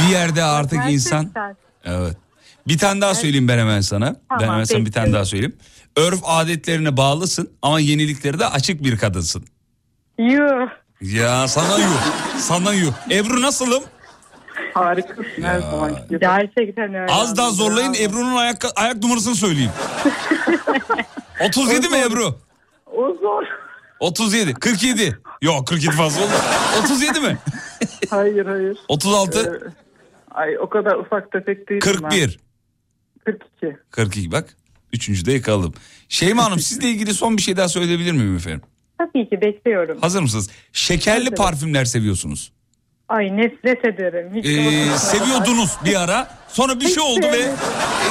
[0.03, 0.93] bir yerde artık gerçekten.
[0.95, 1.33] insan
[1.85, 2.17] evet.
[2.69, 4.07] Bir tane daha söyleyeyim ben hemen sana.
[4.07, 5.57] ben Tamam, hemen sana bir tane daha söyleyeyim.
[5.97, 9.45] Örf adetlerine bağlısın ama yeniliklere de açık bir kadınsın.
[10.19, 10.69] Yuh.
[11.01, 12.03] Ya sana yuh.
[12.39, 12.93] sana yuh.
[13.11, 13.83] Ebru nasılım?
[14.75, 15.97] Harikasın her zaman.
[16.21, 17.13] Gerçekten öyle.
[17.13, 17.95] Az daha zorlayın.
[17.95, 19.71] Ebru'nun ayak, ayak numarasını söyleyeyim.
[21.47, 22.39] 37 mi Ebru?
[22.87, 23.43] O zor.
[24.01, 24.55] 37.
[24.55, 25.19] 47.
[25.43, 26.33] Yok 47 fazla oldu.
[26.83, 27.39] 37 mi?
[28.11, 28.79] Hayır hayır.
[28.89, 29.39] 36.
[29.41, 29.71] Ee,
[30.31, 32.39] ay o kadar ufak tefek değilim 41.
[33.27, 33.33] ben.
[33.33, 33.77] 42.
[33.91, 34.57] 42 bak.
[34.93, 35.75] Üçüncüde yakaladım.
[36.09, 38.63] Şeyma Hanım sizle ilgili son bir şey daha söyleyebilir miyim efendim?
[38.99, 39.99] Tabii ki bekliyorum.
[40.01, 40.51] Hazır mısınız?
[40.73, 41.35] Şekerli Hazırım.
[41.37, 42.53] parfümler seviyorsunuz.
[43.11, 44.31] Ay nefret ederim.
[44.35, 46.29] Hiç Ee, seviyordunuz bir ara.
[46.49, 47.51] Sonra bir şey oldu ve e,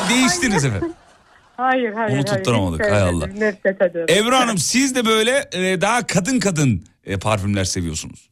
[0.09, 0.93] değiştiniz efendim.
[1.57, 2.09] Hayır hayır.
[2.17, 3.45] Onu hayır, tutturamadık, hiç hay sevmedim, Allah.
[3.45, 4.05] Nefret ederim.
[4.09, 8.29] Ebru Hanım siz de böyle e, daha kadın kadın e, parfümler seviyorsunuz.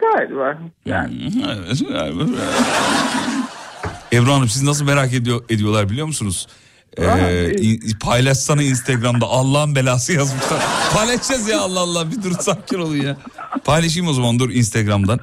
[0.00, 0.58] Galiba.
[0.86, 1.30] Yani.
[1.46, 2.14] Evet, evet.
[4.12, 6.46] Ebru Hanım siz nasıl merak ediyor ediyorlar biliyor musunuz?
[6.98, 10.62] Ee, in- paylaşsana Instagram'da Allah'ın belası yazmışlar.
[10.94, 13.16] Paylaşacağız ya Allah Allah bir dur sakin olun ya.
[13.64, 15.20] Paylaşayım o zaman dur Instagram'dan.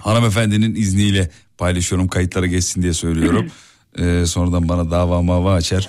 [0.00, 3.46] Hanımefendinin izniyle paylaşıyorum kayıtlara geçsin diye söylüyorum.
[3.98, 5.88] Ee, sonradan bana dava mava açar.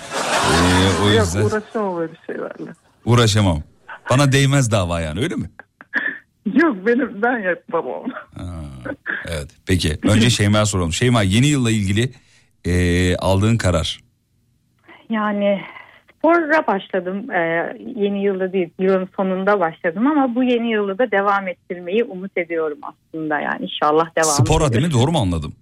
[0.52, 2.72] Ee, o Yok yüzden uğraşamam öyle şeylerle.
[3.04, 3.62] uğraşamam.
[4.10, 5.50] Bana değmez dava yani öyle mi?
[6.54, 8.12] Yok benim ben yapmam onu.
[9.28, 10.92] Evet peki önce Şeyma'ya soralım.
[10.92, 12.12] Şeyma yeni yılla ilgili
[12.64, 14.00] e, aldığın karar.
[15.10, 15.60] Yani
[16.22, 17.30] spora başladım.
[17.30, 22.38] Ee, yeni yılda değil yılın sonunda başladım ama bu yeni yılda da devam ettirmeyi umut
[22.38, 24.72] ediyorum aslında yani inşallah devam Spora eder.
[24.72, 25.54] değil mi doğru mu anladım?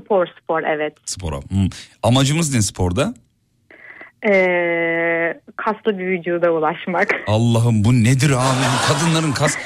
[0.00, 0.94] Spor spor evet.
[1.04, 1.36] Spora.
[1.36, 1.68] Hmm.
[2.02, 3.14] Amacımız ne sporda?
[4.28, 7.08] Ee, kaslı bir vücuda ulaşmak.
[7.26, 9.56] Allah'ım bu nedir abi kadınların kas...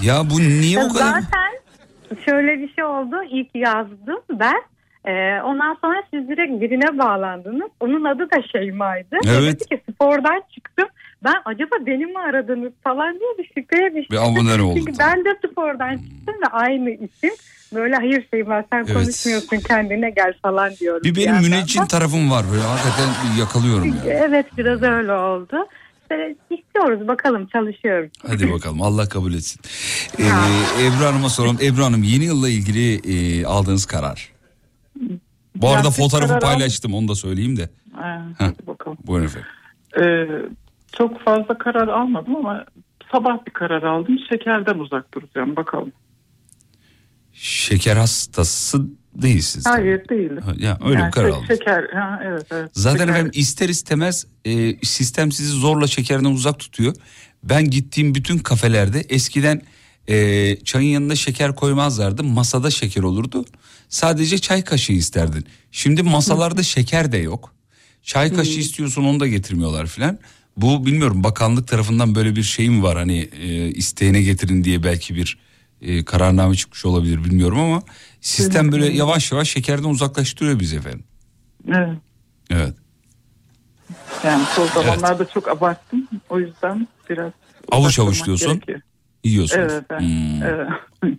[0.00, 1.20] Ya bu niye bu kadar...
[1.20, 1.50] Zaten
[2.24, 3.16] şöyle bir şey oldu.
[3.30, 4.62] İlk yazdım ben.
[5.04, 7.70] Ee, ondan sonra siz direkt birine bağlandınız.
[7.80, 9.16] Onun adı da Şeyma'ydı.
[9.26, 9.60] Evet.
[9.60, 10.88] Dedi ki spordan çıktım.
[11.24, 14.06] Ben acaba beni mi aradınız falan diye bir şüpheye düştüm.
[14.10, 14.76] Bir abone olduk.
[14.86, 17.30] Çünkü ben de spordan çıktım ve aynı isim.
[17.74, 18.92] Böyle hayır Şeyma sen Evet.
[18.92, 21.02] konuşmuyorsun kendine gel falan diyorum.
[21.04, 21.86] Bir benim da.
[21.86, 23.08] tarafım var böyle hakikaten
[23.40, 24.14] yakalıyorum ya.
[24.14, 25.66] Evet biraz öyle oldu.
[26.50, 28.10] İstiyoruz bakalım çalışıyoruz.
[28.26, 29.60] Hadi bakalım Allah kabul etsin.
[30.18, 30.22] Ee,
[30.84, 31.58] Ebru Hanım'a soralım.
[31.62, 34.39] Ebru Hanım yeni yılla ilgili e, aldığınız karar.
[35.62, 36.48] Bu arada Plastik fotoğrafı karar aldım.
[36.48, 37.62] paylaştım onu da söyleyeyim de.
[37.96, 38.34] Heh.
[38.38, 38.98] hadi bakalım.
[39.06, 39.48] Buyurun efendim.
[40.00, 40.26] Ee,
[40.98, 42.64] çok fazla karar almadım ama
[43.12, 44.16] sabah bir karar aldım.
[44.30, 45.92] Şekerden uzak duracağım bakalım.
[47.32, 49.66] Şeker hastası Değilsiniz.
[49.66, 50.30] Hayır değil.
[50.40, 51.48] Ha, ya öyle bir Yani karar şek- aldınız.
[51.48, 52.70] Şeker, ha, evet, evet.
[52.72, 56.94] Zaten Şeker- efendim ister istemez e, sistem sizi zorla şekerden uzak tutuyor.
[57.44, 59.62] Ben gittiğim bütün kafelerde eskiden
[60.10, 62.24] e, çayın yanında şeker koymazlardı.
[62.24, 63.44] Masada şeker olurdu.
[63.88, 65.46] Sadece çay kaşığı isterdin.
[65.72, 67.54] Şimdi masalarda şeker de yok.
[68.02, 70.18] Çay kaşığı istiyorsun onu da getirmiyorlar filan.
[70.56, 75.14] Bu bilmiyorum bakanlık tarafından böyle bir şey mi var hani e, isteğine getirin diye belki
[75.14, 75.38] bir
[75.82, 77.82] e, kararname çıkmış olabilir bilmiyorum ama
[78.20, 81.04] sistem böyle yavaş yavaş şekerden uzaklaştırıyor bizi efendim.
[81.68, 81.98] Evet.
[82.50, 82.74] Evet.
[84.24, 86.08] Yani son zamanlarda çok abarttım.
[86.28, 87.32] O yüzden biraz
[87.72, 88.52] Avuç avuç diyorsun.
[88.52, 88.80] gerekiyor.
[89.24, 89.72] Yiyorsunuz.
[89.72, 90.00] Evet.
[90.00, 90.42] Hmm.
[90.42, 90.68] evet.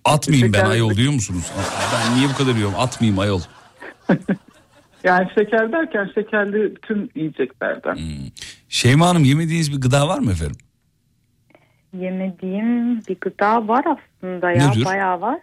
[0.05, 1.51] Atmayayım ben ayol diyor musunuz?
[1.93, 2.79] Ben niye bu kadar yiyorum?
[2.79, 3.41] Atmayayım ayol.
[5.03, 7.95] Yani şeker derken şekerli bütün yiyeceklerden.
[7.95, 8.27] Hmm.
[8.69, 10.57] Şeyma Hanım yemediğiniz bir gıda var mı efendim?
[11.93, 14.85] Yemediğim bir gıda var aslında ya Nedir?
[14.85, 15.39] bayağı var.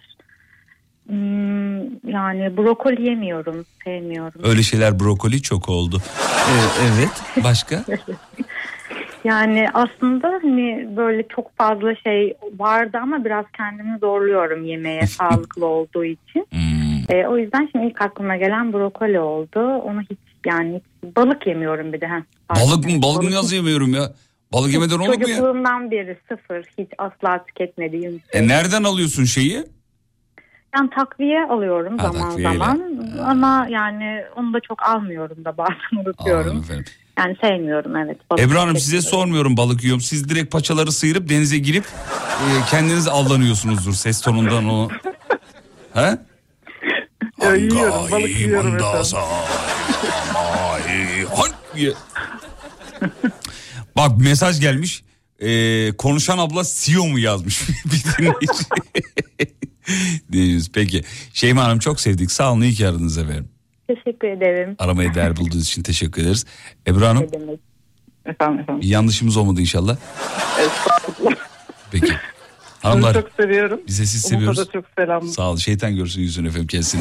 [1.07, 1.81] Hmm,
[2.11, 4.41] yani brokoli yemiyorum, sevmiyorum.
[4.45, 6.03] Öyle şeyler brokoli çok oldu.
[6.21, 7.45] Ee, evet.
[7.45, 7.85] Başka?
[9.25, 16.05] Yani aslında hani böyle çok fazla şey vardı ama biraz kendimi zorluyorum yemeğe sağlıklı olduğu
[16.05, 16.47] için.
[17.09, 19.61] Ee, o yüzden şimdi ilk aklıma gelen brokoli oldu.
[19.61, 20.75] Onu hiç yani
[21.05, 22.07] hiç- balık yemiyorum bir de.
[22.09, 22.23] Heh.
[22.57, 23.03] Balık mı?
[23.03, 24.03] Balık mı nasıl yemiyorum ya?
[24.53, 25.21] Balık yemeden olur mu ya?
[25.21, 28.21] Çocukluğumdan beri sıfır hiç asla tüketmediğim.
[28.33, 29.65] E nereden alıyorsun şeyi?
[30.77, 32.59] Yani takviye alıyorum Ha, zaman takviyeyle.
[32.59, 32.83] zaman
[33.27, 36.43] ama yani onu da çok almıyorum da bazen unutuyorum.
[36.51, 36.85] Anladım efendim.
[37.19, 38.31] Yani sevmiyorum evet.
[38.31, 40.01] balık Ebru Hanım size sormuyorum balık yiyorum.
[40.01, 44.89] Siz direkt paçaları sıyırıp denize girip e, kendiniz aldanıyorsunuzdur ses tonundan o.
[45.95, 46.19] He?
[47.43, 48.79] Ya, yiyorum balık yiyorum.
[53.97, 55.05] Bak mesaj gelmiş.
[55.41, 58.65] Ee, konuşan abla CEO mu yazmış bir dinleyici.
[60.75, 61.05] Peki.
[61.35, 62.33] Şeyma Hanım çok sevdik.
[62.33, 63.49] Sağ olun iyi ki aradınız efendim.
[63.89, 64.77] Teşekkür ederim.
[64.79, 66.45] Aramayı değer bulduğunuz için teşekkür ederiz.
[66.87, 67.23] Ebru Hanım.
[67.23, 67.59] Efendim
[68.61, 68.81] efendim.
[68.83, 69.97] bir yanlışımız olmadı inşallah.
[71.91, 72.07] Peki.
[72.85, 73.81] Onu Hanımlar çok seviyorum.
[73.87, 74.59] bize siz Umut'a seviyoruz.
[74.59, 75.23] da çok selam.
[75.29, 75.57] Sağ olun.
[75.57, 77.01] Şeytan görsün yüzünü efendim kesin.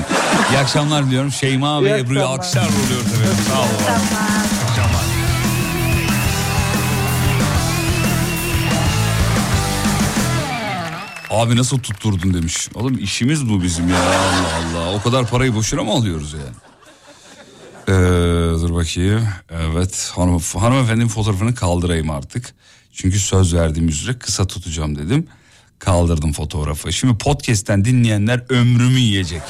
[0.52, 1.32] İyi akşamlar diliyorum.
[1.32, 2.34] Şeyma ve İyi Ebru'yu akşamlar.
[2.38, 3.44] alkışlar oluyoruz efendim.
[3.48, 4.00] Sağ olun.
[4.70, 5.08] Akşamlar.
[11.30, 12.70] Abi nasıl tutturdun demiş.
[12.76, 14.94] Oğlum işimiz bu bizim ya Allah Allah.
[14.96, 16.56] O kadar parayı boşuna mı alıyoruz yani?
[17.88, 17.92] Ee,
[18.62, 19.28] dur bakayım.
[19.52, 22.56] Evet hanım, hanımefendinin fotoğrafını kaldırayım artık.
[22.94, 25.28] Çünkü söz verdiğim üzere kısa tutacağım dedim.
[25.80, 26.94] Kaldırdım fotoğrafı.
[26.94, 29.42] Şimdi podcast'ten dinleyenler ömrümü yiyecek.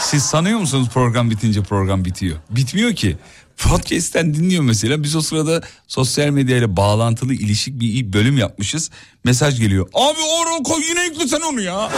[0.00, 2.36] Siz sanıyor musunuz program bitince program bitiyor?
[2.50, 3.16] Bitmiyor ki.
[3.58, 5.02] Podcast'ten dinliyor mesela.
[5.02, 8.90] Biz o sırada sosyal medyayla bağlantılı ilişik bir bölüm yapmışız.
[9.24, 9.88] Mesaj geliyor.
[9.94, 11.90] Abi onu koy yine yüklesen onu ya.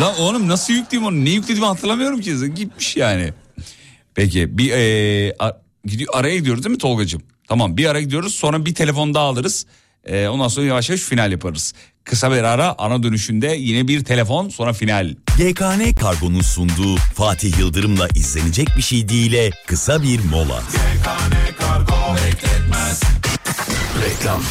[0.00, 1.24] Lan oğlum nasıl yükleyeyim onu?
[1.24, 2.54] Ne yüklediğimi hatırlamıyorum ki.
[2.54, 3.32] Gitmiş yani.
[4.20, 5.34] Peki bir e,
[5.84, 7.22] gidiyor araya gidiyoruz değil mi Tolgacığım?
[7.48, 9.66] Tamam bir ara gidiyoruz sonra bir telefon daha alırız.
[10.04, 11.74] E, ondan sonra yavaş yavaş final yaparız.
[12.04, 15.14] Kısa bir ara ana dönüşünde yine bir telefon sonra final.
[15.38, 20.62] GKN Kargo'nun sunduğu Fatih Yıldırım'la izlenecek bir şey değil'e kısa bir mola.
[24.04, 24.42] Reklam.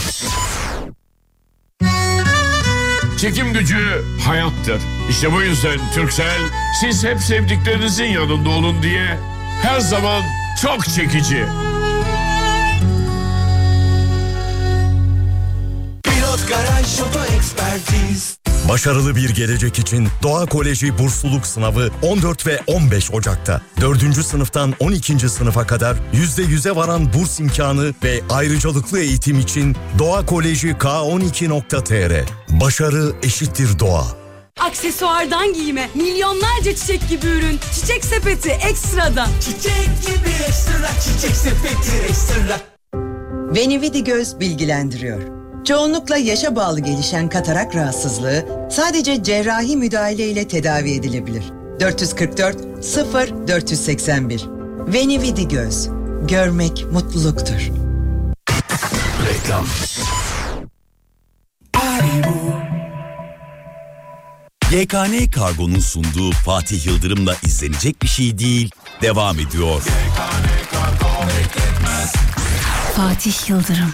[3.18, 4.82] Çekim gücü hayattır.
[5.10, 6.42] İşte bu yüzden Türksel
[6.82, 9.18] siz hep sevdiklerinizin yanında olun diye
[9.62, 10.24] her zaman
[10.62, 11.46] çok çekici.
[16.04, 23.12] Pilot Garaj Oto Ekspertiz Başarılı bir gelecek için Doğa Koleji bursluluk sınavı 14 ve 15
[23.12, 23.62] Ocak'ta.
[23.82, 24.26] 4.
[24.26, 25.30] sınıftan 12.
[25.30, 32.26] sınıfa kadar %100'e varan burs imkanı ve ayrıcalıklı eğitim için Doğa Koleji K12.tr.
[32.50, 34.19] Başarı eşittir doğa.
[34.60, 37.60] Aksesuardan giyime milyonlarca çiçek gibi ürün.
[37.74, 39.28] Çiçek sepeti ekstradan.
[39.42, 42.60] Çiçek gibi ekstra çiçek sepeti ekstra
[43.56, 45.22] Venividi Göz bilgilendiriyor.
[45.66, 51.44] Çoğunlukla yaşa bağlı gelişen katarak rahatsızlığı sadece cerrahi müdahale ile tedavi edilebilir.
[51.80, 54.46] 444 0 481
[54.94, 55.90] Venividi Göz.
[56.28, 57.70] Görmek mutluluktur.
[59.30, 59.66] Reklam.
[64.72, 68.72] GKN Kargo'nun sunduğu Fatih Yıldırım'la izlenecek bir şey değil
[69.02, 69.82] devam ediyor.
[72.96, 73.94] Fatih Yıldırım.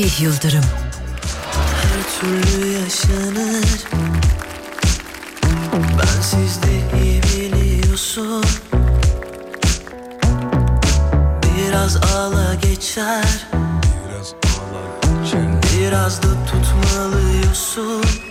[0.00, 0.64] Fatih Yıldırım.
[1.52, 3.84] Her türlü yaşanır.
[5.98, 8.44] Bensiz de iyi biliyorsun.
[11.42, 13.46] Biraz ağla geçer.
[14.08, 15.62] Biraz ağla geçer.
[15.80, 18.29] Biraz da tutmalıyorsun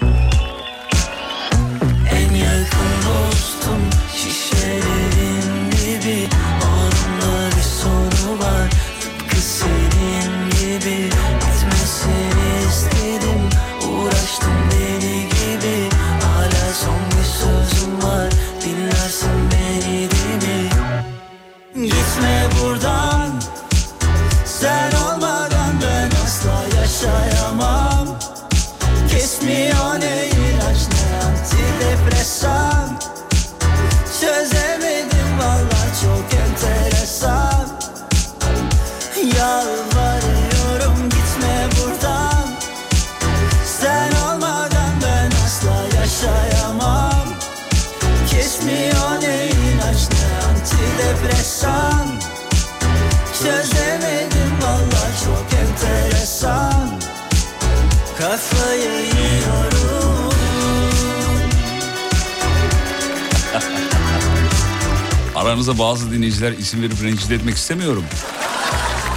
[66.40, 68.04] dinleyiciler isim verip rencide etmek istemiyorum.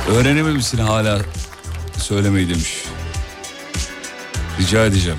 [0.08, 1.20] Öğrenememişsin hala
[1.98, 2.84] söylemeyi demiş.
[4.60, 5.18] Rica edeceğim.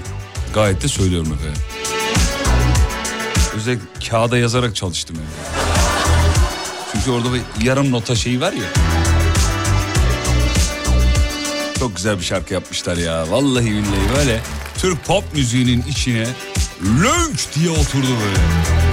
[0.53, 1.61] Gayet de söylüyorum efendim.
[3.55, 5.57] Özellikle kağıda yazarak çalıştım yani.
[6.91, 8.69] Çünkü orada bir yarım nota şeyi var ya.
[11.80, 13.31] Çok güzel bir şarkı yapmışlar ya.
[13.31, 14.41] Vallahi billahi böyle
[14.77, 16.27] Türk pop müziğinin içine
[17.01, 18.93] lönç diye oturdu böyle.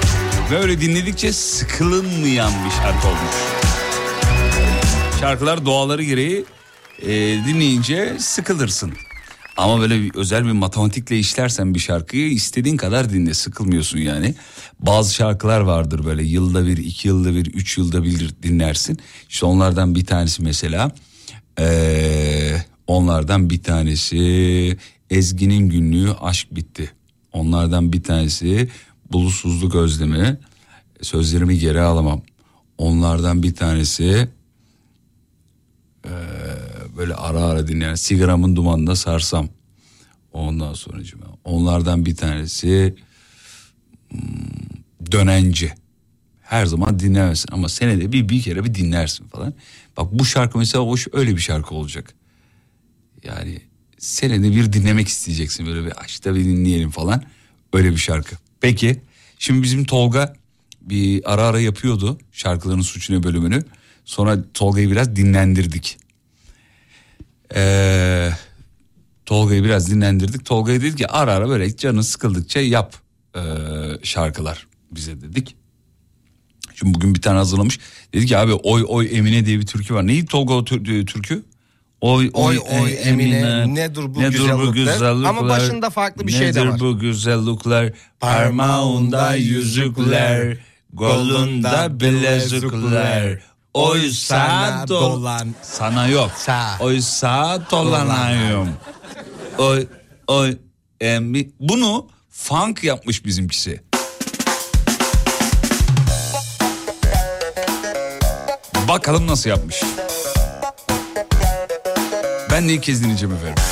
[0.50, 3.34] Böyle dinledikçe sıkılınmayan bir şarkı olmuş.
[5.20, 6.44] Şarkılar doğaları gereği
[7.02, 7.08] e,
[7.46, 8.92] dinleyince sıkılırsın.
[9.56, 14.34] Ama böyle bir, özel bir matematikle işlersen bir şarkıyı istediğin kadar dinle sıkılmıyorsun yani.
[14.80, 18.98] Bazı şarkılar vardır böyle yılda bir, iki yılda bir, üç yılda bir dinlersin.
[19.28, 20.92] İşte onlardan bir tanesi mesela
[21.58, 24.76] e, onlardan bir tanesi
[25.10, 26.92] Ezgi'nin günlüğü aşk bitti.
[27.32, 28.68] Onlardan bir tanesi
[29.12, 30.38] bulutsuzluk özlemi
[31.02, 32.22] sözlerimi geri alamam.
[32.78, 34.28] Onlardan bir tanesi
[36.04, 36.12] e,
[36.96, 39.48] böyle ara ara dinleyen sigaramın dumanında sarsam.
[40.32, 41.02] Ondan sonra
[41.44, 42.94] onlardan bir tanesi
[44.10, 44.20] hmm,
[45.12, 45.74] dönence.
[46.40, 49.54] Her zaman dinlemezsin ama senede bir bir kere bir dinlersin falan.
[49.96, 52.14] Bak bu şarkı mesela hoş öyle bir şarkı olacak.
[53.24, 53.60] Yani
[53.98, 57.22] senede bir dinlemek isteyeceksin böyle bir açta bir dinleyelim falan.
[57.72, 58.36] Öyle bir şarkı.
[58.60, 59.00] Peki
[59.38, 60.34] şimdi bizim Tolga
[60.80, 63.62] bir ara ara yapıyordu şarkıların suçunu bölümünü.
[64.04, 65.98] Sonra Tolga'yı biraz dinlendirdik.
[67.54, 68.30] Ee,
[69.26, 70.44] Tolga'yı biraz dinlendirdik.
[70.44, 72.96] Tolga'ya dedik ki ara ara böyle canın sıkıldıkça yap
[73.36, 73.40] ee,
[74.02, 75.56] şarkılar bize dedik.
[76.74, 77.78] Şimdi bugün bir tane hazırlamış.
[78.14, 80.06] Dedi ki abi oy oy Emine diye bir türkü var.
[80.06, 81.42] Neydi Tolga o tür- türkü?
[82.00, 85.28] Oy Oy, oy, Emine, nedir bu güzellikler?
[85.28, 86.66] Ama başında farklı bir şey de var.
[86.70, 87.92] Nedir bu güzellikler?
[88.20, 90.56] Parmağında yüzükler,
[90.96, 93.42] kolunda bilezikler.
[93.74, 95.54] Oysa dolan.
[95.62, 96.30] Sana yok.
[96.80, 98.68] Oysa dolanayım.
[99.58, 99.86] Oy
[100.26, 100.56] oy
[101.00, 101.50] emi.
[101.60, 103.80] Bunu funk yapmış bizimkisi.
[108.88, 109.82] Bakalım nasıl yapmış.
[112.52, 113.64] Ben de ilk kez dinleyeceğim efendim.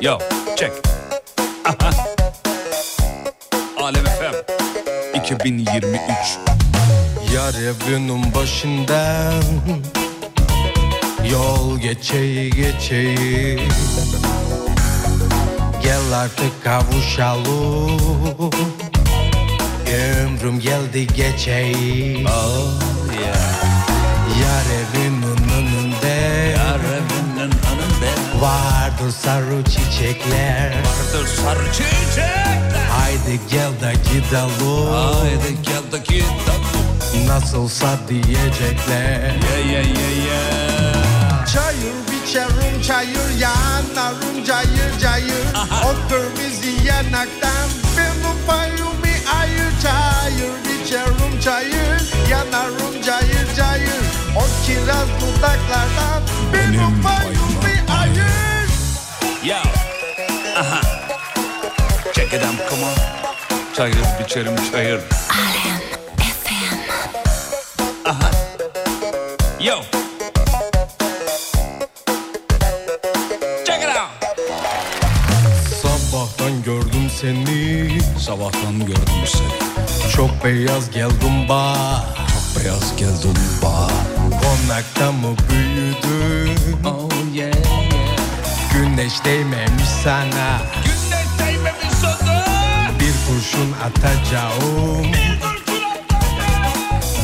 [0.00, 0.18] Yo,
[0.56, 0.72] check.
[1.64, 1.90] Aha.
[3.82, 4.34] Alem FM
[5.18, 6.00] 2023.
[7.34, 9.42] Yar evinin başından
[11.30, 13.60] Yol geçeyi geçeyi
[15.82, 18.50] Gel artık kavuşalım
[19.94, 22.95] Ömrüm geldi geçeyi oh,
[28.40, 30.70] Vardır sarı çiçekler.
[30.70, 32.86] Vardır sarı çiçekler.
[32.90, 34.92] Haydi gel de gidelim.
[34.92, 37.28] Haydi gel de gidelim.
[37.28, 39.20] Nasılsa diyecekler.
[39.20, 41.46] Yeah yeah yeah yeah.
[41.54, 45.46] Çayır biçerim çayır yanarım cayır cayır.
[45.84, 47.68] O kırmızı yanaktan
[47.98, 48.96] benim payımı
[49.40, 49.72] ayır.
[49.82, 54.04] Çayır biçerim çayır yanarım cayır cayır.
[54.36, 56.22] O kiraz dudaklardan
[56.52, 57.35] benim payımı
[59.46, 59.54] Yo.
[60.56, 60.80] Aha.
[62.12, 62.94] Check it out, come on.
[63.76, 65.00] Çayır biçerim çayır.
[65.30, 65.80] Alem
[66.18, 66.74] FM.
[68.08, 68.30] Aha.
[69.60, 69.74] Yo.
[73.66, 74.10] Check it out.
[75.82, 80.12] Sabahtan gördüm seni Sabahtan gördüm seni.
[80.16, 83.90] Çok beyaz geldim bak Çok beyaz geldin bak.
[84.42, 87.85] Konakta mı büyüdün Oh yeah.
[88.76, 90.60] Güneş değmemiş sana.
[90.84, 92.44] Güneş değmemiş sana.
[93.00, 95.12] Bir kurşun atacağım.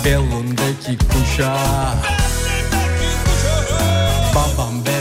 [0.05, 1.57] Belundaki kuşa.
[4.35, 4.91] Babam vermedi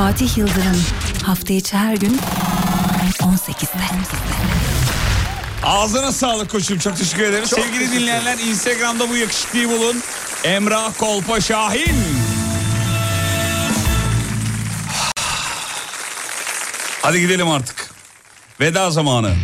[0.00, 0.84] Fatih Yıldırım
[1.22, 2.18] hafta içi her gün
[3.18, 3.78] 18'de.
[5.62, 7.46] Ağzına sağlık koçum çok teşekkür ederim.
[7.46, 9.96] Sevgili dinleyenler Instagram'da bu yakışıklıyı bulun.
[10.44, 11.96] Emrah Kolpa Şahin.
[17.02, 17.90] Hadi gidelim artık.
[18.60, 19.34] Veda zamanı.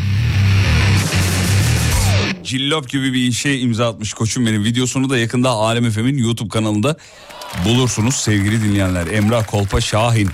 [2.44, 4.64] Cillop gibi bir işe imza atmış koçum benim.
[4.64, 6.96] Videosunu da yakında Alem Efem'in YouTube kanalında
[7.64, 9.06] bulursunuz sevgili dinleyenler.
[9.06, 10.30] Emrah Kolpa Şahin.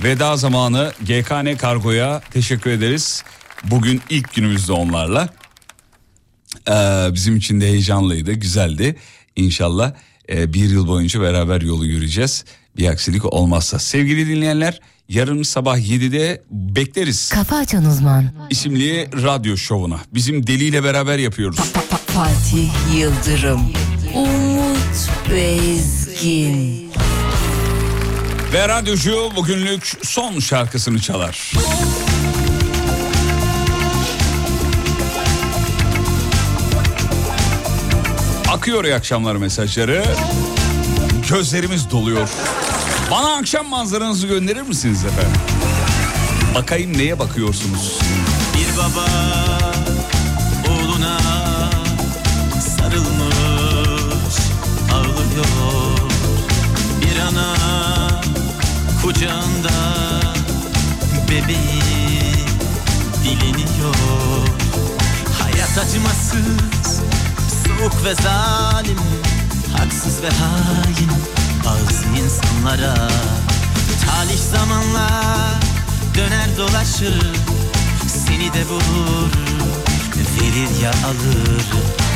[0.00, 3.22] Veda zamanı GKN Kargo'ya teşekkür ederiz.
[3.64, 5.28] Bugün ilk günümüzde onlarla.
[6.68, 8.96] Ee, bizim için de heyecanlıydı, güzeldi.
[9.36, 9.92] İnşallah
[10.28, 12.44] e, bir yıl boyunca beraber yolu yürüyeceğiz.
[12.76, 13.78] Bir aksilik olmazsa.
[13.78, 17.28] Sevgili dinleyenler yarın sabah 7'de bekleriz.
[17.28, 20.00] Kafa Açan Uzman isimli radyo şovuna.
[20.14, 21.58] Bizim Deli ile beraber yapıyoruz.
[22.06, 23.60] Fatih Yıldırım
[24.14, 26.91] Umut Bezgin
[28.52, 31.52] Ve radyocu bugünlük son şarkısını çalar.
[38.48, 40.04] Akıyor iyi akşamlar mesajları.
[41.30, 42.28] Gözlerimiz doluyor.
[43.10, 45.40] Bana akşam manzaranızı gönderir misiniz efendim?
[46.54, 47.98] Bakayım neye bakıyorsunuz?
[48.54, 49.06] Bir baba
[61.32, 62.22] bebeği
[63.24, 64.46] dileniyor.
[65.42, 67.00] Hayat acımasız,
[67.64, 68.98] soğuk ve zalim
[69.76, 71.10] Haksız ve hain
[71.64, 73.08] bazı insanlara.
[74.06, 75.08] Talih zamanla
[76.14, 77.32] döner dolaşır
[78.06, 79.32] Seni de vurur,
[80.16, 82.11] verir ya alır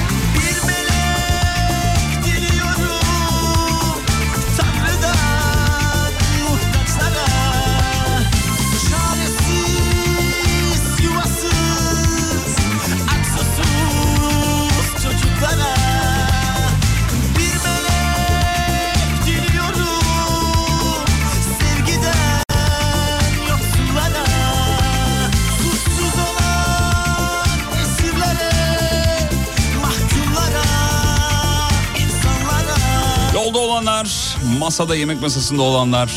[34.66, 36.10] masada yemek masasında olanlar,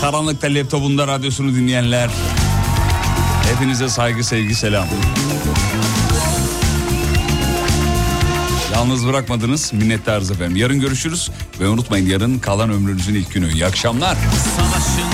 [0.00, 2.10] karanlıkta laptopunda radyosunu dinleyenler.
[3.52, 4.86] Hepinize saygı, sevgi, selam.
[8.72, 9.72] Yalnız bırakmadınız.
[9.72, 10.56] Minnettarız efendim.
[10.56, 11.30] Yarın görüşürüz.
[11.60, 13.52] Ve unutmayın yarın kalan ömrünüzün ilk günü.
[13.52, 14.16] İyi akşamlar.
[14.56, 15.10] Savaşın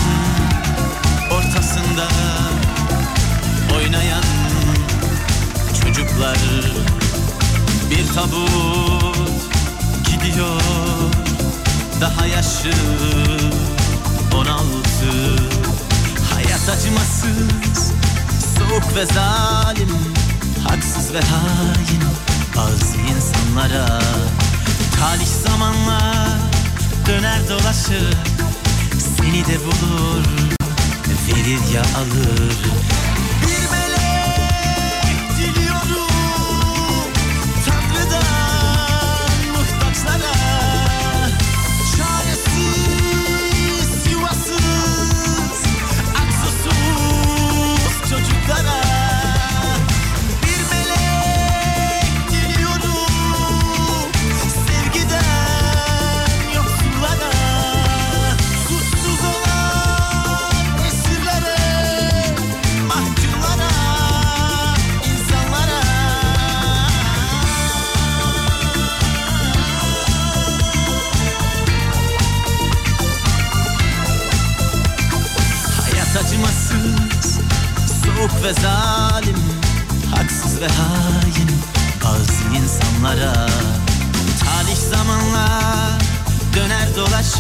[1.31, 2.09] ortasında
[3.77, 4.25] oynayan
[5.83, 6.39] çocuklar
[7.91, 9.17] bir tabut
[10.07, 10.86] gidiyor
[12.01, 12.73] daha yaşı
[14.35, 14.57] 16
[16.35, 17.93] hayat acımasız
[18.59, 19.89] soğuk ve zalim.
[20.69, 22.03] Haksız ve hain
[22.57, 24.03] bazı insanlara.
[25.01, 26.29] Talih zamanla
[27.07, 28.17] döner dolaşır.
[29.17, 30.57] Seni de bulur
[31.29, 33.06] verir ya alır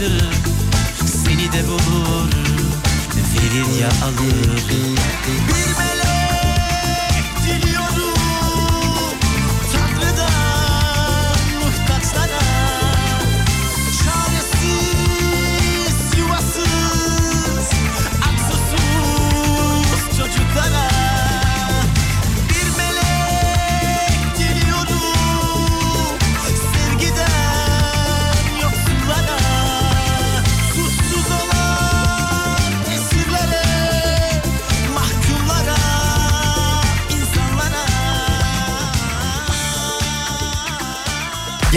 [0.01, 0.23] dolaşır
[1.07, 2.31] Seni de bulur,
[3.35, 4.46] verir ya alır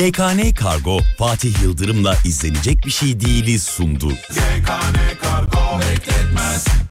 [0.10, 4.10] GKN Kargo Fatih Yıldırım'la izlenecek bir şey değiliz sundu.
[4.10, 6.80] GKN Kargo bekletmez